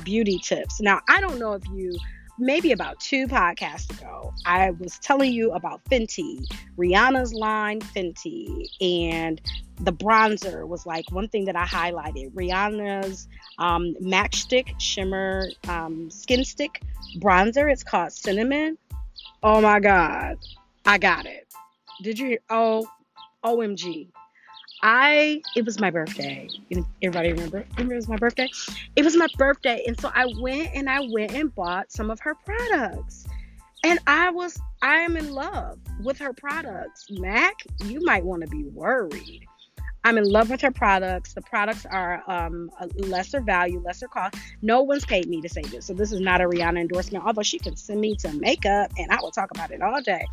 beauty 0.03 0.37
tips. 0.43 0.81
Now, 0.81 0.99
I 1.07 1.21
don't 1.21 1.39
know 1.39 1.53
if 1.53 1.63
you 1.73 1.97
maybe 2.37 2.71
about 2.71 2.99
two 2.99 3.27
podcasts 3.27 3.89
ago, 3.97 4.33
I 4.45 4.71
was 4.71 4.99
telling 4.99 5.31
you 5.31 5.51
about 5.51 5.83
Fenty, 5.85 6.45
Rihanna's 6.77 7.33
line 7.33 7.79
Fenty, 7.79 8.67
and 8.81 9.41
the 9.79 9.93
bronzer 9.93 10.67
was 10.67 10.85
like 10.85 11.11
one 11.11 11.27
thing 11.27 11.45
that 11.45 11.55
I 11.55 11.65
highlighted. 11.65 12.31
Rihanna's 12.31 13.27
um, 13.59 13.95
Match 13.99 14.47
Stix 14.47 14.79
Shimmer 14.79 15.49
um, 15.67 16.09
Skin 16.09 16.43
Stick 16.43 16.81
bronzer. 17.17 17.71
It's 17.71 17.83
called 17.83 18.11
Cinnamon. 18.11 18.77
Oh 19.41 19.61
my 19.61 19.79
God, 19.79 20.37
I 20.85 20.97
got 20.97 21.25
it. 21.25 21.47
Did 22.01 22.19
you? 22.19 22.37
Oh, 22.49 22.87
OMG. 23.43 24.09
I 24.83 25.41
it 25.55 25.65
was 25.65 25.79
my 25.79 25.89
birthday. 25.89 26.49
Everybody 27.01 27.31
remember? 27.31 27.65
Remember 27.77 27.93
it 27.93 27.97
was 27.97 28.09
my 28.09 28.17
birthday? 28.17 28.49
It 28.97 29.05
was 29.05 29.15
my 29.15 29.27
birthday, 29.37 29.81
and 29.87 29.99
so 29.99 30.11
I 30.13 30.27
went 30.41 30.71
and 30.75 30.89
I 30.89 30.99
went 31.09 31.33
and 31.33 31.55
bought 31.55 31.91
some 31.91 32.11
of 32.11 32.19
her 32.19 32.35
products. 32.35 33.25
And 33.85 33.99
I 34.07 34.29
was 34.29 34.59
I 34.81 34.97
am 34.97 35.15
in 35.15 35.31
love 35.31 35.79
with 36.01 36.19
her 36.19 36.33
products. 36.33 37.07
MAC, 37.09 37.53
you 37.85 38.03
might 38.03 38.25
want 38.25 38.41
to 38.41 38.47
be 38.49 38.65
worried. 38.65 39.47
I'm 40.05 40.17
in 40.17 40.25
love 40.25 40.49
with 40.49 40.59
her 40.59 40.71
products. 40.71 41.33
The 41.33 41.41
products 41.41 41.85
are 41.85 42.21
um, 42.27 42.69
lesser 42.97 43.39
value, 43.39 43.79
lesser 43.79 44.09
cost. 44.09 44.35
No 44.61 44.81
one's 44.81 45.05
paid 45.05 45.29
me 45.29 45.39
to 45.39 45.47
say 45.47 45.61
this, 45.61 45.85
so 45.85 45.93
this 45.93 46.11
is 46.11 46.19
not 46.19 46.41
a 46.41 46.43
Rihanna 46.43 46.81
endorsement. 46.81 47.25
Although 47.25 47.43
she 47.43 47.57
can 47.57 47.77
send 47.77 48.01
me 48.01 48.17
some 48.19 48.37
makeup, 48.41 48.91
and 48.97 49.09
I 49.11 49.17
will 49.21 49.31
talk 49.31 49.49
about 49.51 49.71
it 49.71 49.81
all 49.81 50.01
day. 50.01 50.25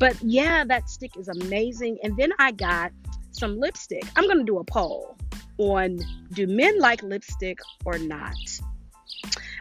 But 0.00 0.16
yeah, 0.22 0.64
that 0.64 0.88
stick 0.88 1.10
is 1.18 1.28
amazing. 1.28 1.98
And 2.02 2.16
then 2.16 2.32
I 2.38 2.52
got 2.52 2.90
some 3.38 3.58
lipstick. 3.58 4.04
I'm 4.16 4.24
going 4.24 4.38
to 4.38 4.44
do 4.44 4.58
a 4.58 4.64
poll 4.64 5.16
on 5.58 5.98
do 6.32 6.46
men 6.46 6.78
like 6.78 7.02
lipstick 7.02 7.58
or 7.84 7.98
not? 7.98 8.34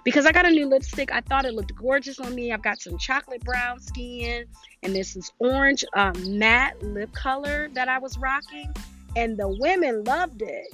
because 0.07 0.25
I 0.25 0.31
got 0.31 0.45
a 0.45 0.49
new 0.49 0.67
lipstick. 0.67 1.11
I 1.11 1.19
thought 1.19 1.43
it 1.43 1.53
looked 1.53 1.75
gorgeous 1.75 2.17
on 2.17 2.33
me. 2.33 2.53
I've 2.53 2.61
got 2.61 2.79
some 2.79 2.97
chocolate 2.97 3.43
brown 3.43 3.81
skin 3.81 4.45
and 4.81 4.95
this 4.95 5.17
is 5.17 5.33
orange 5.39 5.83
um, 5.95 6.13
matte 6.39 6.81
lip 6.81 7.11
color 7.11 7.67
that 7.73 7.89
I 7.89 7.97
was 7.97 8.17
rocking. 8.17 8.73
And 9.17 9.37
the 9.37 9.49
women 9.59 10.05
loved 10.05 10.41
it. 10.41 10.67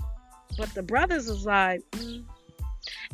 But 0.55 0.71
the 0.75 0.83
brothers 0.83 1.27
was 1.27 1.47
like, 1.47 1.81
mm. 1.93 2.23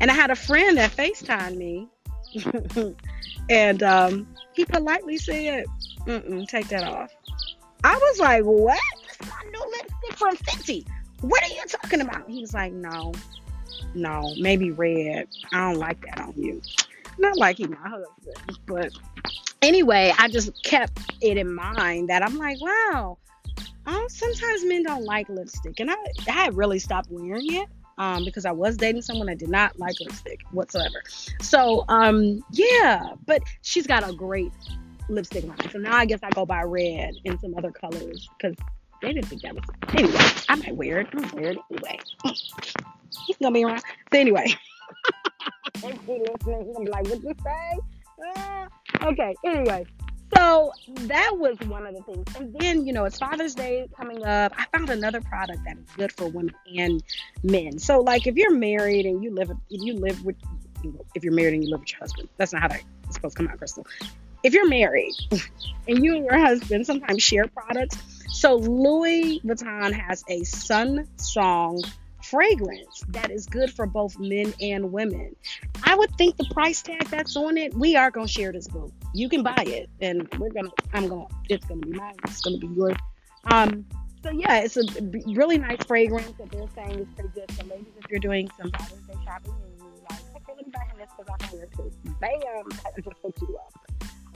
and 0.01 0.11
I 0.11 0.13
had 0.13 0.29
a 0.29 0.35
friend 0.35 0.77
that 0.77 0.91
FaceTimed 0.91 1.55
me. 1.55 1.87
and 3.49 3.81
um, 3.81 4.27
he 4.51 4.65
politely 4.65 5.15
said, 5.15 5.63
take 6.49 6.67
that 6.67 6.83
off. 6.83 7.11
I 7.85 7.95
was 7.95 8.19
like, 8.19 8.43
what? 8.43 8.77
My 9.23 9.49
new 9.51 9.71
lipstick 9.71 10.17
from 10.17 10.35
Fenty. 10.37 10.87
What 11.21 11.43
are 11.43 11.53
you 11.53 11.63
talking 11.67 12.01
about? 12.01 12.29
He 12.29 12.39
was 12.41 12.53
like, 12.53 12.71
no, 12.71 13.13
no, 13.93 14.33
maybe 14.39 14.71
red. 14.71 15.27
I 15.51 15.71
don't 15.71 15.79
like 15.79 16.01
that 16.05 16.19
on 16.21 16.33
you. 16.35 16.61
Not 17.17 17.37
like 17.37 17.57
he 17.57 17.67
my 17.67 17.77
husband, 17.77 18.59
but 18.65 18.91
anyway, 19.61 20.13
I 20.17 20.29
just 20.29 20.63
kept 20.63 20.99
it 21.21 21.37
in 21.37 21.53
mind 21.53 22.09
that 22.09 22.23
I'm 22.23 22.37
like, 22.37 22.61
wow, 22.61 23.17
um, 23.85 24.05
sometimes 24.07 24.63
men 24.63 24.83
don't 24.83 25.03
like 25.03 25.27
lipstick, 25.27 25.79
and 25.79 25.91
I, 25.91 25.95
I 26.27 26.31
had 26.31 26.55
really 26.55 26.79
stopped 26.79 27.09
wearing 27.11 27.53
it 27.53 27.67
um, 27.97 28.23
because 28.23 28.45
I 28.45 28.51
was 28.51 28.77
dating 28.77 29.01
someone 29.01 29.27
that 29.27 29.37
did 29.37 29.49
not 29.49 29.77
like 29.77 29.95
lipstick 29.99 30.41
whatsoever. 30.51 31.03
So 31.41 31.85
um, 31.89 32.43
yeah, 32.51 33.13
but 33.25 33.41
she's 33.61 33.85
got 33.85 34.07
a 34.07 34.13
great 34.13 34.51
lipstick 35.09 35.43
line. 35.45 35.69
So 35.71 35.79
now 35.79 35.97
I 35.97 36.05
guess 36.05 36.19
I 36.23 36.29
go 36.29 36.45
by 36.45 36.63
red 36.63 37.15
and 37.25 37.39
some 37.41 37.53
other 37.57 37.71
colors 37.71 38.29
because 38.37 38.55
they 39.01 39.13
didn't 39.13 39.27
think 39.27 39.41
that 39.43 39.55
was. 39.55 39.63
Anyway, 39.93 40.19
I 40.49 40.55
might 40.55 40.75
wear 40.75 41.01
it. 41.01 41.07
I'm 41.13 41.29
wear 41.31 41.51
it 41.51 41.57
anyway. 41.71 41.99
He's 43.25 43.37
gonna 43.41 43.53
be 43.53 43.63
around. 43.63 43.81
So 44.11 44.19
anyway, 44.19 44.45
he's 45.75 45.81
gonna 45.81 46.83
be 46.83 46.91
like, 46.91 47.07
"What 47.07 47.23
you 47.23 47.35
say?" 47.43 47.79
Uh, 48.35 48.67
okay. 49.03 49.33
Anyway, 49.45 49.85
so 50.35 50.71
that 50.85 51.31
was 51.37 51.57
one 51.61 51.85
of 51.85 51.95
the 51.95 52.01
things. 52.03 52.25
And 52.35 52.53
then, 52.59 52.85
you 52.85 52.93
know, 52.93 53.05
it's 53.05 53.17
Father's 53.17 53.55
Day 53.55 53.87
coming 53.97 54.23
up. 54.25 54.53
I 54.57 54.65
found 54.77 54.89
another 54.89 55.21
product 55.21 55.59
that 55.65 55.77
is 55.77 55.89
good 55.95 56.11
for 56.11 56.27
women 56.27 56.53
and 56.77 57.03
men. 57.43 57.79
So, 57.79 57.99
like, 58.01 58.27
if 58.27 58.35
you're 58.35 58.55
married 58.55 59.05
and 59.05 59.23
you 59.23 59.31
live, 59.31 59.49
if 59.49 59.57
you 59.69 59.95
live 59.95 60.23
with, 60.23 60.35
if 61.15 61.23
you're 61.23 61.33
married 61.33 61.55
and 61.55 61.63
you 61.63 61.71
live 61.71 61.81
with 61.81 61.91
your 61.91 61.99
husband, 61.99 62.29
that's 62.37 62.53
not 62.53 62.61
how 62.61 62.67
that 62.67 62.83
is 63.07 63.15
supposed 63.15 63.37
to 63.37 63.43
come 63.43 63.51
out, 63.51 63.57
Crystal. 63.57 63.85
If 64.43 64.53
you're 64.53 64.69
married 64.69 65.13
and 65.87 66.03
you 66.03 66.15
and 66.15 66.25
your 66.25 66.37
husband 66.37 66.85
sometimes 66.85 67.23
share 67.23 67.47
products, 67.47 67.97
so 68.31 68.55
Louis 68.55 69.41
Vuitton 69.45 69.91
has 69.93 70.23
a 70.29 70.43
Sun 70.43 71.07
Song 71.17 71.81
fragrance 72.23 73.03
that 73.09 73.31
is 73.31 73.45
good 73.45 73.71
for 73.71 73.85
both 73.85 74.19
men 74.19 74.53
and 74.61 74.91
women. 74.91 75.35
I 75.83 75.95
would 75.95 76.15
think 76.17 76.37
the 76.37 76.45
price 76.51 76.81
tag 76.81 77.07
that's 77.09 77.35
on 77.35 77.57
it, 77.57 77.73
we 77.73 77.95
are 77.95 78.11
gonna 78.11 78.27
share 78.27 78.51
this 78.51 78.67
book. 78.67 78.91
You 79.13 79.29
can 79.29 79.43
buy 79.43 79.63
it, 79.65 79.89
and 80.01 80.27
we're 80.37 80.51
gonna, 80.51 80.69
I'm 80.93 81.07
gonna, 81.07 81.25
it's 81.49 81.65
gonna 81.65 81.81
be 81.81 81.91
mine. 81.91 82.15
It's 82.25 82.41
gonna 82.41 82.57
be 82.57 82.67
yours. 82.67 82.95
Um, 83.45 83.85
so 84.21 84.31
yeah, 84.31 84.59
it's 84.59 84.77
a 84.77 84.83
really 85.27 85.57
nice 85.57 85.83
fragrance 85.85 86.31
that 86.37 86.51
they're 86.51 86.67
saying 86.75 86.99
is 86.99 87.07
pretty 87.15 87.29
good. 87.33 87.51
So 87.51 87.65
ladies, 87.67 87.93
if 87.97 88.11
you're 88.11 88.19
doing 88.19 88.49
some 88.59 88.69
Father's 88.71 88.99
Day 88.99 89.13
shopping 89.23 89.53
and 89.53 89.77
you're 89.77 89.87
like, 90.09 90.19
okay, 90.35 90.53
let 90.55 90.65
me 90.65 90.71
buy 90.73 90.83
him 90.83 90.97
this 90.97 91.09
because 91.17 91.33
I 91.33 91.47
can 91.47 91.59
it 91.59 91.71
too. 91.75 91.91
Bam, 92.19 92.39
that 92.83 92.95
just 93.03 93.17
hooks 93.23 93.41
you 93.41 93.57
up. 93.57 93.78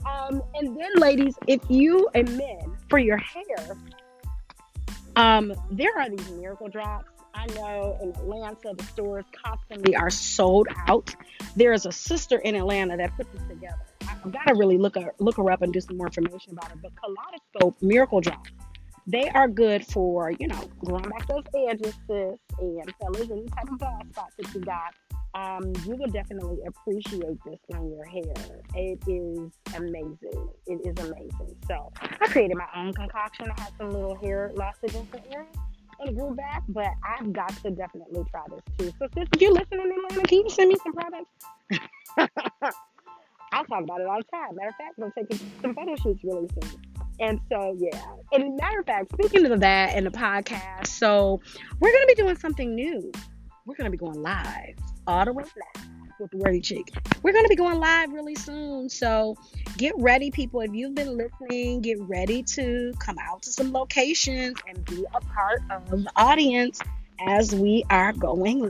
Um, 0.06 0.42
and 0.54 0.78
then, 0.78 0.90
ladies, 0.96 1.34
if 1.46 1.60
you 1.68 2.08
and 2.14 2.36
men 2.36 2.76
for 2.88 2.98
your 2.98 3.16
hair, 3.16 3.76
um, 5.16 5.54
there 5.70 5.96
are 5.98 6.08
these 6.08 6.30
miracle 6.32 6.68
drops. 6.68 7.10
I 7.34 7.46
know 7.54 7.98
in 8.00 8.10
Atlanta, 8.10 8.74
the 8.76 8.84
stores 8.84 9.24
constantly 9.44 9.96
are 9.96 10.10
sold 10.10 10.68
out. 10.86 11.14
There 11.56 11.72
is 11.72 11.84
a 11.84 11.92
sister 11.92 12.38
in 12.38 12.54
Atlanta 12.54 12.96
that 12.96 13.16
put 13.16 13.32
this 13.32 13.42
together. 13.48 13.80
I've 14.02 14.32
got 14.32 14.44
to 14.46 14.54
really 14.54 14.78
look 14.78 14.94
her, 14.96 15.12
look 15.18 15.36
her 15.36 15.50
up 15.50 15.62
and 15.62 15.72
do 15.72 15.80
some 15.80 15.96
more 15.96 16.06
information 16.06 16.52
about 16.52 16.70
it. 16.70 16.78
But 16.80 16.92
Kaleidoscope 16.96 17.82
Miracle 17.82 18.20
Drops, 18.20 18.50
they 19.06 19.28
are 19.30 19.48
good 19.48 19.84
for, 19.86 20.30
you 20.30 20.46
know, 20.46 20.70
growing 20.78 21.08
back 21.10 21.26
those 21.26 21.42
edges, 21.68 21.94
sis, 22.06 22.38
and 22.60 22.94
fellas, 23.00 23.30
any 23.30 23.46
type 23.48 23.70
of 23.70 23.78
bald 23.78 24.08
spots 24.12 24.34
that 24.38 24.54
you 24.54 24.60
got 24.60 24.94
um, 25.34 25.72
you 25.84 25.96
will 25.96 26.10
definitely 26.10 26.58
appreciate 26.66 27.38
this 27.44 27.58
on 27.74 27.90
your 27.90 28.04
hair. 28.04 28.60
It 28.74 29.00
is 29.08 29.50
amazing. 29.74 30.48
It 30.66 30.80
is 30.84 31.04
amazing. 31.04 31.56
So 31.66 31.92
I 32.00 32.26
created 32.28 32.56
my 32.56 32.68
own 32.76 32.92
concoction. 32.92 33.46
I 33.56 33.60
had 33.60 33.72
some 33.78 33.90
little 33.90 34.16
hair 34.16 34.52
loss 34.54 34.76
in 34.82 34.94
areas 35.30 35.48
and 36.00 36.16
grew 36.16 36.34
back, 36.34 36.62
but 36.68 36.88
I've 37.04 37.32
got 37.32 37.50
to 37.62 37.70
definitely 37.70 38.24
try 38.30 38.42
this 38.50 38.62
too. 38.78 38.92
So 38.98 39.08
sis, 39.14 39.28
if 39.32 39.40
you're 39.40 39.52
listening 39.52 39.80
in 39.80 40.04
Atlanta, 40.04 40.28
can 40.28 40.38
you 40.38 40.50
send 40.50 40.68
me 40.68 40.76
some 40.82 40.92
products? 40.92 41.30
I'll 43.52 43.64
talk 43.64 43.82
about 43.84 44.00
it 44.00 44.06
all 44.06 44.18
the 44.18 44.36
time. 44.36 44.56
Matter 44.56 44.68
of 44.68 44.74
fact, 44.74 44.98
I'm 45.02 45.12
taking 45.12 45.50
some 45.62 45.74
photo 45.74 45.96
shoots 45.96 46.22
really 46.24 46.48
soon. 46.60 46.82
And 47.20 47.40
so, 47.50 47.76
yeah. 47.78 48.00
And 48.32 48.56
matter 48.56 48.80
of 48.80 48.86
fact, 48.86 49.12
speaking 49.12 49.46
of 49.46 49.60
that 49.60 49.96
in 49.96 50.04
the 50.04 50.10
podcast, 50.10 50.88
so 50.88 51.40
we're 51.78 51.92
going 51.92 52.02
to 52.02 52.14
be 52.16 52.20
doing 52.20 52.36
something 52.36 52.74
new. 52.74 53.12
We're 53.66 53.76
going 53.76 53.86
to 53.86 53.90
be 53.90 53.96
going 53.96 54.20
live 54.20 54.76
all 55.06 55.24
the 55.24 55.32
way 55.32 55.42
live 55.42 55.84
with 56.20 56.30
the 56.30 56.36
Worthy 56.36 56.60
Chic. 56.60 56.92
We're 57.22 57.32
going 57.32 57.46
to 57.46 57.48
be 57.48 57.56
going 57.56 57.80
live 57.80 58.12
really 58.12 58.34
soon. 58.34 58.90
So 58.90 59.38
get 59.78 59.94
ready, 59.96 60.30
people. 60.30 60.60
If 60.60 60.74
you've 60.74 60.94
been 60.94 61.16
listening, 61.16 61.80
get 61.80 61.98
ready 62.02 62.42
to 62.42 62.92
come 62.98 63.16
out 63.18 63.40
to 63.44 63.52
some 63.52 63.72
locations 63.72 64.58
and 64.68 64.84
be 64.84 65.06
a 65.14 65.20
part 65.20 65.62
of 65.70 65.88
the 65.88 66.06
audience 66.14 66.82
as 67.26 67.54
we 67.54 67.84
are 67.88 68.12
going 68.12 68.60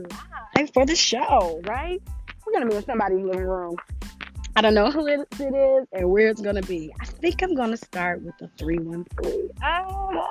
live 0.55 0.71
for 0.73 0.85
the 0.85 0.95
show, 0.95 1.61
right? 1.65 2.01
We're 2.45 2.53
going 2.53 2.63
to 2.63 2.69
be 2.69 2.77
in 2.77 2.85
somebody's 2.85 3.25
living 3.25 3.43
room. 3.43 3.75
I 4.55 4.61
don't 4.61 4.75
know 4.75 4.91
who 4.91 5.07
it 5.07 5.27
is 5.41 5.87
and 5.91 6.09
where 6.09 6.29
it's 6.29 6.39
going 6.39 6.55
to 6.55 6.65
be. 6.65 6.93
I 7.01 7.05
think 7.05 7.43
I'm 7.43 7.53
going 7.53 7.71
to 7.71 7.77
start 7.77 8.21
with 8.21 8.37
the 8.39 8.47
313. 8.57 9.49
Oh, 9.61 10.27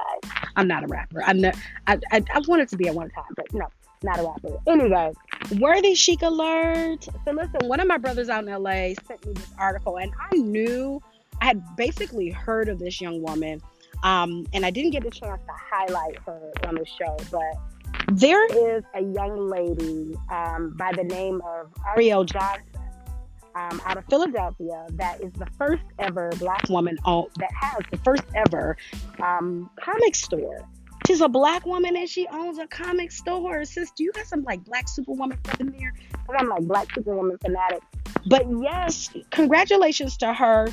I'm 0.56 0.66
not 0.66 0.84
a 0.84 0.86
rapper. 0.86 1.22
I, 1.22 1.34
know, 1.34 1.52
I, 1.86 1.98
I, 2.10 2.24
I 2.32 2.40
wanted 2.48 2.70
to 2.70 2.78
be 2.78 2.88
at 2.88 2.94
one 2.94 3.10
time, 3.10 3.34
but 3.36 3.52
no 3.52 3.68
not 4.05 4.20
a 4.20 4.22
rapper. 4.22 4.59
Anyway, 4.66 5.12
worthy 5.59 5.94
chic 5.94 6.22
alert. 6.22 7.09
So 7.24 7.32
listen, 7.32 7.66
one 7.68 7.80
of 7.80 7.88
my 7.88 7.98
brothers 7.98 8.28
out 8.28 8.46
in 8.46 8.50
LA 8.50 8.94
sent 9.07 9.26
me 9.26 9.32
this 9.32 9.50
article, 9.59 9.98
and 9.98 10.12
I 10.30 10.36
knew 10.36 11.02
I 11.40 11.46
had 11.46 11.76
basically 11.76 12.30
heard 12.30 12.68
of 12.68 12.78
this 12.78 13.00
young 13.00 13.22
woman, 13.22 13.61
um, 14.02 14.46
and 14.52 14.64
I 14.64 14.70
didn't 14.70 14.90
get 14.90 15.02
the 15.02 15.11
chance 15.11 15.40
to 15.46 15.52
highlight 15.70 16.18
her 16.26 16.52
on 16.68 16.76
the 16.76 16.86
show, 16.86 17.16
but 17.30 18.18
there 18.18 18.44
is 18.76 18.84
a 18.94 19.02
young 19.02 19.48
lady 19.48 20.14
um, 20.30 20.74
by 20.76 20.92
the 20.92 21.05
name 21.05 21.40
of 21.46 21.72
Ariell 21.96 22.26
Johnson. 22.26 22.62
Um, 23.57 23.80
out 23.86 23.96
of 23.96 24.05
Philadelphia, 24.07 24.84
that 24.94 25.20
is 25.22 25.32
the 25.34 25.46
first 25.57 25.84
ever 26.00 26.32
black 26.40 26.68
woman 26.68 26.98
owned, 27.05 27.30
that 27.36 27.52
has 27.52 27.82
the 27.92 27.98
first 27.98 28.24
ever 28.34 28.76
um, 29.22 29.70
comic 29.80 30.16
store 30.16 30.68
She's 31.07 31.20
a 31.20 31.28
black 31.28 31.66
woman 31.66 31.96
and 31.96 32.09
she 32.09 32.26
owns 32.28 32.59
a 32.59 32.66
comic 32.66 33.12
store. 33.12 33.64
Sis, 33.64 33.90
do 33.90 34.05
you 34.05 34.12
got 34.12 34.26
some 34.26 34.42
like 34.42 34.64
black 34.64 34.88
superwoman 34.88 35.38
in 35.61 35.70
there? 35.78 35.92
Because 36.11 36.36
I'm 36.38 36.48
like 36.48 36.62
black 36.62 36.94
superwoman 36.94 37.38
fanatic. 37.38 37.82
But 38.26 38.46
yes, 38.62 39.11
congratulations 39.30 40.16
to 40.18 40.32
her. 40.32 40.68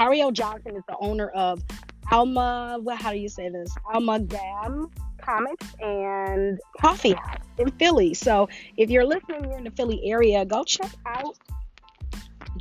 Ariell 0.00 0.32
Johnson 0.32 0.76
is 0.76 0.82
the 0.88 0.96
owner 1.00 1.28
of 1.28 1.62
Alma, 2.10 2.78
well, 2.82 2.96
how 2.96 3.12
do 3.12 3.18
you 3.18 3.28
say 3.28 3.48
this? 3.48 3.74
Alma 3.92 4.20
Gam 4.20 4.90
Comics 5.20 5.66
and 5.80 6.58
Coffee 6.80 7.12
House 7.12 7.42
in 7.58 7.70
Philly. 7.72 8.14
So 8.14 8.48
if 8.76 8.90
you're 8.90 9.04
listening, 9.04 9.44
you're 9.44 9.58
in 9.58 9.64
the 9.64 9.70
Philly 9.70 10.00
area, 10.04 10.44
go 10.44 10.62
check 10.64 10.90
out 11.06 11.36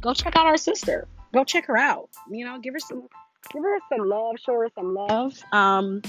go 0.02 0.14
check 0.14 0.36
out 0.36 0.46
our 0.46 0.58
sister. 0.58 1.08
Go 1.34 1.44
check 1.44 1.66
her 1.66 1.78
out. 1.78 2.10
You 2.30 2.46
know, 2.46 2.60
give 2.60 2.74
her 2.74 2.80
some 2.80 3.08
give 3.52 3.64
her 3.64 3.78
some 3.90 4.08
love, 4.08 4.36
show 4.44 4.54
her 4.54 4.70
some 4.76 4.94
love. 4.94 5.38
Um 5.52 6.02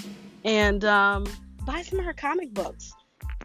and 0.46 0.84
um, 0.84 1.26
buy 1.66 1.82
some 1.82 1.98
of 1.98 2.04
her 2.06 2.14
comic 2.14 2.54
books. 2.54 2.94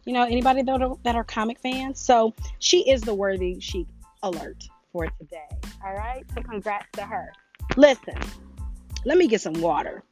You 0.05 0.13
know, 0.13 0.23
anybody 0.23 0.61
that 0.61 0.81
are, 0.81 0.97
that 1.03 1.15
are 1.15 1.23
comic 1.23 1.59
fans. 1.59 1.99
So 1.99 2.33
she 2.59 2.89
is 2.89 3.01
the 3.01 3.13
worthy 3.13 3.59
chic 3.59 3.87
alert 4.23 4.63
for 4.91 5.07
today. 5.19 5.47
All 5.85 5.93
right. 5.93 6.23
So 6.33 6.41
congrats 6.41 6.87
to 6.93 7.03
her. 7.03 7.33
Listen, 7.75 8.15
let 9.03 9.17
me 9.17 9.27
get 9.27 9.41
some 9.41 9.59
water. 9.61 10.03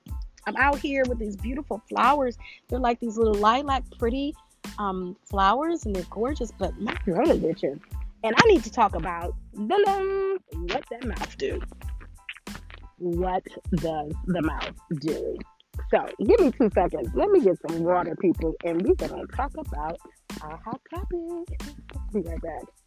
I'm 0.47 0.55
out 0.57 0.79
here 0.79 1.03
with 1.07 1.19
these 1.19 1.35
beautiful 1.35 1.81
flowers. 1.89 2.37
They're 2.67 2.79
like 2.79 2.99
these 2.99 3.17
little 3.17 3.35
lilac, 3.35 3.83
pretty 3.97 4.35
um, 4.79 5.15
flowers, 5.25 5.85
and 5.85 5.95
they're 5.95 6.03
gorgeous. 6.09 6.51
But 6.51 6.79
my 6.79 6.95
throat 7.05 7.29
is 7.29 7.43
itching, 7.43 7.79
and 8.23 8.35
I 8.35 8.47
need 8.47 8.63
to 8.63 8.71
talk 8.71 8.95
about 8.95 9.35
what 9.53 10.83
that 10.89 11.05
mouth 11.05 11.37
do. 11.37 11.61
What 12.97 13.43
does 13.75 14.13
the 14.25 14.41
mouth 14.41 14.75
do? 14.99 15.37
So 15.91 16.05
give 16.25 16.39
me 16.39 16.51
two 16.51 16.69
seconds. 16.73 17.09
Let 17.15 17.29
me 17.29 17.41
get 17.41 17.57
some 17.67 17.83
water, 17.83 18.15
people, 18.21 18.53
and 18.65 18.81
we're 18.81 18.95
gonna 18.95 19.25
talk 19.35 19.51
about 19.57 19.97
our 20.41 20.59
hot 20.63 20.81
topic. 20.93 21.59
Be 22.13 22.21
right 22.21 22.41
back. 22.41 22.78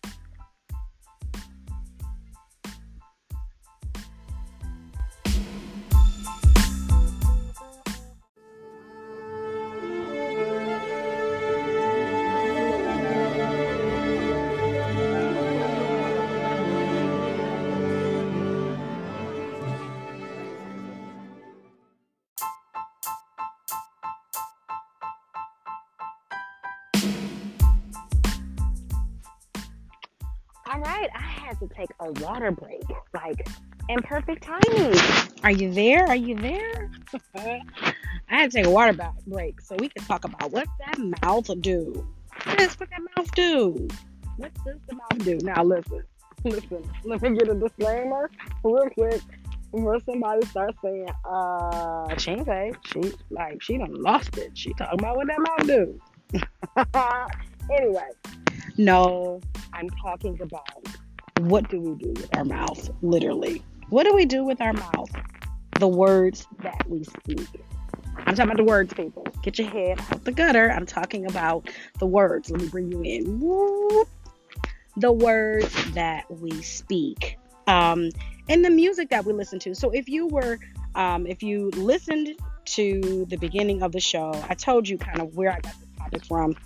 Right, 30.92 31.10
I 31.14 31.20
had 31.20 31.58
to 31.60 31.68
take 31.68 31.90
a 32.00 32.12
water 32.12 32.50
break, 32.50 32.82
like 33.14 33.46
in 33.88 34.00
perfect 34.02 34.44
timing. 34.44 34.98
Are 35.44 35.50
you 35.50 35.72
there? 35.72 36.06
Are 36.06 36.16
you 36.16 36.36
there? 36.36 36.90
I 37.36 37.94
had 38.28 38.50
to 38.50 38.58
take 38.58 38.66
a 38.66 38.70
water 38.70 38.96
break 39.26 39.60
so 39.60 39.76
we 39.78 39.88
can 39.88 40.04
talk 40.04 40.24
about 40.24 40.50
what 40.50 40.66
that 40.86 40.98
mouth 41.22 41.50
do. 41.60 42.06
What 42.44 42.58
does 42.58 42.78
what 42.80 42.90
that 42.90 43.00
mouth 43.16 43.32
do? 43.34 43.88
What 44.36 44.52
does 44.64 44.78
the 44.88 44.94
mouth 44.94 45.18
do? 45.24 45.38
Now 45.42 45.62
listen, 45.62 46.02
listen. 46.44 46.90
Let 47.04 47.22
me 47.22 47.36
get 47.36 47.48
a 47.48 47.54
disclaimer 47.54 48.30
real 48.64 48.88
quick 48.90 49.20
before 49.70 50.00
somebody 50.00 50.46
starts 50.46 50.78
saying, 50.82 51.08
"Uh, 51.24 52.16
she 52.16 52.30
ain't 52.30 52.76
she 52.86 53.12
like 53.30 53.62
she 53.62 53.78
done 53.78 53.94
lost 54.02 54.36
it." 54.38 54.56
She 54.56 54.72
talking 54.74 54.98
about 55.00 55.16
what 55.16 55.26
that 55.26 55.38
mouth 55.38 55.66
do. 55.66 56.00
anyway, 57.76 58.08
no, 58.78 59.40
I'm 59.72 59.88
talking 59.90 60.40
about 60.40 60.88
what 61.40 61.68
do 61.70 61.80
we 61.80 61.94
do 62.04 62.10
with 62.10 62.36
our 62.36 62.44
mouth, 62.44 62.90
literally. 63.02 63.62
What 63.88 64.04
do 64.04 64.14
we 64.14 64.26
do 64.26 64.44
with 64.44 64.60
our 64.60 64.72
mouth? 64.72 65.10
The 65.78 65.88
words 65.88 66.46
that 66.62 66.88
we 66.88 67.04
speak. 67.04 67.48
I'm 68.18 68.34
talking 68.34 68.44
about 68.44 68.56
the 68.58 68.64
words, 68.64 68.92
people. 68.94 69.26
Get 69.42 69.58
your 69.58 69.68
head 69.68 69.98
out 70.10 70.24
the 70.24 70.32
gutter. 70.32 70.70
I'm 70.70 70.86
talking 70.86 71.26
about 71.26 71.68
the 71.98 72.06
words. 72.06 72.50
Let 72.50 72.60
me 72.60 72.68
bring 72.68 72.92
you 72.92 73.02
in. 73.02 73.40
The 74.96 75.12
words 75.12 75.92
that 75.92 76.30
we 76.30 76.62
speak. 76.62 77.38
Um, 77.66 78.10
and 78.48 78.64
the 78.64 78.70
music 78.70 79.08
that 79.10 79.24
we 79.24 79.32
listen 79.32 79.58
to. 79.60 79.74
So 79.74 79.90
if 79.90 80.08
you 80.08 80.26
were, 80.26 80.58
um, 80.94 81.26
if 81.26 81.42
you 81.42 81.70
listened 81.70 82.36
to 82.64 83.26
the 83.28 83.36
beginning 83.36 83.82
of 83.82 83.92
the 83.92 84.00
show, 84.00 84.32
I 84.48 84.54
told 84.54 84.88
you 84.88 84.98
kind 84.98 85.20
of 85.20 85.34
where 85.34 85.50
I 85.50 85.60
got 85.60 85.74
this 85.80 85.88
topic 85.98 86.24
from 86.26 86.56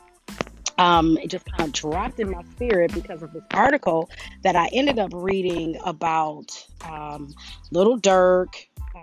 um, 0.79 1.19
it 1.19 1.29
just 1.29 1.47
kind 1.47 1.63
of 1.63 1.73
dropped 1.73 2.21
in 2.21 2.31
my 2.31 2.43
spirit 2.55 2.93
because 2.93 3.23
of 3.23 3.33
this 3.33 3.43
article 3.53 4.11
that 4.43 4.57
I 4.57 4.69
ended 4.73 4.99
up 4.99 5.11
reading 5.15 5.79
about 5.85 6.67
um, 6.85 7.35
Little 7.71 7.99
Durk, 7.99 8.55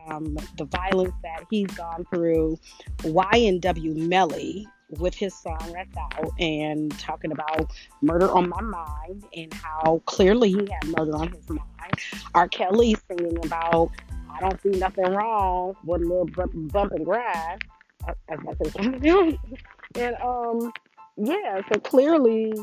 um, 0.07 0.37
the 0.57 0.65
violence 0.65 1.13
that 1.23 1.45
he's 1.49 1.67
gone 1.67 2.05
through, 2.13 2.59
YNW 2.99 3.95
Melly 4.07 4.67
with 4.99 5.15
his 5.15 5.33
song 5.33 5.73
that's 5.73 5.97
out 5.97 6.31
and 6.39 6.97
talking 6.99 7.31
about 7.31 7.71
murder 8.01 8.29
on 8.31 8.49
my 8.49 8.61
mind 8.61 9.23
and 9.35 9.53
how 9.53 10.01
clearly 10.05 10.49
he 10.49 10.67
had 10.71 10.87
murder 10.97 11.15
on 11.15 11.29
his 11.29 11.49
mind. 11.49 11.93
R. 12.35 12.47
Kelly 12.47 12.95
singing 13.07 13.37
about 13.43 13.89
I 14.33 14.39
don't 14.39 14.61
see 14.61 14.69
nothing 14.79 15.05
wrong 15.05 15.75
with 15.83 16.01
a 16.01 16.05
little 16.05 16.25
bump 16.25 16.91
and 16.91 17.05
grind. 17.05 17.63
As 18.07 18.15
I 18.29 18.69
say, 18.69 19.39
and 19.95 20.15
um, 20.21 20.73
yeah, 21.17 21.61
so 21.71 21.79
clearly, 21.79 22.53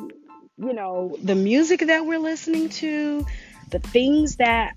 you 0.59 0.73
know, 0.73 1.17
the 1.23 1.35
music 1.35 1.81
that 1.87 2.05
we're 2.07 2.19
listening 2.19 2.69
to, 2.69 3.25
the 3.71 3.79
things 3.79 4.37
that 4.37 4.75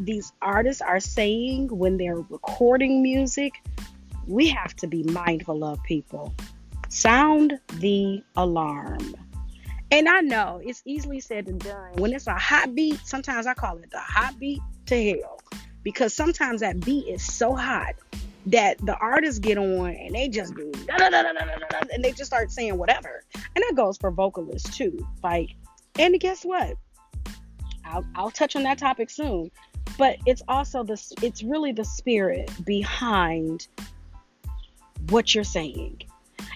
these 0.00 0.32
artists 0.40 0.82
are 0.82 1.00
saying 1.00 1.68
when 1.68 1.96
they're 1.96 2.16
recording 2.16 3.02
music, 3.02 3.54
we 4.26 4.48
have 4.48 4.74
to 4.76 4.86
be 4.86 5.02
mindful 5.04 5.64
of 5.64 5.82
people. 5.82 6.34
Sound 6.88 7.58
the 7.74 8.22
alarm. 8.36 9.14
And 9.90 10.08
I 10.08 10.20
know 10.20 10.60
it's 10.64 10.82
easily 10.84 11.20
said 11.20 11.48
and 11.48 11.60
done. 11.60 11.92
When 11.94 12.12
it's 12.12 12.26
a 12.26 12.34
hot 12.34 12.74
beat, 12.74 13.00
sometimes 13.04 13.46
I 13.46 13.54
call 13.54 13.76
it 13.78 13.90
the 13.90 13.98
hot 13.98 14.38
beat 14.38 14.60
to 14.86 15.10
hell 15.10 15.40
because 15.82 16.14
sometimes 16.14 16.60
that 16.60 16.80
beat 16.80 17.08
is 17.08 17.22
so 17.22 17.54
hot 17.54 17.94
that 18.46 18.78
the 18.78 18.96
artists 18.96 19.38
get 19.38 19.58
on 19.58 19.90
and 19.90 20.14
they 20.14 20.28
just 20.28 20.54
do 20.54 20.72
and 21.92 22.02
they 22.02 22.10
just 22.10 22.26
start 22.26 22.50
saying 22.50 22.76
whatever. 22.76 23.24
And 23.34 23.64
that 23.68 23.74
goes 23.74 23.96
for 23.96 24.10
vocalists 24.10 24.76
too. 24.76 25.06
Like, 25.22 25.50
and 25.98 26.18
guess 26.18 26.44
what? 26.44 26.76
I'll, 27.84 28.04
I'll 28.14 28.30
touch 28.30 28.56
on 28.56 28.62
that 28.64 28.78
topic 28.78 29.10
soon. 29.10 29.50
But 29.98 30.16
it's 30.26 30.42
also 30.48 30.82
the 30.82 31.00
it's 31.22 31.42
really 31.42 31.72
the 31.72 31.84
spirit 31.84 32.50
behind 32.64 33.66
what 35.10 35.34
you're 35.34 35.44
saying. 35.44 36.02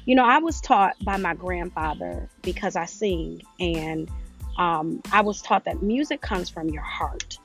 You 0.04 0.14
know, 0.14 0.24
I 0.24 0.38
was 0.38 0.60
taught 0.60 0.94
by 1.04 1.16
my 1.16 1.34
grandfather 1.34 2.28
because 2.42 2.76
I 2.76 2.86
sing, 2.86 3.42
and 3.58 4.08
um, 4.56 5.02
I 5.12 5.20
was 5.20 5.42
taught 5.42 5.64
that 5.64 5.82
music 5.82 6.20
comes 6.20 6.48
from 6.48 6.70
your 6.70 6.82
heart 6.82 7.38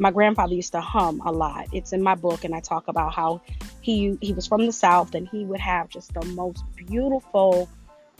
my 0.00 0.10
grandfather 0.10 0.54
used 0.54 0.72
to 0.72 0.80
hum 0.80 1.20
a 1.26 1.30
lot. 1.30 1.68
It's 1.72 1.92
in 1.92 2.02
my 2.02 2.14
book, 2.14 2.42
and 2.42 2.54
I 2.54 2.60
talk 2.60 2.88
about 2.88 3.14
how 3.14 3.42
he 3.82 4.18
he 4.22 4.32
was 4.32 4.46
from 4.46 4.64
the 4.64 4.72
south, 4.72 5.14
and 5.14 5.28
he 5.28 5.44
would 5.44 5.60
have 5.60 5.90
just 5.90 6.14
the 6.14 6.24
most 6.24 6.64
beautiful 6.74 7.68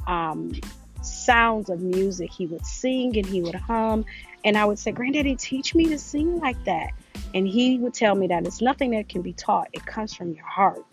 um, 0.06 0.52
sounds 1.00 1.70
of 1.70 1.80
music. 1.80 2.30
He 2.30 2.46
would 2.46 2.66
sing 2.66 3.16
and 3.16 3.26
he 3.26 3.40
would 3.40 3.54
hum, 3.54 4.04
and 4.44 4.58
I 4.58 4.66
would 4.66 4.78
say, 4.78 4.92
"Granddaddy, 4.92 5.36
teach 5.36 5.74
me 5.74 5.86
to 5.86 5.98
sing 5.98 6.38
like 6.38 6.62
that." 6.64 6.90
And 7.32 7.48
he 7.48 7.78
would 7.78 7.94
tell 7.94 8.14
me 8.14 8.26
that 8.26 8.46
it's 8.46 8.60
nothing 8.60 8.90
that 8.90 9.08
can 9.08 9.22
be 9.22 9.32
taught; 9.32 9.68
it 9.72 9.84
comes 9.86 10.12
from 10.12 10.34
your 10.34 10.44
heart. 10.44 10.84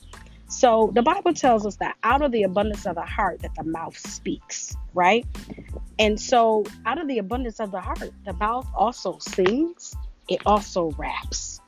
So 0.48 0.92
the 0.94 1.02
Bible 1.02 1.34
tells 1.34 1.66
us 1.66 1.76
that 1.78 1.98
out 2.04 2.22
of 2.22 2.32
the 2.32 2.44
abundance 2.44 2.86
of 2.86 2.96
the 2.96 3.02
heart 3.02 3.42
that 3.42 3.54
the 3.56 3.66
mouth 3.66 3.98
speaks, 3.98 4.74
right? 4.94 5.26
And 6.00 6.18
so 6.18 6.64
out 6.86 6.98
of 6.98 7.10
the 7.10 7.18
abundance 7.18 7.60
of 7.60 7.72
the 7.72 7.82
heart, 7.82 8.14
the 8.24 8.32
mouth 8.32 8.66
also 8.74 9.18
sings 9.20 9.94
it 10.28 10.42
also 10.46 10.92
raps. 10.92 11.62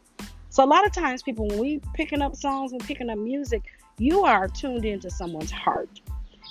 So 0.49 0.63
a 0.63 0.67
lot 0.67 0.85
of 0.85 0.91
times 0.91 1.23
people 1.23 1.47
when 1.47 1.59
we 1.59 1.81
picking 1.93 2.21
up 2.21 2.35
songs 2.35 2.71
and 2.71 2.83
picking 2.83 3.09
up 3.09 3.17
music, 3.17 3.63
you 3.97 4.23
are 4.23 4.47
tuned 4.47 4.85
into 4.85 5.09
someone's 5.09 5.51
heart. 5.51 6.01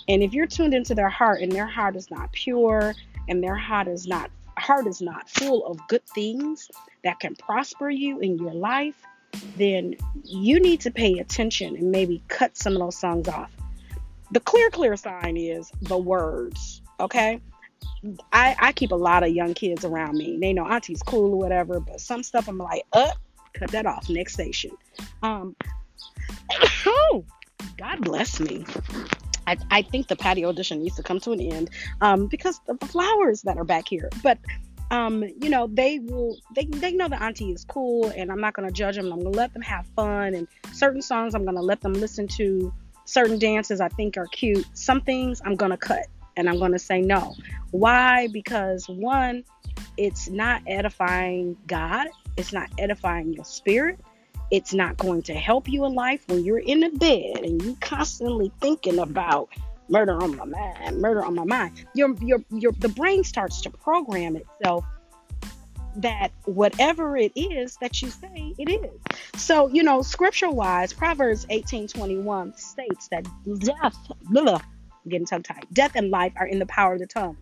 And 0.09 0.23
if 0.23 0.33
you're 0.33 0.47
tuned 0.47 0.75
into 0.75 0.95
their 0.95 1.09
heart 1.09 1.43
and 1.43 1.51
their 1.53 1.67
heart 1.67 1.97
is 1.97 2.11
not 2.11 2.33
pure 2.33 2.95
and 3.29 3.43
their 3.43 3.57
heart 3.57 3.89
is 3.89 4.07
not 4.07 4.31
heart 4.59 4.87
is 4.87 5.01
not 5.01 5.29
full 5.31 5.65
of 5.67 5.79
good 5.89 6.05
things 6.09 6.71
that 7.05 7.21
can 7.21 7.35
prosper 7.37 7.91
you 7.91 8.19
in 8.21 8.37
your 8.39 8.53
life, 8.53 8.97
then 9.57 9.95
you 10.25 10.59
need 10.59 10.81
to 10.81 10.91
pay 10.91 11.19
attention 11.19 11.77
and 11.77 11.91
maybe 11.91 12.23
cut 12.29 12.57
some 12.57 12.73
of 12.75 12.81
those 12.81 12.97
songs 12.97 13.29
off. 13.29 13.51
The 14.33 14.41
clear, 14.41 14.71
clear 14.71 14.97
sign 14.97 15.37
is 15.37 15.71
the 15.83 15.97
words. 15.97 16.83
Okay. 17.01 17.41
I, 18.33 18.57
I 18.59 18.73
keep 18.73 18.93
a 18.93 18.97
lot 18.97 19.23
of 19.23 19.31
young 19.31 19.55
kids 19.55 19.85
around 19.85 20.17
me. 20.17 20.39
They 20.41 20.53
know 20.53 20.67
auntie's 20.67 21.03
cool 21.03 21.33
or 21.33 21.37
whatever, 21.37 21.81
but 21.81 22.01
some 22.01 22.23
stuff 22.23 22.49
I'm 22.49 22.59
like, 22.59 22.85
up, 22.93 23.17
cut 23.55 23.71
that 23.73 23.87
off. 23.87 24.09
Next 24.09 24.35
station. 24.35 24.71
Um, 25.23 25.57
oh, 26.87 27.25
God 27.77 28.01
bless 28.03 28.41
me. 28.41 28.65
I, 29.47 29.57
I 29.71 29.83
think 29.83 30.09
the 30.09 30.17
patio 30.17 30.51
audition 30.51 30.83
needs 30.83 30.97
to 30.97 31.03
come 31.03 31.21
to 31.21 31.33
an 31.33 31.41
end 31.41 31.71
um, 32.01 32.27
because 32.27 32.61
of 32.69 32.79
the 32.79 32.87
flowers 32.87 33.43
that 33.43 33.57
are 33.57 33.65
back 33.65 33.89
here. 33.89 34.11
But 34.23 34.39
um, 34.91 35.23
you 35.23 35.51
know, 35.51 35.67
they 35.67 35.99
will 35.99 36.37
they 36.55 36.65
they 36.65 36.93
know 36.93 37.09
the 37.09 37.23
auntie 37.23 37.53
is 37.53 37.65
cool 37.65 38.11
and 38.17 38.31
I'm 38.31 38.41
not 38.41 38.55
gonna 38.55 38.71
judge 38.71 38.97
them. 38.97 39.13
I'm 39.13 39.23
gonna 39.23 39.37
let 39.37 39.53
them 39.53 39.63
have 39.63 39.87
fun 39.97 40.35
and 40.35 40.49
certain 40.73 41.03
songs 41.03 41.35
I'm 41.35 41.45
gonna 41.45 41.63
let 41.63 41.81
them 41.81 41.95
listen 41.95 42.29
to. 42.29 42.73
Certain 43.05 43.39
dances 43.39 43.81
I 43.81 43.89
think 43.89 44.17
are 44.17 44.27
cute. 44.27 44.67
Some 44.75 45.01
things 45.01 45.41
I'm 45.45 45.57
gonna 45.57 45.77
cut 45.77 46.07
and 46.37 46.49
I'm 46.49 46.59
gonna 46.59 46.79
say 46.79 47.01
no. 47.01 47.35
Why? 47.71 48.29
Because 48.29 48.89
one, 48.89 49.45
it's 49.97 50.29
not 50.29 50.63
edifying 50.67 51.57
God, 51.67 52.09
it's 52.37 52.53
not 52.53 52.71
edifying 52.79 53.33
your 53.33 53.45
spirit. 53.45 54.01
It's 54.51 54.73
not 54.73 54.97
going 54.97 55.23
to 55.25 55.35
help 55.35 55.69
you 55.69 55.85
in 55.85 55.95
life 55.95 56.23
when 56.27 56.43
you're 56.43 56.59
in 56.59 56.81
the 56.81 56.89
bed 56.89 57.45
and 57.45 57.61
you 57.63 57.77
constantly 57.83 58.51
thinking 58.63 58.99
about 58.99 59.51
murder 59.91 60.23
on 60.23 60.37
my 60.37 60.45
mind, 60.45 61.01
murder 61.01 61.23
on 61.23 61.35
my 61.35 61.45
mind. 61.45 61.85
Your 61.95 62.15
your 62.23 62.43
your 62.51 62.73
the 62.73 62.89
brain 62.89 63.25
starts 63.25 63.61
to 63.63 63.71
program 63.71 64.37
itself 64.37 64.87
that 65.97 66.31
whatever 66.45 67.17
it 67.17 67.33
is 67.35 67.77
that 67.81 68.01
you 68.01 68.11
say, 68.11 68.55
it 68.59 68.71
is. 68.71 69.41
So, 69.41 69.69
you 69.69 69.83
know, 69.83 70.03
scripture 70.03 70.51
wise, 70.51 70.93
Proverbs 70.93 71.47
18 71.51 71.89
21 71.89 72.55
states 72.57 73.09
that 73.09 73.27
death, 73.59 73.97
blah, 74.31 74.61
getting 75.09 75.27
tongue 75.27 75.43
tied, 75.43 75.67
death 75.73 75.93
and 75.95 76.11
life 76.11 76.33
are 76.37 76.47
in 76.47 76.59
the 76.59 76.67
power 76.67 76.95
of 76.95 77.01
the 77.01 77.07
tongue. 77.07 77.37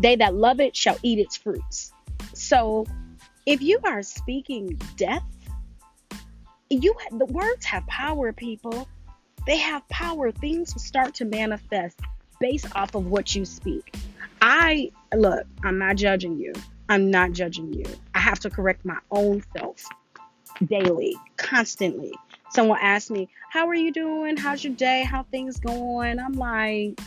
They 0.00 0.16
that 0.16 0.34
love 0.34 0.60
it 0.60 0.76
shall 0.76 0.98
eat 1.02 1.18
its 1.18 1.36
fruits. 1.36 1.92
So 2.34 2.86
if 3.46 3.62
you 3.62 3.80
are 3.84 4.02
speaking 4.02 4.80
death, 4.96 5.24
you 6.68 6.94
the 7.12 7.26
words 7.26 7.64
have 7.66 7.86
power, 7.86 8.32
people. 8.32 8.88
They 9.46 9.56
have 9.58 9.86
power. 9.88 10.30
Things 10.30 10.80
start 10.82 11.14
to 11.16 11.24
manifest 11.24 11.98
based 12.40 12.66
off 12.76 12.94
of 12.94 13.06
what 13.06 13.34
you 13.34 13.44
speak. 13.44 13.94
I 14.40 14.90
look, 15.14 15.46
I'm 15.62 15.78
not 15.78 15.96
judging 15.96 16.38
you. 16.38 16.52
I'm 16.88 17.10
not 17.10 17.32
judging 17.32 17.72
you. 17.72 17.84
I 18.14 18.20
have 18.20 18.40
to 18.40 18.50
correct 18.50 18.84
my 18.84 18.98
own 19.10 19.42
self 19.56 19.84
daily, 20.66 21.16
constantly. 21.36 22.12
Someone 22.50 22.78
asks 22.82 23.10
me, 23.10 23.28
How 23.50 23.68
are 23.68 23.74
you 23.74 23.92
doing? 23.92 24.36
How's 24.36 24.64
your 24.64 24.74
day? 24.74 25.04
How 25.04 25.22
things 25.24 25.60
going? 25.60 26.18
I'm 26.18 26.32
like, 26.32 27.00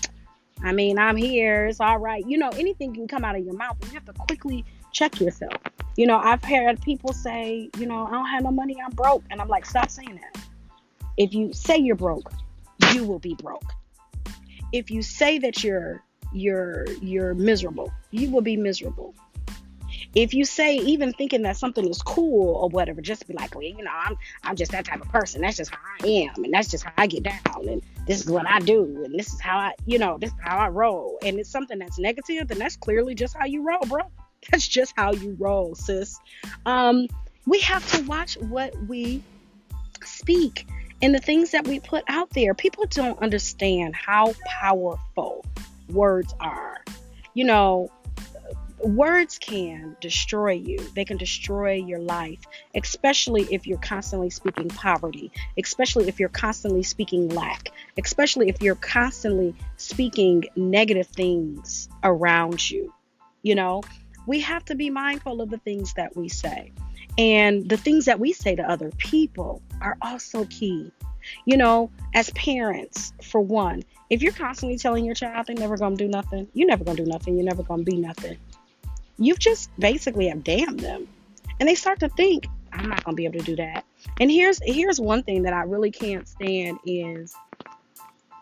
I 0.61 0.71
mean, 0.71 0.97
I'm 0.97 1.15
here. 1.15 1.65
It's 1.65 1.79
all 1.79 1.97
right. 1.97 2.25
You 2.27 2.37
know, 2.37 2.49
anything 2.49 2.93
can 2.93 3.07
come 3.07 3.25
out 3.25 3.35
of 3.35 3.43
your 3.43 3.55
mouth. 3.55 3.77
You 3.85 3.91
have 3.91 4.05
to 4.05 4.13
quickly 4.13 4.63
check 4.91 5.19
yourself. 5.19 5.53
You 5.97 6.07
know, 6.07 6.17
I've 6.17 6.43
heard 6.43 6.81
people 6.81 7.13
say, 7.13 7.69
you 7.77 7.85
know, 7.85 8.05
I 8.05 8.11
don't 8.11 8.27
have 8.27 8.43
no 8.43 8.51
money. 8.51 8.77
I'm 8.83 8.91
broke. 8.91 9.23
And 9.29 9.41
I'm 9.41 9.47
like, 9.47 9.65
stop 9.65 9.89
saying 9.89 10.19
that. 10.21 10.43
If 11.17 11.33
you 11.33 11.53
say 11.53 11.77
you're 11.77 11.95
broke, 11.95 12.31
you 12.93 13.05
will 13.05 13.19
be 13.19 13.35
broke. 13.35 13.63
If 14.71 14.89
you 14.89 15.01
say 15.01 15.37
that 15.39 15.63
you're 15.63 16.03
you're 16.33 16.91
you're 16.93 17.35
miserable, 17.35 17.91
you 18.11 18.31
will 18.31 18.41
be 18.41 18.57
miserable. 18.57 19.13
If 20.15 20.33
you 20.33 20.45
say 20.45 20.77
even 20.77 21.11
thinking 21.13 21.41
that 21.43 21.57
something 21.57 21.87
is 21.87 22.01
cool 22.01 22.55
or 22.55 22.69
whatever, 22.69 23.01
just 23.01 23.27
be 23.27 23.33
like, 23.33 23.55
well, 23.55 23.63
you 23.63 23.83
know, 23.83 23.91
I'm 23.91 24.15
I'm 24.43 24.55
just 24.55 24.71
that 24.71 24.85
type 24.85 25.01
of 25.01 25.09
person. 25.09 25.41
That's 25.41 25.57
just 25.57 25.71
how 25.71 25.79
I 26.01 26.07
am, 26.07 26.43
and 26.43 26.53
that's 26.53 26.69
just 26.69 26.83
how 26.83 26.93
I 26.97 27.07
get 27.07 27.23
down, 27.23 27.67
and 27.67 27.81
this 28.07 28.21
is 28.21 28.29
what 28.29 28.47
I 28.47 28.59
do, 28.59 29.03
and 29.05 29.17
this 29.17 29.33
is 29.33 29.39
how 29.39 29.57
I, 29.57 29.73
you 29.85 29.97
know, 29.97 30.17
this 30.19 30.31
is 30.31 30.39
how 30.41 30.57
I 30.57 30.67
roll. 30.67 31.17
And 31.23 31.39
it's 31.39 31.49
something 31.49 31.79
that's 31.79 31.97
negative, 31.97 32.47
then 32.47 32.59
that's 32.59 32.75
clearly 32.75 33.15
just 33.15 33.35
how 33.35 33.45
you 33.45 33.63
roll, 33.63 33.81
bro. 33.87 34.03
That's 34.51 34.67
just 34.67 34.91
how 34.97 35.13
you 35.13 35.37
roll, 35.39 35.73
sis. 35.73 36.19
Um, 36.65 37.07
we 37.47 37.61
have 37.61 37.89
to 37.93 38.03
watch 38.03 38.37
what 38.41 38.75
we 38.89 39.23
speak 40.03 40.67
and 41.01 41.15
the 41.15 41.19
things 41.19 41.51
that 41.51 41.65
we 41.65 41.79
put 41.79 42.03
out 42.09 42.29
there. 42.31 42.53
People 42.53 42.85
don't 42.87 43.17
understand 43.21 43.95
how 43.95 44.33
powerful 44.45 45.45
words 45.89 46.33
are. 46.41 46.83
You 47.33 47.45
know, 47.45 47.89
words 48.83 49.37
can 49.39 49.95
destroy 50.01 50.51
you. 50.51 50.77
They 50.95 51.05
can 51.05 51.17
destroy 51.17 51.73
your 51.73 51.99
life, 51.99 52.39
especially 52.75 53.43
if 53.51 53.65
you're 53.65 53.77
constantly 53.77 54.29
speaking 54.29 54.69
poverty, 54.69 55.31
especially 55.57 56.07
if 56.07 56.19
you're 56.19 56.29
constantly 56.29 56.83
speaking 56.83 57.29
lack, 57.29 57.69
especially 57.97 58.49
if 58.49 58.61
you're 58.61 58.75
constantly 58.75 59.55
speaking 59.77 60.45
negative 60.55 61.07
things 61.07 61.89
around 62.03 62.69
you. 62.69 62.93
You 63.41 63.55
know, 63.55 63.83
we 64.27 64.41
have 64.41 64.65
to 64.65 64.75
be 64.75 64.89
mindful 64.89 65.41
of 65.41 65.49
the 65.49 65.57
things 65.59 65.93
that 65.93 66.15
we 66.15 66.29
say. 66.29 66.71
And 67.17 67.69
the 67.69 67.77
things 67.77 68.05
that 68.05 68.19
we 68.19 68.33
say 68.33 68.55
to 68.55 68.63
other 68.63 68.89
people 68.97 69.61
are 69.81 69.97
also 70.01 70.45
key. 70.45 70.91
You 71.45 71.57
know, 71.57 71.89
as 72.13 72.29
parents, 72.31 73.13
for 73.21 73.39
one, 73.39 73.83
if 74.09 74.21
you're 74.21 74.33
constantly 74.33 74.77
telling 74.77 75.05
your 75.05 75.15
child 75.15 75.47
they're 75.47 75.55
never 75.55 75.77
going 75.77 75.95
to 75.95 76.03
do 76.03 76.09
nothing, 76.09 76.47
you're 76.53 76.67
never 76.67 76.83
going 76.83 76.97
to 76.97 77.03
do 77.03 77.09
nothing, 77.09 77.35
you're 77.35 77.45
never 77.45 77.63
going 77.63 77.85
to 77.85 77.89
be 77.89 77.97
nothing 77.97 78.37
you've 79.17 79.39
just 79.39 79.69
basically 79.79 80.27
have 80.27 80.43
damned 80.43 80.79
them. 80.79 81.07
And 81.59 81.69
they 81.69 81.75
start 81.75 81.99
to 81.99 82.09
think, 82.09 82.47
I'm 82.71 82.89
not 82.89 83.03
gonna 83.03 83.15
be 83.15 83.25
able 83.25 83.39
to 83.39 83.45
do 83.45 83.55
that. 83.57 83.85
And 84.19 84.31
here's 84.31 84.59
here's 84.63 84.99
one 84.99 85.23
thing 85.23 85.43
that 85.43 85.53
I 85.53 85.61
really 85.61 85.91
can't 85.91 86.27
stand 86.27 86.79
is 86.85 87.35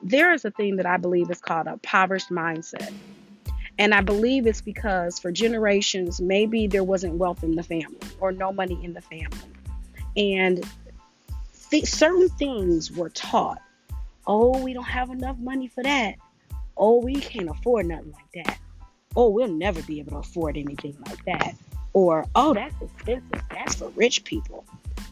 there 0.01 0.34
is 0.34 0.45
a 0.45 0.51
thing 0.51 0.78
that 0.78 0.86
I 0.86 0.97
believe 0.97 1.30
is 1.30 1.41
called 1.41 1.67
a 1.67 1.74
impoverished 1.74 2.30
mindset. 2.30 2.93
And 3.78 3.93
I 3.93 4.01
believe 4.01 4.47
it's 4.47 4.61
because 4.61 5.19
for 5.19 5.32
generations, 5.32 6.22
maybe 6.22 6.67
there 6.67 6.84
wasn't 6.84 7.15
wealth 7.15 7.43
in 7.43 7.55
the 7.55 7.63
family 7.63 7.97
or 8.19 8.32
no 8.32 8.51
money 8.51 8.80
in 8.84 8.93
the 8.93 9.01
family. 9.01 9.39
And 10.15 10.65
th- 11.69 11.86
certain 11.86 12.30
things 12.30 12.91
were 12.91 13.09
taught. 13.09 13.61
Oh, 14.28 14.61
we 14.61 14.74
don't 14.74 14.84
have 14.84 15.09
enough 15.09 15.38
money 15.38 15.67
for 15.67 15.84
that. 15.84 16.15
Oh, 16.78 16.97
we 17.03 17.15
can't 17.15 17.49
afford 17.49 17.88
nothing 17.88 18.11
like 18.11 18.45
that 18.45 18.59
oh, 19.16 19.30
we'll 19.30 19.47
never 19.47 19.82
be 19.84 19.99
able 19.99 20.12
to 20.12 20.18
afford 20.18 20.57
anything 20.57 20.95
like 21.07 21.24
that. 21.26 21.55
Or, 21.93 22.26
oh, 22.36 22.53
that's 22.53 22.76
expensive. 22.82 23.41
That's 23.49 23.76
for 23.76 23.89
rich 23.89 24.24
people. 24.24 24.66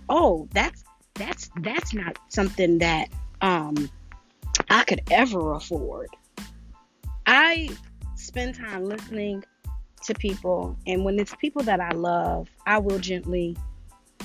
Oh, 0.08 0.47
that's 0.54 0.84
that's 1.16 1.50
that's 1.62 1.93
not 1.93 2.18
something 2.30 2.78
that 2.80 3.10
um 3.41 3.89
I 4.70 4.84
could 4.84 5.02
ever 5.12 5.54
afford. 5.54 6.10
I 7.26 7.70
spend 8.16 8.56
time 8.56 8.86
listening 8.86 9.43
to 10.04 10.14
people, 10.14 10.78
and 10.88 11.04
when 11.04 11.20
it's 11.20 11.36
people 11.36 11.64
that 11.64 11.80
I 11.80 11.91
love, 11.91 12.50
I 12.66 12.78
will 12.78 13.00
gently 13.00 13.58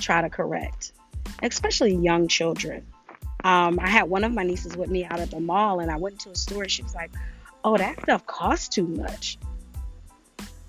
try 0.01 0.23
to 0.23 0.31
correct, 0.31 0.93
especially 1.43 1.95
young 1.95 2.29
children. 2.29 2.87
Um, 3.43 3.79
I 3.81 3.89
had 3.89 4.05
one 4.05 4.25
of 4.25 4.33
my 4.33 4.43
nieces 4.43 4.77
with 4.77 4.89
me 4.89 5.05
out 5.05 5.21
at 5.21 5.31
the 5.31 5.41
mall, 5.41 5.81
and 5.81 5.91
I 5.91 5.97
went 5.97 6.21
to 6.21 6.31
a 6.31 6.37
store, 6.37 6.63
and 6.63 6.71
she 6.71 6.83
was 6.83 6.95
like, 6.95 7.11
"Oh, 7.65 7.77
that 7.77 8.01
stuff 8.03 8.25
costs 8.27 8.69
too 8.69 8.87
much." 8.87 9.39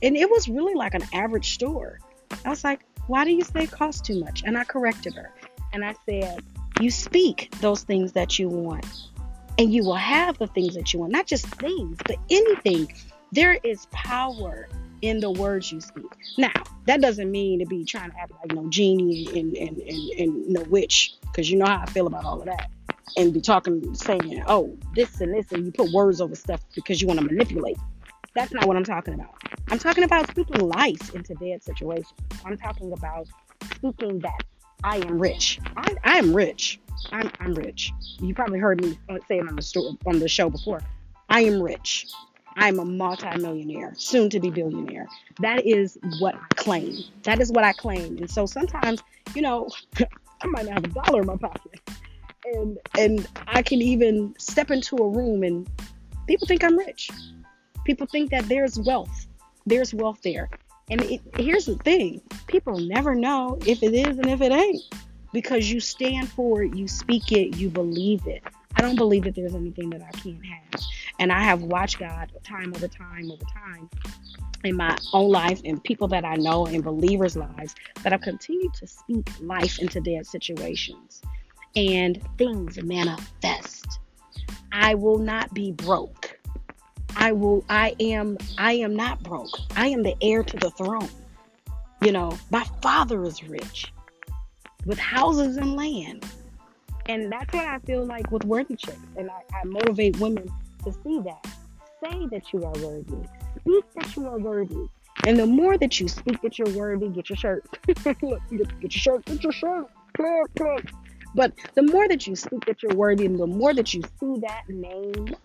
And 0.05 0.15
it 0.15 0.29
was 0.29 0.47
really 0.47 0.75
like 0.75 0.93
an 0.93 1.03
average 1.13 1.55
store. 1.55 1.99
I 2.45 2.49
was 2.49 2.63
like, 2.63 2.85
why 3.07 3.25
do 3.25 3.31
you 3.31 3.43
say 3.43 3.63
it 3.63 3.71
costs 3.71 4.01
too 4.01 4.19
much? 4.19 4.43
And 4.45 4.57
I 4.57 4.63
corrected 4.63 5.15
her. 5.15 5.31
And 5.73 5.83
I 5.83 5.95
said, 6.07 6.41
you 6.79 6.91
speak 6.91 7.49
those 7.59 7.83
things 7.83 8.11
that 8.13 8.37
you 8.37 8.47
want, 8.47 8.85
and 9.57 9.73
you 9.73 9.83
will 9.83 9.95
have 9.95 10.37
the 10.37 10.47
things 10.47 10.75
that 10.75 10.93
you 10.93 10.99
want. 10.99 11.11
Not 11.11 11.25
just 11.25 11.47
things, 11.47 11.97
but 12.05 12.17
anything. 12.29 12.93
There 13.31 13.59
is 13.63 13.87
power 13.87 14.67
in 15.01 15.19
the 15.19 15.31
words 15.31 15.71
you 15.71 15.81
speak. 15.81 16.05
Now, 16.37 16.51
that 16.85 17.01
doesn't 17.01 17.31
mean 17.31 17.59
to 17.59 17.65
be 17.65 17.83
trying 17.83 18.11
to 18.11 18.17
act 18.19 18.31
like 18.31 18.53
no 18.53 18.69
genie 18.69 19.27
and 19.27 19.55
and, 19.55 19.77
and, 19.77 20.19
and 20.19 20.49
no 20.49 20.61
witch, 20.63 21.15
because 21.21 21.49
you 21.49 21.57
know 21.57 21.65
how 21.65 21.81
I 21.81 21.85
feel 21.87 22.07
about 22.07 22.25
all 22.25 22.39
of 22.39 22.45
that. 22.45 22.69
And 23.17 23.33
be 23.33 23.39
talking, 23.41 23.95
saying, 23.95 24.43
oh, 24.47 24.77
this 24.95 25.21
and 25.21 25.33
this, 25.33 25.51
and 25.51 25.65
you 25.65 25.71
put 25.71 25.91
words 25.91 26.19
over 26.21 26.35
stuff 26.35 26.61
because 26.75 27.01
you 27.01 27.07
want 27.07 27.19
to 27.19 27.25
manipulate. 27.25 27.77
That's 28.35 28.51
not 28.51 28.67
what 28.67 28.75
I'm 28.75 28.83
talking 28.83 29.13
about. 29.13 29.33
I'm 29.69 29.79
talking 29.79 30.03
about 30.03 30.29
speaking 30.29 30.67
life 30.67 31.15
into 31.15 31.33
dead 31.35 31.63
situations. 31.63 32.13
I'm 32.43 32.57
talking 32.57 32.91
about 32.91 33.27
speaking 33.75 34.19
that 34.19 34.43
I 34.83 34.97
am 34.97 35.19
rich. 35.19 35.59
I, 35.77 35.95
I 36.03 36.17
am 36.17 36.33
rich. 36.35 36.79
I'm, 37.11 37.31
I'm 37.39 37.55
rich. 37.55 37.91
You 38.19 38.35
probably 38.35 38.59
heard 38.59 38.83
me 38.83 38.97
say 39.27 39.39
it 39.39 39.47
on 39.47 39.55
the 39.55 39.61
store 39.61 39.95
on 40.05 40.19
the 40.19 40.27
show 40.27 40.49
before. 40.49 40.81
I 41.29 41.41
am 41.41 41.61
rich. 41.61 42.07
I'm 42.57 42.79
a 42.79 42.85
multimillionaire, 42.85 43.93
soon 43.97 44.29
to 44.29 44.39
be 44.39 44.49
billionaire. 44.49 45.07
That 45.39 45.65
is 45.65 45.97
what 46.19 46.35
I 46.35 46.47
claim. 46.55 46.95
That 47.23 47.41
is 47.41 47.51
what 47.51 47.65
I 47.65 47.73
claim. 47.73 48.17
And 48.17 48.29
so 48.29 48.45
sometimes, 48.45 49.01
you 49.33 49.41
know, 49.41 49.69
I 50.41 50.47
might 50.47 50.65
not 50.65 50.75
have 50.75 50.83
a 50.83 50.87
dollar 50.87 51.21
in 51.21 51.27
my 51.27 51.37
pocket. 51.37 51.81
And 52.53 52.77
and 52.97 53.27
I 53.47 53.61
can 53.61 53.81
even 53.81 54.35
step 54.37 54.71
into 54.71 54.97
a 54.97 55.07
room 55.07 55.43
and 55.43 55.67
people 56.27 56.47
think 56.47 56.63
I'm 56.63 56.77
rich. 56.77 57.09
People 57.85 58.07
think 58.07 58.31
that 58.31 58.47
there's 58.49 58.77
wealth. 58.79 59.27
There's 59.65 59.93
wealth 59.93 60.19
there. 60.23 60.49
And 60.89 61.01
it, 61.01 61.21
here's 61.37 61.65
the 61.65 61.77
thing 61.77 62.21
people 62.47 62.79
never 62.79 63.15
know 63.15 63.57
if 63.65 63.81
it 63.81 63.93
is 63.93 64.19
and 64.19 64.27
if 64.27 64.41
it 64.41 64.51
ain't 64.51 64.83
because 65.33 65.71
you 65.71 65.79
stand 65.79 66.29
for 66.29 66.63
it, 66.63 66.75
you 66.75 66.87
speak 66.87 67.31
it, 67.31 67.57
you 67.57 67.69
believe 67.69 68.25
it. 68.27 68.43
I 68.75 68.81
don't 68.81 68.95
believe 68.95 69.23
that 69.23 69.35
there's 69.35 69.55
anything 69.55 69.89
that 69.91 70.01
I 70.01 70.11
can't 70.17 70.45
have. 70.45 70.81
And 71.19 71.31
I 71.31 71.41
have 71.41 71.63
watched 71.63 71.99
God 71.99 72.31
time 72.43 72.73
over 72.75 72.87
time 72.87 73.31
over 73.31 73.43
time 73.53 73.89
in 74.63 74.75
my 74.75 74.97
own 75.13 75.31
life 75.31 75.61
and 75.63 75.83
people 75.83 76.07
that 76.09 76.25
I 76.25 76.35
know 76.35 76.65
in 76.65 76.81
believers' 76.81 77.37
lives 77.37 77.75
that 78.03 78.11
have 78.11 78.21
continued 78.21 78.73
to 78.75 78.87
speak 78.87 79.29
life 79.41 79.79
into 79.79 80.01
their 80.01 80.23
situations 80.23 81.21
and 81.75 82.21
things 82.37 82.81
manifest. 82.81 83.99
I 84.71 84.95
will 84.95 85.17
not 85.17 85.53
be 85.53 85.71
broke. 85.71 86.34
I 87.15 87.31
will 87.31 87.63
I 87.69 87.95
am 87.99 88.37
I 88.57 88.73
am 88.73 88.95
not 88.95 89.23
broke. 89.23 89.57
I 89.75 89.87
am 89.87 90.03
the 90.03 90.15
heir 90.21 90.43
to 90.43 90.57
the 90.57 90.69
throne. 90.71 91.09
You 92.01 92.11
know, 92.11 92.37
my 92.51 92.63
father 92.81 93.23
is 93.23 93.43
rich 93.43 93.91
with 94.85 94.99
houses 94.99 95.57
and 95.57 95.75
land. 95.75 96.25
And 97.07 97.31
that's 97.31 97.53
what 97.53 97.65
I 97.65 97.79
feel 97.79 98.05
like 98.05 98.31
with 98.31 98.43
worthy 98.45 98.75
chicks. 98.75 98.97
And 99.15 99.29
I, 99.29 99.41
I 99.53 99.63
motivate 99.65 100.19
women 100.19 100.49
to 100.83 100.91
see 101.03 101.19
that. 101.21 101.45
Say 102.03 102.27
that 102.31 102.51
you 102.51 102.63
are 102.63 102.73
worthy. 102.73 103.27
Speak 103.59 103.85
that 103.95 104.15
you 104.15 104.27
are 104.27 104.39
worthy. 104.39 104.87
And 105.25 105.39
the 105.39 105.45
more 105.45 105.77
that 105.77 105.99
you 105.99 106.07
speak 106.07 106.41
that 106.41 106.59
you're 106.59 106.69
worthy, 106.69 107.09
get 107.09 107.29
your 107.29 107.37
shirt. 107.37 107.65
get, 107.87 108.21
your 108.21 108.39
shirt, 108.89 109.25
get 109.25 109.43
your 109.43 109.51
shirt. 109.51 109.87
Click, 110.15 110.55
click. 110.55 110.91
But 111.33 111.53
the 111.73 111.83
more 111.83 112.07
that 112.07 112.27
you 112.27 112.35
speak 112.35 112.65
that 112.65 112.81
you're 112.81 112.95
worthy, 112.95 113.25
and 113.25 113.39
the 113.39 113.47
more 113.47 113.73
that 113.73 113.93
you 113.93 114.01
see 114.19 114.39
that 114.41 114.63
name 114.69 115.35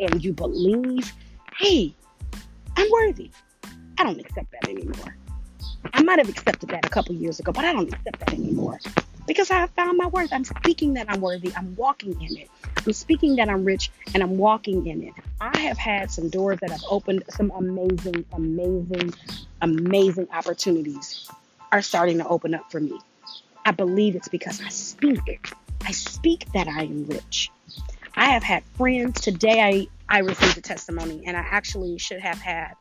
and 0.00 0.24
you 0.24 0.32
believe, 0.32 1.12
hey, 1.58 1.94
I'm 2.76 2.90
worthy. 2.90 3.30
I 3.98 4.04
don't 4.04 4.20
accept 4.20 4.52
that 4.52 4.68
anymore. 4.68 5.16
I 5.92 6.02
might 6.02 6.18
have 6.18 6.28
accepted 6.28 6.68
that 6.70 6.84
a 6.84 6.88
couple 6.88 7.14
years 7.14 7.40
ago, 7.40 7.52
but 7.52 7.64
I 7.64 7.72
don't 7.72 7.92
accept 7.92 8.20
that 8.20 8.32
anymore 8.32 8.78
because 9.26 9.50
I 9.50 9.58
have 9.58 9.70
found 9.70 9.98
my 9.98 10.06
worth. 10.06 10.32
I'm 10.32 10.44
speaking 10.44 10.94
that 10.94 11.06
I'm 11.08 11.20
worthy. 11.20 11.52
I'm 11.56 11.76
walking 11.76 12.20
in 12.20 12.36
it. 12.38 12.48
I'm 12.84 12.92
speaking 12.92 13.36
that 13.36 13.48
I'm 13.48 13.64
rich 13.64 13.90
and 14.14 14.22
I'm 14.22 14.38
walking 14.38 14.86
in 14.86 15.02
it. 15.02 15.14
I 15.40 15.56
have 15.58 15.76
had 15.76 16.10
some 16.10 16.30
doors 16.30 16.58
that 16.60 16.70
have 16.70 16.82
opened, 16.88 17.24
some 17.28 17.52
amazing, 17.54 18.24
amazing, 18.32 19.14
amazing 19.60 20.28
opportunities 20.32 21.30
are 21.70 21.82
starting 21.82 22.18
to 22.18 22.26
open 22.26 22.54
up 22.54 22.70
for 22.72 22.80
me. 22.80 22.98
I 23.64 23.72
believe 23.72 24.16
it's 24.16 24.28
because 24.28 24.62
I 24.62 24.70
speak. 24.70 25.52
I 25.84 25.92
speak 25.92 26.50
that 26.54 26.66
I 26.66 26.84
am 26.84 27.04
rich. 27.04 27.50
I 28.14 28.26
have 28.26 28.42
had 28.42 28.64
friends 28.76 29.20
today. 29.20 29.60
I 29.60 29.88
I 30.08 30.20
received 30.20 30.56
a 30.56 30.62
testimony, 30.62 31.22
and 31.26 31.36
I 31.36 31.40
actually 31.40 31.98
should 31.98 32.20
have 32.20 32.38
had 32.38 32.72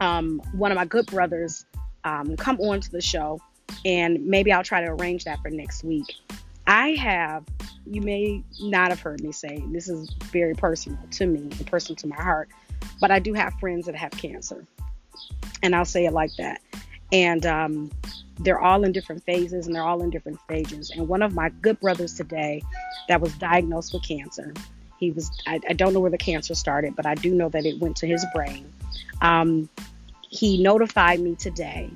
um, 0.00 0.40
one 0.52 0.70
of 0.70 0.76
my 0.76 0.84
good 0.84 1.06
brothers 1.06 1.66
um, 2.04 2.36
come 2.36 2.60
on 2.60 2.80
to 2.80 2.90
the 2.90 3.00
show, 3.00 3.40
and 3.84 4.24
maybe 4.26 4.52
I'll 4.52 4.62
try 4.62 4.80
to 4.80 4.90
arrange 4.92 5.24
that 5.24 5.40
for 5.40 5.50
next 5.50 5.82
week. 5.82 6.06
I 6.66 6.90
have, 6.90 7.44
you 7.86 8.00
may 8.02 8.44
not 8.60 8.90
have 8.90 9.00
heard 9.00 9.20
me 9.20 9.32
say, 9.32 9.62
this 9.72 9.88
is 9.88 10.14
very 10.30 10.54
personal 10.54 10.98
to 11.12 11.26
me 11.26 11.40
and 11.40 11.66
personal 11.66 11.96
to 11.96 12.06
my 12.06 12.16
heart, 12.16 12.48
but 13.00 13.10
I 13.10 13.18
do 13.18 13.34
have 13.34 13.54
friends 13.54 13.86
that 13.86 13.96
have 13.96 14.12
cancer. 14.12 14.64
And 15.62 15.74
I'll 15.74 15.84
say 15.84 16.06
it 16.06 16.12
like 16.12 16.30
that. 16.38 16.60
And 17.12 17.44
um, 17.46 17.90
they're 18.40 18.60
all 18.60 18.84
in 18.84 18.92
different 18.92 19.22
phases 19.24 19.66
and 19.66 19.76
they're 19.76 19.84
all 19.84 20.02
in 20.02 20.10
different 20.10 20.40
stages. 20.40 20.90
And 20.90 21.06
one 21.06 21.22
of 21.22 21.34
my 21.34 21.50
good 21.50 21.78
brothers 21.80 22.14
today 22.14 22.62
that 23.08 23.20
was 23.20 23.32
diagnosed 23.34 23.92
with 23.92 24.02
cancer, 24.02 24.52
he 24.98 25.10
was, 25.10 25.30
I, 25.46 25.60
I 25.68 25.72
don't 25.74 25.92
know 25.92 26.00
where 26.00 26.10
the 26.10 26.18
cancer 26.18 26.54
started, 26.54 26.96
but 26.96 27.06
I 27.06 27.14
do 27.14 27.34
know 27.34 27.48
that 27.50 27.66
it 27.66 27.78
went 27.78 27.96
to 27.98 28.06
his 28.06 28.24
brain. 28.34 28.72
Um, 29.20 29.68
he 30.28 30.62
notified 30.62 31.20
me 31.20 31.34
today 31.34 31.90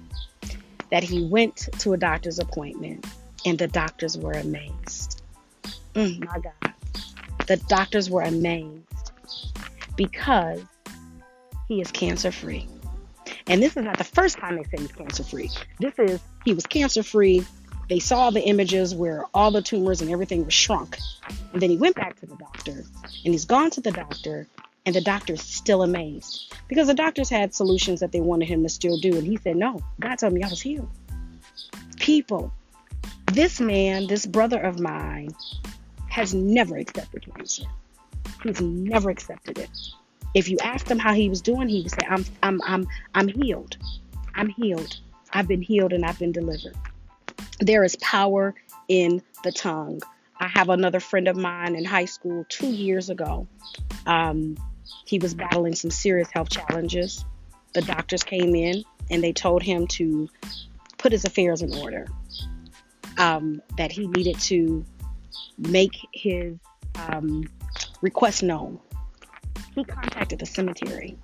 that 0.90 1.02
he 1.02 1.24
went 1.24 1.68
to 1.78 1.94
a 1.94 1.96
doctor's 1.96 2.38
appointment 2.38 3.06
and 3.44 3.58
the 3.58 3.68
doctors 3.68 4.18
were 4.18 4.32
amazed. 4.32 5.22
Mm, 5.94 6.26
my 6.26 6.38
God. 6.40 6.74
The 7.46 7.56
doctors 7.68 8.10
were 8.10 8.22
amazed 8.22 9.12
because 9.96 10.60
he 11.68 11.80
is 11.80 11.90
cancer 11.90 12.30
free. 12.30 12.68
And 13.48 13.62
this 13.62 13.76
is 13.76 13.84
not 13.84 13.98
the 13.98 14.04
first 14.04 14.38
time 14.38 14.56
they 14.56 14.64
say 14.64 14.82
he's 14.82 14.92
cancer 14.92 15.22
free. 15.22 15.50
This 15.78 15.98
is, 15.98 16.20
he 16.44 16.52
was 16.52 16.66
cancer 16.66 17.02
free. 17.02 17.44
They 17.88 18.00
saw 18.00 18.30
the 18.30 18.42
images 18.42 18.94
where 18.94 19.24
all 19.32 19.52
the 19.52 19.62
tumors 19.62 20.02
and 20.02 20.10
everything 20.10 20.44
was 20.44 20.54
shrunk. 20.54 20.98
And 21.52 21.62
then 21.62 21.70
he 21.70 21.76
went 21.76 21.94
back 21.94 22.18
to 22.20 22.26
the 22.26 22.36
doctor 22.36 22.72
and 22.72 23.34
he's 23.34 23.44
gone 23.44 23.70
to 23.70 23.80
the 23.80 23.92
doctor 23.92 24.48
and 24.84 24.94
the 24.94 25.00
doctor's 25.00 25.42
still 25.42 25.82
amazed 25.82 26.52
because 26.68 26.86
the 26.86 26.94
doctors 26.94 27.28
had 27.28 27.54
solutions 27.54 28.00
that 28.00 28.12
they 28.12 28.20
wanted 28.20 28.46
him 28.46 28.62
to 28.62 28.68
still 28.68 28.98
do. 28.98 29.16
And 29.16 29.26
he 29.26 29.36
said, 29.36 29.56
No, 29.56 29.80
God 30.00 30.16
told 30.16 30.32
me 30.32 30.42
I 30.42 30.48
was 30.48 30.60
healed. 30.60 30.90
People, 31.98 32.52
this 33.32 33.60
man, 33.60 34.06
this 34.06 34.26
brother 34.26 34.60
of 34.60 34.80
mine, 34.80 35.30
has 36.08 36.34
never 36.34 36.76
accepted 36.76 37.26
cancer. 37.34 37.64
He's 38.42 38.60
never 38.60 39.10
accepted 39.10 39.58
it. 39.58 39.70
If 40.36 40.50
you 40.50 40.58
asked 40.62 40.90
him 40.90 40.98
how 40.98 41.14
he 41.14 41.30
was 41.30 41.40
doing, 41.40 41.66
he 41.66 41.80
would 41.80 41.90
say, 41.90 42.06
I'm 42.06 42.22
I'm 42.42 42.60
I'm 42.66 42.86
I'm 43.14 43.26
healed. 43.26 43.78
I'm 44.34 44.50
healed. 44.50 45.00
I've 45.32 45.48
been 45.48 45.62
healed 45.62 45.94
and 45.94 46.04
I've 46.04 46.18
been 46.18 46.32
delivered. 46.32 46.76
There 47.58 47.82
is 47.84 47.96
power 47.96 48.54
in 48.86 49.22
the 49.44 49.50
tongue. 49.50 50.02
I 50.38 50.48
have 50.48 50.68
another 50.68 51.00
friend 51.00 51.26
of 51.26 51.38
mine 51.38 51.74
in 51.74 51.86
high 51.86 52.04
school 52.04 52.44
two 52.50 52.70
years 52.70 53.08
ago. 53.08 53.48
Um, 54.04 54.58
he 55.06 55.18
was 55.18 55.32
battling 55.32 55.74
some 55.74 55.90
serious 55.90 56.28
health 56.30 56.50
challenges. 56.50 57.24
The 57.72 57.80
doctors 57.80 58.22
came 58.22 58.54
in 58.54 58.84
and 59.10 59.24
they 59.24 59.32
told 59.32 59.62
him 59.62 59.86
to 59.86 60.28
put 60.98 61.12
his 61.12 61.24
affairs 61.24 61.62
in 61.62 61.74
order, 61.74 62.08
um, 63.16 63.62
that 63.78 63.90
he 63.90 64.06
needed 64.06 64.38
to 64.40 64.84
make 65.56 65.96
his 66.12 66.58
um, 67.08 67.48
request 68.02 68.42
known. 68.42 68.80
He 69.76 69.84
contacted 69.84 70.40
the 70.40 70.46
cemetery, 70.46 71.16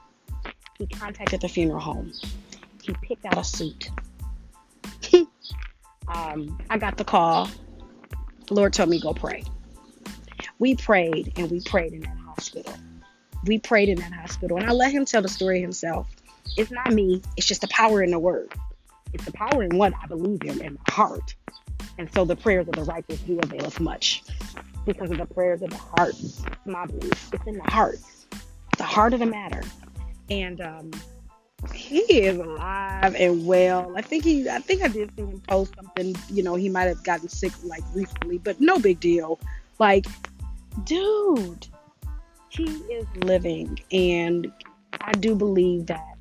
he 0.79 0.87
contacted 0.87 1.41
the 1.41 1.49
funeral 1.49 1.81
home, 1.81 2.13
he 2.83 2.95
picked 3.03 3.25
out 3.25 3.39
a 3.39 3.43
suit. 3.43 3.91
um, 6.09 6.57
I 6.71 6.79
got 6.79 6.97
the 6.99 7.05
call. 7.05 7.51
The 8.47 8.55
Lord 8.55 8.73
told 8.73 8.91
me 8.91 9.01
go 9.01 9.13
pray. 9.13 9.43
We 10.61 10.77
prayed 10.77 11.33
and 11.37 11.51
we 11.51 11.61
prayed 11.61 11.93
in 11.93 12.03
that 12.03 12.17
hospital 12.25 12.73
we 13.45 13.59
prayed 13.59 13.89
in 13.89 13.99
that 13.99 14.13
hospital. 14.13 14.57
And 14.57 14.67
I 14.67 14.73
let 14.73 14.93
him 14.93 15.05
tell 15.05 15.23
the 15.23 15.29
story 15.29 15.61
himself. 15.61 16.09
It's 16.57 16.71
not 16.71 16.93
me, 16.93 17.23
it's 17.37 17.47
just 17.47 17.61
the 17.61 17.69
power 17.69 18.03
in 18.03 18.11
the 18.11 18.19
word. 18.19 18.53
It's 19.13 19.25
the 19.25 19.33
power 19.33 19.63
in 19.63 19.77
what 19.77 19.93
I 20.03 20.07
believe 20.07 20.43
in 20.43 20.61
in 20.61 20.75
my 20.75 20.95
heart. 20.95 21.35
And 21.99 22.13
so 22.13 22.25
the 22.25 22.37
prayers 22.37 22.69
of 22.69 22.75
the 22.75 22.85
righteous 22.85 23.21
do 23.21 23.39
avail 23.39 23.67
us 23.67 23.79
much 23.81 24.23
because 24.87 25.11
of 25.11 25.19
the 25.19 25.27
prayers 25.27 25.63
of 25.63 25.71
the 25.71 25.77
heart. 25.77 26.15
My 26.65 26.87
belief. 26.87 27.33
It's 27.33 27.47
in 27.47 27.57
the 27.59 27.71
heart, 27.71 27.99
the 28.83 28.87
heart 28.87 29.15
of 29.15 29.21
the 29.21 29.27
matter. 29.27 29.63
And 30.29 30.61
um, 30.61 30.91
he 31.73 31.99
is 31.99 32.37
alive 32.37 33.15
and 33.15 33.47
well. 33.47 33.93
I 33.97 34.03
think 34.03 34.25
he, 34.25 34.51
I 34.51 34.59
think 34.59 34.83
I 34.83 34.89
did 34.89 35.15
see 35.15 35.23
him 35.23 35.41
post 35.47 35.73
something. 35.77 36.17
You 36.29 36.43
know, 36.43 36.57
he 36.57 36.69
might 36.69 36.87
have 36.87 37.05
gotten 37.05 37.29
sick 37.29 37.53
like 37.63 37.85
recently, 37.95 38.39
but 38.39 38.61
no 38.61 38.81
big 38.81 38.99
deal. 38.99 39.39
Like, 39.79 40.07
dude, 40.83 41.69
he 42.49 42.65
is 42.65 43.07
living. 43.19 43.79
And 43.93 44.51
I 45.01 45.13
do 45.13 45.37
believe 45.37 45.87
that 45.87 46.17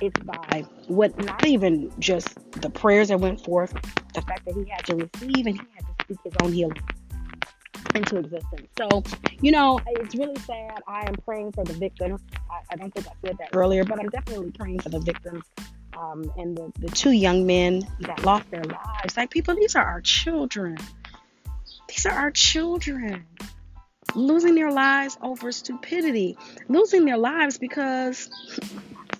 it's 0.00 0.18
by 0.20 0.64
what 0.86 1.22
not 1.22 1.46
even 1.46 1.92
just 1.98 2.38
the 2.62 2.70
prayers 2.70 3.08
that 3.08 3.20
went 3.20 3.44
forth, 3.44 3.74
the 4.14 4.22
fact 4.22 4.46
that 4.46 4.54
he 4.54 4.64
had 4.70 4.86
to 4.86 4.96
receive 4.96 5.46
and 5.46 5.60
he 5.60 5.66
had 5.74 5.84
to 5.84 6.04
speak 6.04 6.18
his 6.24 6.32
own 6.40 6.54
healing 6.54 6.80
into 7.96 8.18
existence. 8.18 8.68
So, 8.78 9.02
you 9.40 9.50
know, 9.50 9.80
it's 9.86 10.14
really 10.14 10.38
sad. 10.40 10.82
I 10.86 11.08
am 11.08 11.14
praying 11.24 11.52
for 11.52 11.64
the 11.64 11.72
victims. 11.72 12.20
I, 12.50 12.60
I 12.70 12.76
don't 12.76 12.92
think 12.94 13.06
I 13.06 13.12
said 13.26 13.38
that 13.38 13.48
earlier, 13.54 13.84
but 13.84 13.98
I'm 13.98 14.08
definitely 14.08 14.52
praying 14.52 14.80
for 14.80 14.90
the 14.90 15.00
victims 15.00 15.44
um, 15.98 16.30
and 16.36 16.56
the, 16.56 16.72
the 16.78 16.88
two 16.88 17.12
young 17.12 17.46
men 17.46 17.86
that 18.00 18.24
lost 18.24 18.50
their 18.50 18.64
lives. 18.64 19.16
Like, 19.16 19.30
people, 19.30 19.54
these 19.54 19.74
are 19.74 19.84
our 19.84 20.00
children. 20.00 20.78
These 21.88 22.06
are 22.06 22.12
our 22.12 22.30
children 22.30 23.24
losing 24.14 24.54
their 24.54 24.70
lives 24.70 25.18
over 25.22 25.52
stupidity, 25.52 26.36
losing 26.68 27.04
their 27.04 27.18
lives 27.18 27.58
because, 27.58 28.30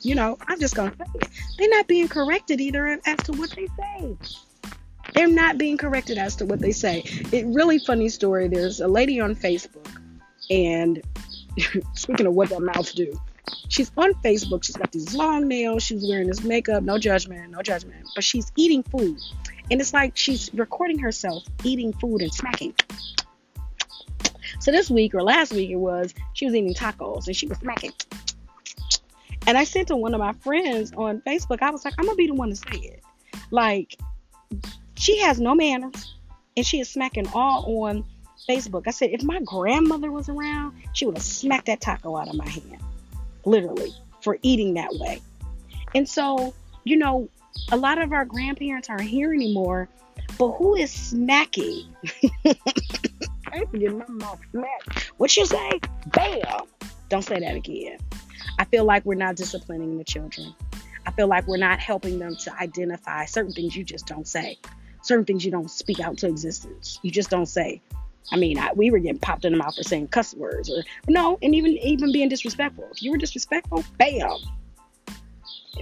you 0.00 0.14
know, 0.14 0.38
I'm 0.48 0.58
just 0.60 0.74
going 0.74 0.90
to 0.90 0.96
say 0.96 1.04
it. 1.14 1.28
They're 1.58 1.68
not 1.68 1.86
being 1.86 2.08
corrected 2.08 2.60
either 2.60 2.98
as 3.06 3.18
to 3.24 3.32
what 3.32 3.50
they 3.50 3.66
say. 3.78 4.16
They're 5.16 5.26
not 5.26 5.58
being 5.58 5.76
corrected 5.78 6.18
as 6.18 6.36
to 6.36 6.46
what 6.46 6.60
they 6.60 6.72
say. 6.72 7.02
It 7.32 7.46
really 7.46 7.78
funny 7.78 8.08
story. 8.08 8.48
There's 8.48 8.80
a 8.80 8.86
lady 8.86 9.18
on 9.20 9.34
Facebook, 9.34 9.88
and 10.50 11.02
speaking 11.94 12.26
of 12.26 12.34
what 12.34 12.50
that 12.50 12.60
mouth 12.60 12.94
do, 12.94 13.18
she's 13.68 13.90
on 13.96 14.14
Facebook. 14.14 14.62
She's 14.62 14.76
got 14.76 14.92
these 14.92 15.14
long 15.14 15.48
nails. 15.48 15.82
She's 15.82 16.06
wearing 16.08 16.28
this 16.28 16.44
makeup. 16.44 16.84
No 16.84 16.98
judgment, 16.98 17.50
no 17.50 17.62
judgment. 17.62 18.06
But 18.14 18.22
she's 18.22 18.52
eating 18.56 18.84
food, 18.84 19.18
and 19.70 19.80
it's 19.80 19.92
like 19.92 20.16
she's 20.16 20.52
recording 20.54 20.98
herself 20.98 21.42
eating 21.64 21.92
food 21.94 22.22
and 22.22 22.32
smacking 22.32 22.74
so 24.58 24.72
this 24.72 24.90
week 24.90 25.14
or 25.14 25.22
last 25.22 25.52
week 25.52 25.70
it 25.70 25.76
was, 25.76 26.14
she 26.32 26.46
was 26.46 26.54
eating 26.54 26.74
tacos 26.74 27.26
and 27.26 27.36
she 27.36 27.46
was 27.46 27.58
smacking. 27.58 27.92
And 29.46 29.56
I 29.56 29.64
said 29.64 29.86
to 29.88 29.96
one 29.96 30.12
of 30.14 30.20
my 30.20 30.32
friends 30.32 30.92
on 30.96 31.20
Facebook, 31.20 31.62
I 31.62 31.70
was 31.70 31.84
like, 31.84 31.94
I'm 31.98 32.06
gonna 32.06 32.16
be 32.16 32.26
the 32.26 32.34
one 32.34 32.50
to 32.50 32.56
say 32.56 32.78
it. 32.78 33.02
Like, 33.50 33.96
she 34.96 35.18
has 35.20 35.40
no 35.40 35.54
manners 35.54 36.14
and 36.56 36.66
she 36.66 36.80
is 36.80 36.88
smacking 36.90 37.28
all 37.34 37.84
on 37.84 38.04
Facebook. 38.48 38.86
I 38.86 38.90
said, 38.90 39.10
if 39.10 39.22
my 39.22 39.40
grandmother 39.40 40.10
was 40.10 40.28
around, 40.28 40.74
she 40.92 41.06
would 41.06 41.16
have 41.16 41.24
smacked 41.24 41.66
that 41.66 41.80
taco 41.80 42.16
out 42.16 42.28
of 42.28 42.34
my 42.34 42.48
hand, 42.48 42.78
literally, 43.44 43.92
for 44.22 44.38
eating 44.42 44.74
that 44.74 44.92
way. 44.94 45.20
And 45.94 46.08
so, 46.08 46.54
you 46.84 46.96
know, 46.96 47.28
a 47.70 47.76
lot 47.76 47.98
of 47.98 48.12
our 48.12 48.24
grandparents 48.24 48.88
aren't 48.88 49.02
here 49.02 49.32
anymore, 49.32 49.88
but 50.38 50.52
who 50.52 50.74
is 50.74 50.90
smacking? 50.90 51.94
I 53.46 53.64
my 53.72 54.04
mouth. 54.08 54.40
What 55.16 55.34
you 55.36 55.46
say? 55.46 55.80
Bam! 56.08 56.42
Don't 57.08 57.22
say 57.22 57.40
that 57.40 57.54
again. 57.54 57.98
I 58.58 58.64
feel 58.64 58.84
like 58.84 59.04
we're 59.04 59.14
not 59.14 59.36
disciplining 59.36 59.98
the 59.98 60.04
children. 60.04 60.54
I 61.06 61.12
feel 61.12 61.28
like 61.28 61.46
we're 61.46 61.56
not 61.56 61.78
helping 61.78 62.18
them 62.18 62.36
to 62.36 62.54
identify 62.60 63.24
certain 63.26 63.52
things 63.52 63.76
you 63.76 63.84
just 63.84 64.06
don't 64.06 64.26
say, 64.26 64.58
certain 65.06 65.24
things 65.24 65.44
you 65.44 65.50
don't 65.50 65.70
speak 65.70 66.00
out 66.00 66.18
to 66.18 66.26
existence. 66.26 66.98
You 67.02 67.10
just 67.10 67.30
don't 67.30 67.46
say. 67.46 67.80
I 68.32 68.36
mean, 68.36 68.58
I, 68.58 68.72
we 68.72 68.90
were 68.90 68.98
getting 68.98 69.20
popped 69.20 69.44
in 69.44 69.52
the 69.52 69.58
mouth 69.58 69.76
for 69.76 69.84
saying 69.84 70.08
cuss 70.08 70.34
words, 70.34 70.68
or 70.68 70.82
no, 71.08 71.38
and 71.42 71.54
even 71.54 71.72
even 71.78 72.12
being 72.12 72.28
disrespectful. 72.28 72.88
If 72.90 73.02
you 73.02 73.12
were 73.12 73.18
disrespectful, 73.18 73.84
bam. 73.98 74.36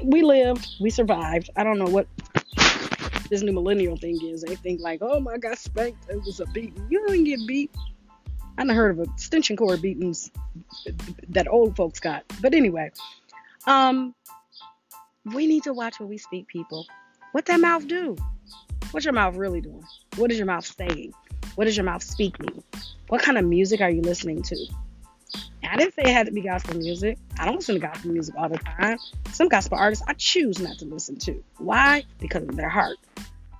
We 0.02 0.22
lived, 0.22 0.66
we 0.80 0.90
survived. 0.90 1.50
I 1.56 1.64
don't 1.64 1.78
know 1.78 1.86
what 1.86 2.06
this 3.30 3.42
new 3.42 3.52
millennial 3.52 3.96
thing 3.96 4.18
is. 4.22 4.42
They 4.42 4.56
think 4.56 4.80
like, 4.80 5.00
oh 5.02 5.20
my 5.20 5.38
God, 5.38 5.56
spanked. 5.56 6.10
It 6.10 6.22
was 6.24 6.40
a 6.40 6.46
beating. 6.46 6.86
You 6.90 7.06
didn't 7.06 7.24
get 7.24 7.40
beat. 7.46 7.70
I 8.58 8.64
never 8.64 8.76
heard 8.76 8.98
of 8.98 9.08
extension 9.08 9.56
cord 9.56 9.80
beatings 9.80 10.30
that 11.30 11.48
old 11.48 11.76
folks 11.76 11.98
got. 11.98 12.24
But 12.40 12.54
anyway, 12.54 12.92
um, 13.66 14.14
we 15.24 15.46
need 15.46 15.62
to 15.64 15.72
watch 15.72 15.98
what 15.98 16.08
we 16.08 16.18
speak, 16.18 16.46
people. 16.46 16.86
What 17.32 17.46
that 17.46 17.60
mouth 17.60 17.88
do? 17.88 18.16
What's 18.94 19.04
your 19.04 19.12
mouth 19.12 19.34
really 19.34 19.60
doing? 19.60 19.82
What 20.18 20.30
is 20.30 20.38
your 20.38 20.46
mouth 20.46 20.64
saying? 20.64 21.12
What 21.56 21.66
is 21.66 21.76
your 21.76 21.82
mouth 21.82 22.00
speaking? 22.00 22.62
What 23.08 23.22
kind 23.22 23.36
of 23.36 23.44
music 23.44 23.80
are 23.80 23.90
you 23.90 24.00
listening 24.02 24.40
to? 24.44 24.66
I 25.68 25.74
didn't 25.76 25.94
say 25.94 26.02
it 26.02 26.12
had 26.12 26.26
to 26.26 26.32
be 26.32 26.42
gospel 26.42 26.76
music. 26.76 27.18
I 27.36 27.44
don't 27.44 27.56
listen 27.56 27.74
to 27.74 27.80
gospel 27.80 28.12
music 28.12 28.36
all 28.38 28.48
the 28.48 28.58
time. 28.58 28.98
Some 29.32 29.48
gospel 29.48 29.78
artists 29.78 30.04
I 30.06 30.12
choose 30.12 30.60
not 30.60 30.78
to 30.78 30.84
listen 30.84 31.18
to. 31.18 31.42
Why? 31.58 32.04
Because 32.20 32.44
of 32.44 32.54
their 32.54 32.68
heart. 32.68 32.96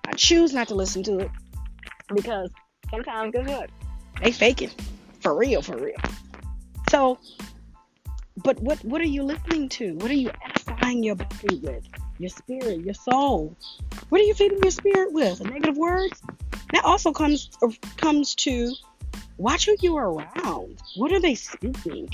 I 0.06 0.12
choose 0.12 0.54
not 0.54 0.68
to 0.68 0.76
listen 0.76 1.02
to 1.02 1.18
it 1.18 1.30
because 2.14 2.50
sometimes 2.88 3.32
guess 3.32 3.48
what? 3.48 3.70
They 4.22 4.30
fake 4.30 4.62
it. 4.62 4.72
For 5.18 5.36
real, 5.36 5.62
for 5.62 5.76
real. 5.76 5.96
So 6.90 7.18
but 8.44 8.60
what 8.60 8.84
what 8.84 9.00
are 9.00 9.04
you 9.04 9.24
listening 9.24 9.68
to? 9.70 9.94
What 9.96 10.12
are 10.12 10.14
you 10.14 10.30
edifying 10.44 11.02
your 11.02 11.16
body 11.16 11.58
with? 11.60 11.84
Your 12.18 12.30
spirit, 12.30 12.80
your 12.80 12.94
soul. 12.94 13.56
What 14.08 14.20
are 14.20 14.24
you 14.24 14.34
feeding 14.34 14.60
your 14.62 14.70
spirit 14.70 15.12
with? 15.12 15.42
Negative 15.42 15.76
words? 15.76 16.22
That 16.72 16.84
also 16.84 17.12
comes 17.12 17.50
uh, 17.62 17.68
comes 17.96 18.34
to 18.36 18.72
watch 19.36 19.66
who 19.66 19.76
you 19.80 19.96
are 19.96 20.10
around. 20.12 20.80
What 20.96 21.12
are 21.12 21.20
they 21.20 21.34
speaking? 21.34 22.08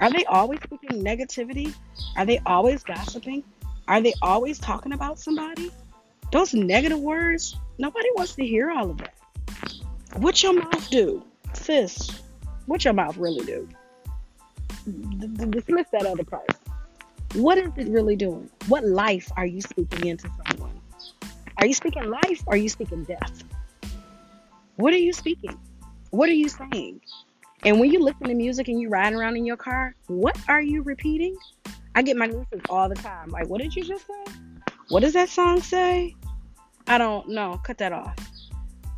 Are 0.00 0.10
they 0.10 0.24
always 0.24 0.60
speaking 0.62 1.02
negativity? 1.02 1.74
Are 2.16 2.26
they 2.26 2.38
always 2.46 2.82
gossiping? 2.82 3.44
Are 3.88 4.00
they 4.00 4.14
always 4.22 4.58
talking 4.58 4.92
about 4.92 5.18
somebody? 5.18 5.70
Those 6.32 6.54
negative 6.54 6.98
words, 6.98 7.56
nobody 7.78 8.08
wants 8.14 8.34
to 8.36 8.44
hear 8.44 8.70
all 8.70 8.90
of 8.90 8.98
that. 8.98 9.14
What 10.16 10.42
your 10.42 10.54
mouth 10.54 10.90
do? 10.90 11.22
Sis, 11.52 12.22
what 12.66 12.84
your 12.84 12.94
mouth 12.94 13.16
really 13.16 13.44
do? 13.44 13.68
Dismiss 15.50 15.86
that 15.92 16.06
other 16.06 16.24
part. 16.24 16.50
What 17.34 17.58
is 17.58 17.72
it 17.76 17.88
really 17.88 18.14
doing? 18.14 18.48
What 18.68 18.84
life 18.84 19.30
are 19.36 19.44
you 19.44 19.60
speaking 19.60 20.06
into 20.06 20.30
someone? 20.46 20.80
Are 21.58 21.66
you 21.66 21.74
speaking 21.74 22.08
life 22.08 22.44
or 22.46 22.54
are 22.54 22.56
you 22.56 22.68
speaking 22.68 23.02
death? 23.04 23.42
What 24.76 24.94
are 24.94 24.98
you 24.98 25.12
speaking? 25.12 25.58
What 26.10 26.28
are 26.28 26.34
you 26.34 26.48
saying? 26.48 27.00
And 27.64 27.80
when 27.80 27.90
you 27.90 28.00
listen 28.00 28.28
to 28.28 28.34
music 28.34 28.68
and 28.68 28.80
you 28.80 28.88
ride 28.88 29.14
around 29.14 29.36
in 29.36 29.44
your 29.44 29.56
car, 29.56 29.96
what 30.06 30.38
are 30.48 30.62
you 30.62 30.82
repeating? 30.82 31.36
I 31.96 32.02
get 32.02 32.16
my 32.16 32.26
nieces 32.26 32.60
all 32.68 32.88
the 32.88 32.94
time. 32.94 33.30
Like, 33.30 33.48
what 33.48 33.60
did 33.60 33.74
you 33.74 33.82
just 33.82 34.06
say? 34.06 34.32
What 34.90 35.00
does 35.00 35.14
that 35.14 35.28
song 35.28 35.60
say? 35.60 36.14
I 36.86 36.98
don't 36.98 37.28
know. 37.30 37.60
Cut 37.64 37.78
that 37.78 37.92
off. 37.92 38.16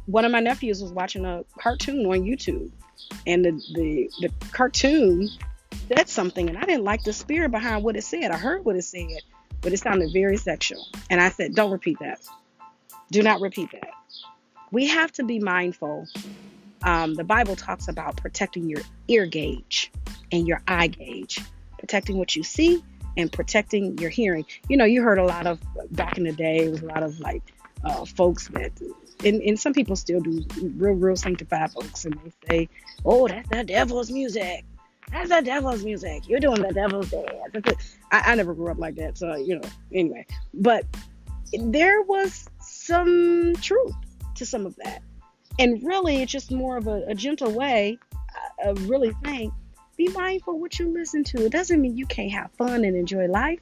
One 0.07 0.26
of 0.26 0.32
my 0.32 0.41
nephews 0.41 0.82
was 0.82 0.93
watching 0.93 1.24
a 1.24 1.43
cartoon 1.59 2.05
on 2.05 2.22
YouTube, 2.22 2.70
and 3.26 3.45
the 3.45 3.53
the, 3.74 4.11
the 4.20 4.47
cartoon 4.53 5.28
said 5.89 6.09
something, 6.09 6.49
and 6.49 6.59
I 6.59 6.64
didn't 6.64 6.84
like 6.84 7.05
the 7.05 7.12
spirit 7.12 7.51
behind 7.51 7.84
what 7.84 7.97
it 7.97 8.05
said. 8.05 8.30
I 8.30 8.37
heard 8.37 8.64
what 8.64 8.76
it 8.76 8.82
said, 8.82 9.20
but 9.61 9.72
it 9.72 9.78
sounded 9.78 10.12
very 10.12 10.37
sexual. 10.37 10.87
And 11.11 11.20
I 11.20 11.30
said, 11.30 11.55
don't 11.55 11.70
repeat 11.70 11.99
that. 12.01 12.20
Do 13.11 13.22
not 13.22 13.41
repeat 13.41 13.70
that. 13.72 13.91
We 14.72 14.87
have 14.87 15.12
to 15.12 15.24
be 15.24 15.39
mindful. 15.39 16.07
Um, 16.82 17.14
the 17.14 17.24
Bible 17.24 17.57
talks 17.57 17.89
about 17.89 18.16
protecting 18.16 18.68
your 18.68 18.82
ear 19.09 19.26
gauge 19.26 19.93
and 20.32 20.47
your 20.47 20.62
eye 20.66 20.89
gauge, 20.89 21.41
protecting 21.78 22.18
what 22.18 22.37
you 22.37 22.43
see 22.43 22.82
and 23.16 23.30
protecting 23.30 23.97
your 23.99 24.11
hearing. 24.11 24.45
You 24.68 24.76
know, 24.76 24.84
you 24.84 25.03
heard 25.03 25.18
a 25.18 25.24
lot 25.24 25.47
of 25.47 25.61
back 25.93 26.18
in 26.18 26.24
the 26.24 26.32
day, 26.32 26.66
it 26.66 26.70
was 26.70 26.82
a 26.82 26.87
lot 26.87 27.03
of 27.03 27.18
like 27.20 27.43
uh, 27.84 28.05
folks 28.05 28.49
that, 28.49 28.72
and, 29.24 29.41
and 29.41 29.59
some 29.59 29.72
people 29.72 29.97
still 29.97 30.20
do 30.20 30.45
real, 30.76 30.95
real 30.95 31.16
sanctified 31.16 31.72
folks, 31.72 32.05
and 32.05 32.18
they 32.22 32.32
say, 32.49 32.68
oh, 33.05 33.28
that's 33.28 33.49
the 33.49 33.64
devil's 33.64 34.11
music. 34.11 34.64
That's 35.12 35.28
the 35.28 35.40
devil's 35.40 35.84
music. 35.84 36.28
You're 36.28 36.40
doing 36.40 36.62
the 36.62 36.72
devil's 36.72 37.11
dance. 37.11 37.96
I, 38.12 38.32
I 38.32 38.34
never 38.34 38.54
grew 38.54 38.70
up 38.70 38.78
like 38.78 38.96
that, 38.96 39.16
so, 39.16 39.34
you 39.36 39.59
know, 39.59 39.68
anyway. 39.92 40.26
But 40.52 40.84
there 41.52 42.02
was 42.02 42.48
some 42.61 43.54
truth 43.62 43.94
to 44.34 44.44
some 44.44 44.66
of 44.66 44.76
that. 44.76 45.02
And 45.59 45.82
really, 45.82 46.22
it's 46.22 46.32
just 46.32 46.50
more 46.50 46.76
of 46.76 46.86
a, 46.86 47.04
a 47.07 47.14
gentle 47.14 47.50
way 47.50 47.98
of 48.64 48.88
really 48.88 49.12
saying, 49.24 49.52
be 49.96 50.09
mindful 50.09 50.59
what 50.59 50.78
you 50.78 50.92
listen 50.92 51.24
to. 51.24 51.46
It 51.46 51.52
doesn't 51.52 51.80
mean 51.80 51.96
you 51.96 52.07
can't 52.07 52.32
have 52.32 52.50
fun 52.52 52.84
and 52.84 52.96
enjoy 52.96 53.26
life. 53.26 53.61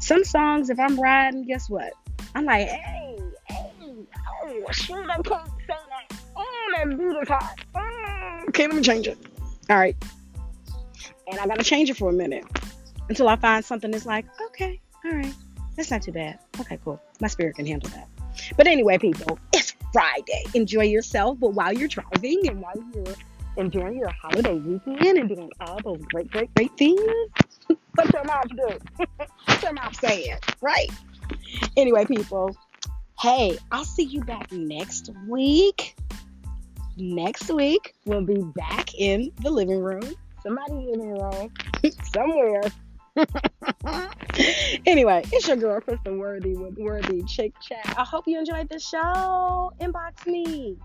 Some 0.00 0.24
songs, 0.24 0.68
if 0.68 0.78
I'm 0.78 1.00
riding, 1.00 1.46
guess 1.46 1.70
what? 1.70 1.92
I'm 2.34 2.44
like, 2.44 2.68
hey, 2.68 3.18
hey, 3.44 3.70
oh, 3.88 4.72
shoot, 4.72 5.08
I 5.08 5.22
can't 5.22 5.48
say 5.66 5.68
that. 5.68 6.18
Oh, 6.36 6.72
that 6.76 6.90
beat 6.90 7.04
is 7.04 7.28
hot. 7.28 7.58
Mm. 7.74 8.48
Okay, 8.48 8.66
let 8.66 8.76
me 8.76 8.82
change 8.82 9.08
it. 9.08 9.16
All 9.70 9.78
right. 9.78 9.96
And 11.28 11.40
I 11.40 11.46
got 11.46 11.58
to 11.58 11.64
change 11.64 11.90
it 11.90 11.96
for 11.96 12.10
a 12.10 12.12
minute 12.12 12.44
until 13.08 13.28
I 13.28 13.36
find 13.36 13.64
something 13.64 13.90
that's 13.90 14.06
like, 14.06 14.26
okay, 14.46 14.80
all 15.04 15.12
right, 15.12 15.34
that's 15.76 15.90
not 15.90 16.02
too 16.02 16.12
bad. 16.12 16.38
Okay, 16.60 16.78
cool. 16.84 17.00
My 17.20 17.28
spirit 17.28 17.56
can 17.56 17.66
handle 17.66 17.90
that. 17.90 18.08
But 18.56 18.66
anyway, 18.66 18.98
people, 18.98 19.38
it's 19.52 19.74
Friday. 19.92 20.44
Enjoy 20.54 20.84
yourself, 20.84 21.38
but 21.40 21.54
while 21.54 21.72
you're 21.72 21.88
driving 21.88 22.46
and 22.48 22.60
while 22.60 22.74
you're 22.94 23.14
enjoying 23.56 23.96
your 23.96 24.10
holiday 24.10 24.54
weekend 24.54 25.18
and 25.18 25.28
doing 25.28 25.50
all 25.60 25.80
those 25.82 26.02
great, 26.12 26.30
great, 26.30 26.54
great 26.54 26.76
things, 26.76 27.00
what 27.94 28.12
your 28.12 28.24
mouth 28.24 28.48
do? 28.48 28.78
what 29.16 29.28
your 29.62 29.72
mouth 29.72 29.98
saying, 29.98 30.36
right? 30.60 30.90
Anyway, 31.76 32.04
people, 32.04 32.54
hey, 33.20 33.58
I'll 33.72 33.84
see 33.84 34.04
you 34.04 34.22
back 34.22 34.52
next 34.52 35.10
week. 35.26 35.96
Next 36.98 37.50
week, 37.50 37.94
we'll 38.04 38.22
be 38.22 38.40
back 38.54 38.94
in 38.94 39.30
the 39.42 39.50
living 39.50 39.80
room. 39.80 40.14
Somebody 40.46 40.92
in 40.92 41.00
the 41.00 41.06
room, 41.06 41.50
somewhere. 42.12 42.62
anyway, 44.86 45.24
it's 45.32 45.48
your 45.48 45.56
girl 45.56 45.80
Krista 45.80 46.16
Worthy 46.16 46.54
with 46.54 46.78
Worthy 46.78 47.26
Chic 47.26 47.52
Chat. 47.60 47.98
I 47.98 48.04
hope 48.04 48.28
you 48.28 48.38
enjoyed 48.38 48.68
the 48.68 48.78
show. 48.78 49.72
Inbox 49.80 50.24
me. 50.24 50.78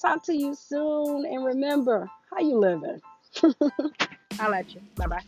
Talk 0.00 0.22
to 0.26 0.32
you 0.32 0.54
soon. 0.54 1.24
And 1.26 1.44
remember, 1.44 2.08
how 2.30 2.38
you 2.38 2.56
living? 2.56 3.00
I'll 4.38 4.52
let 4.52 4.72
you. 4.72 4.80
Bye 4.94 5.06
bye. 5.08 5.22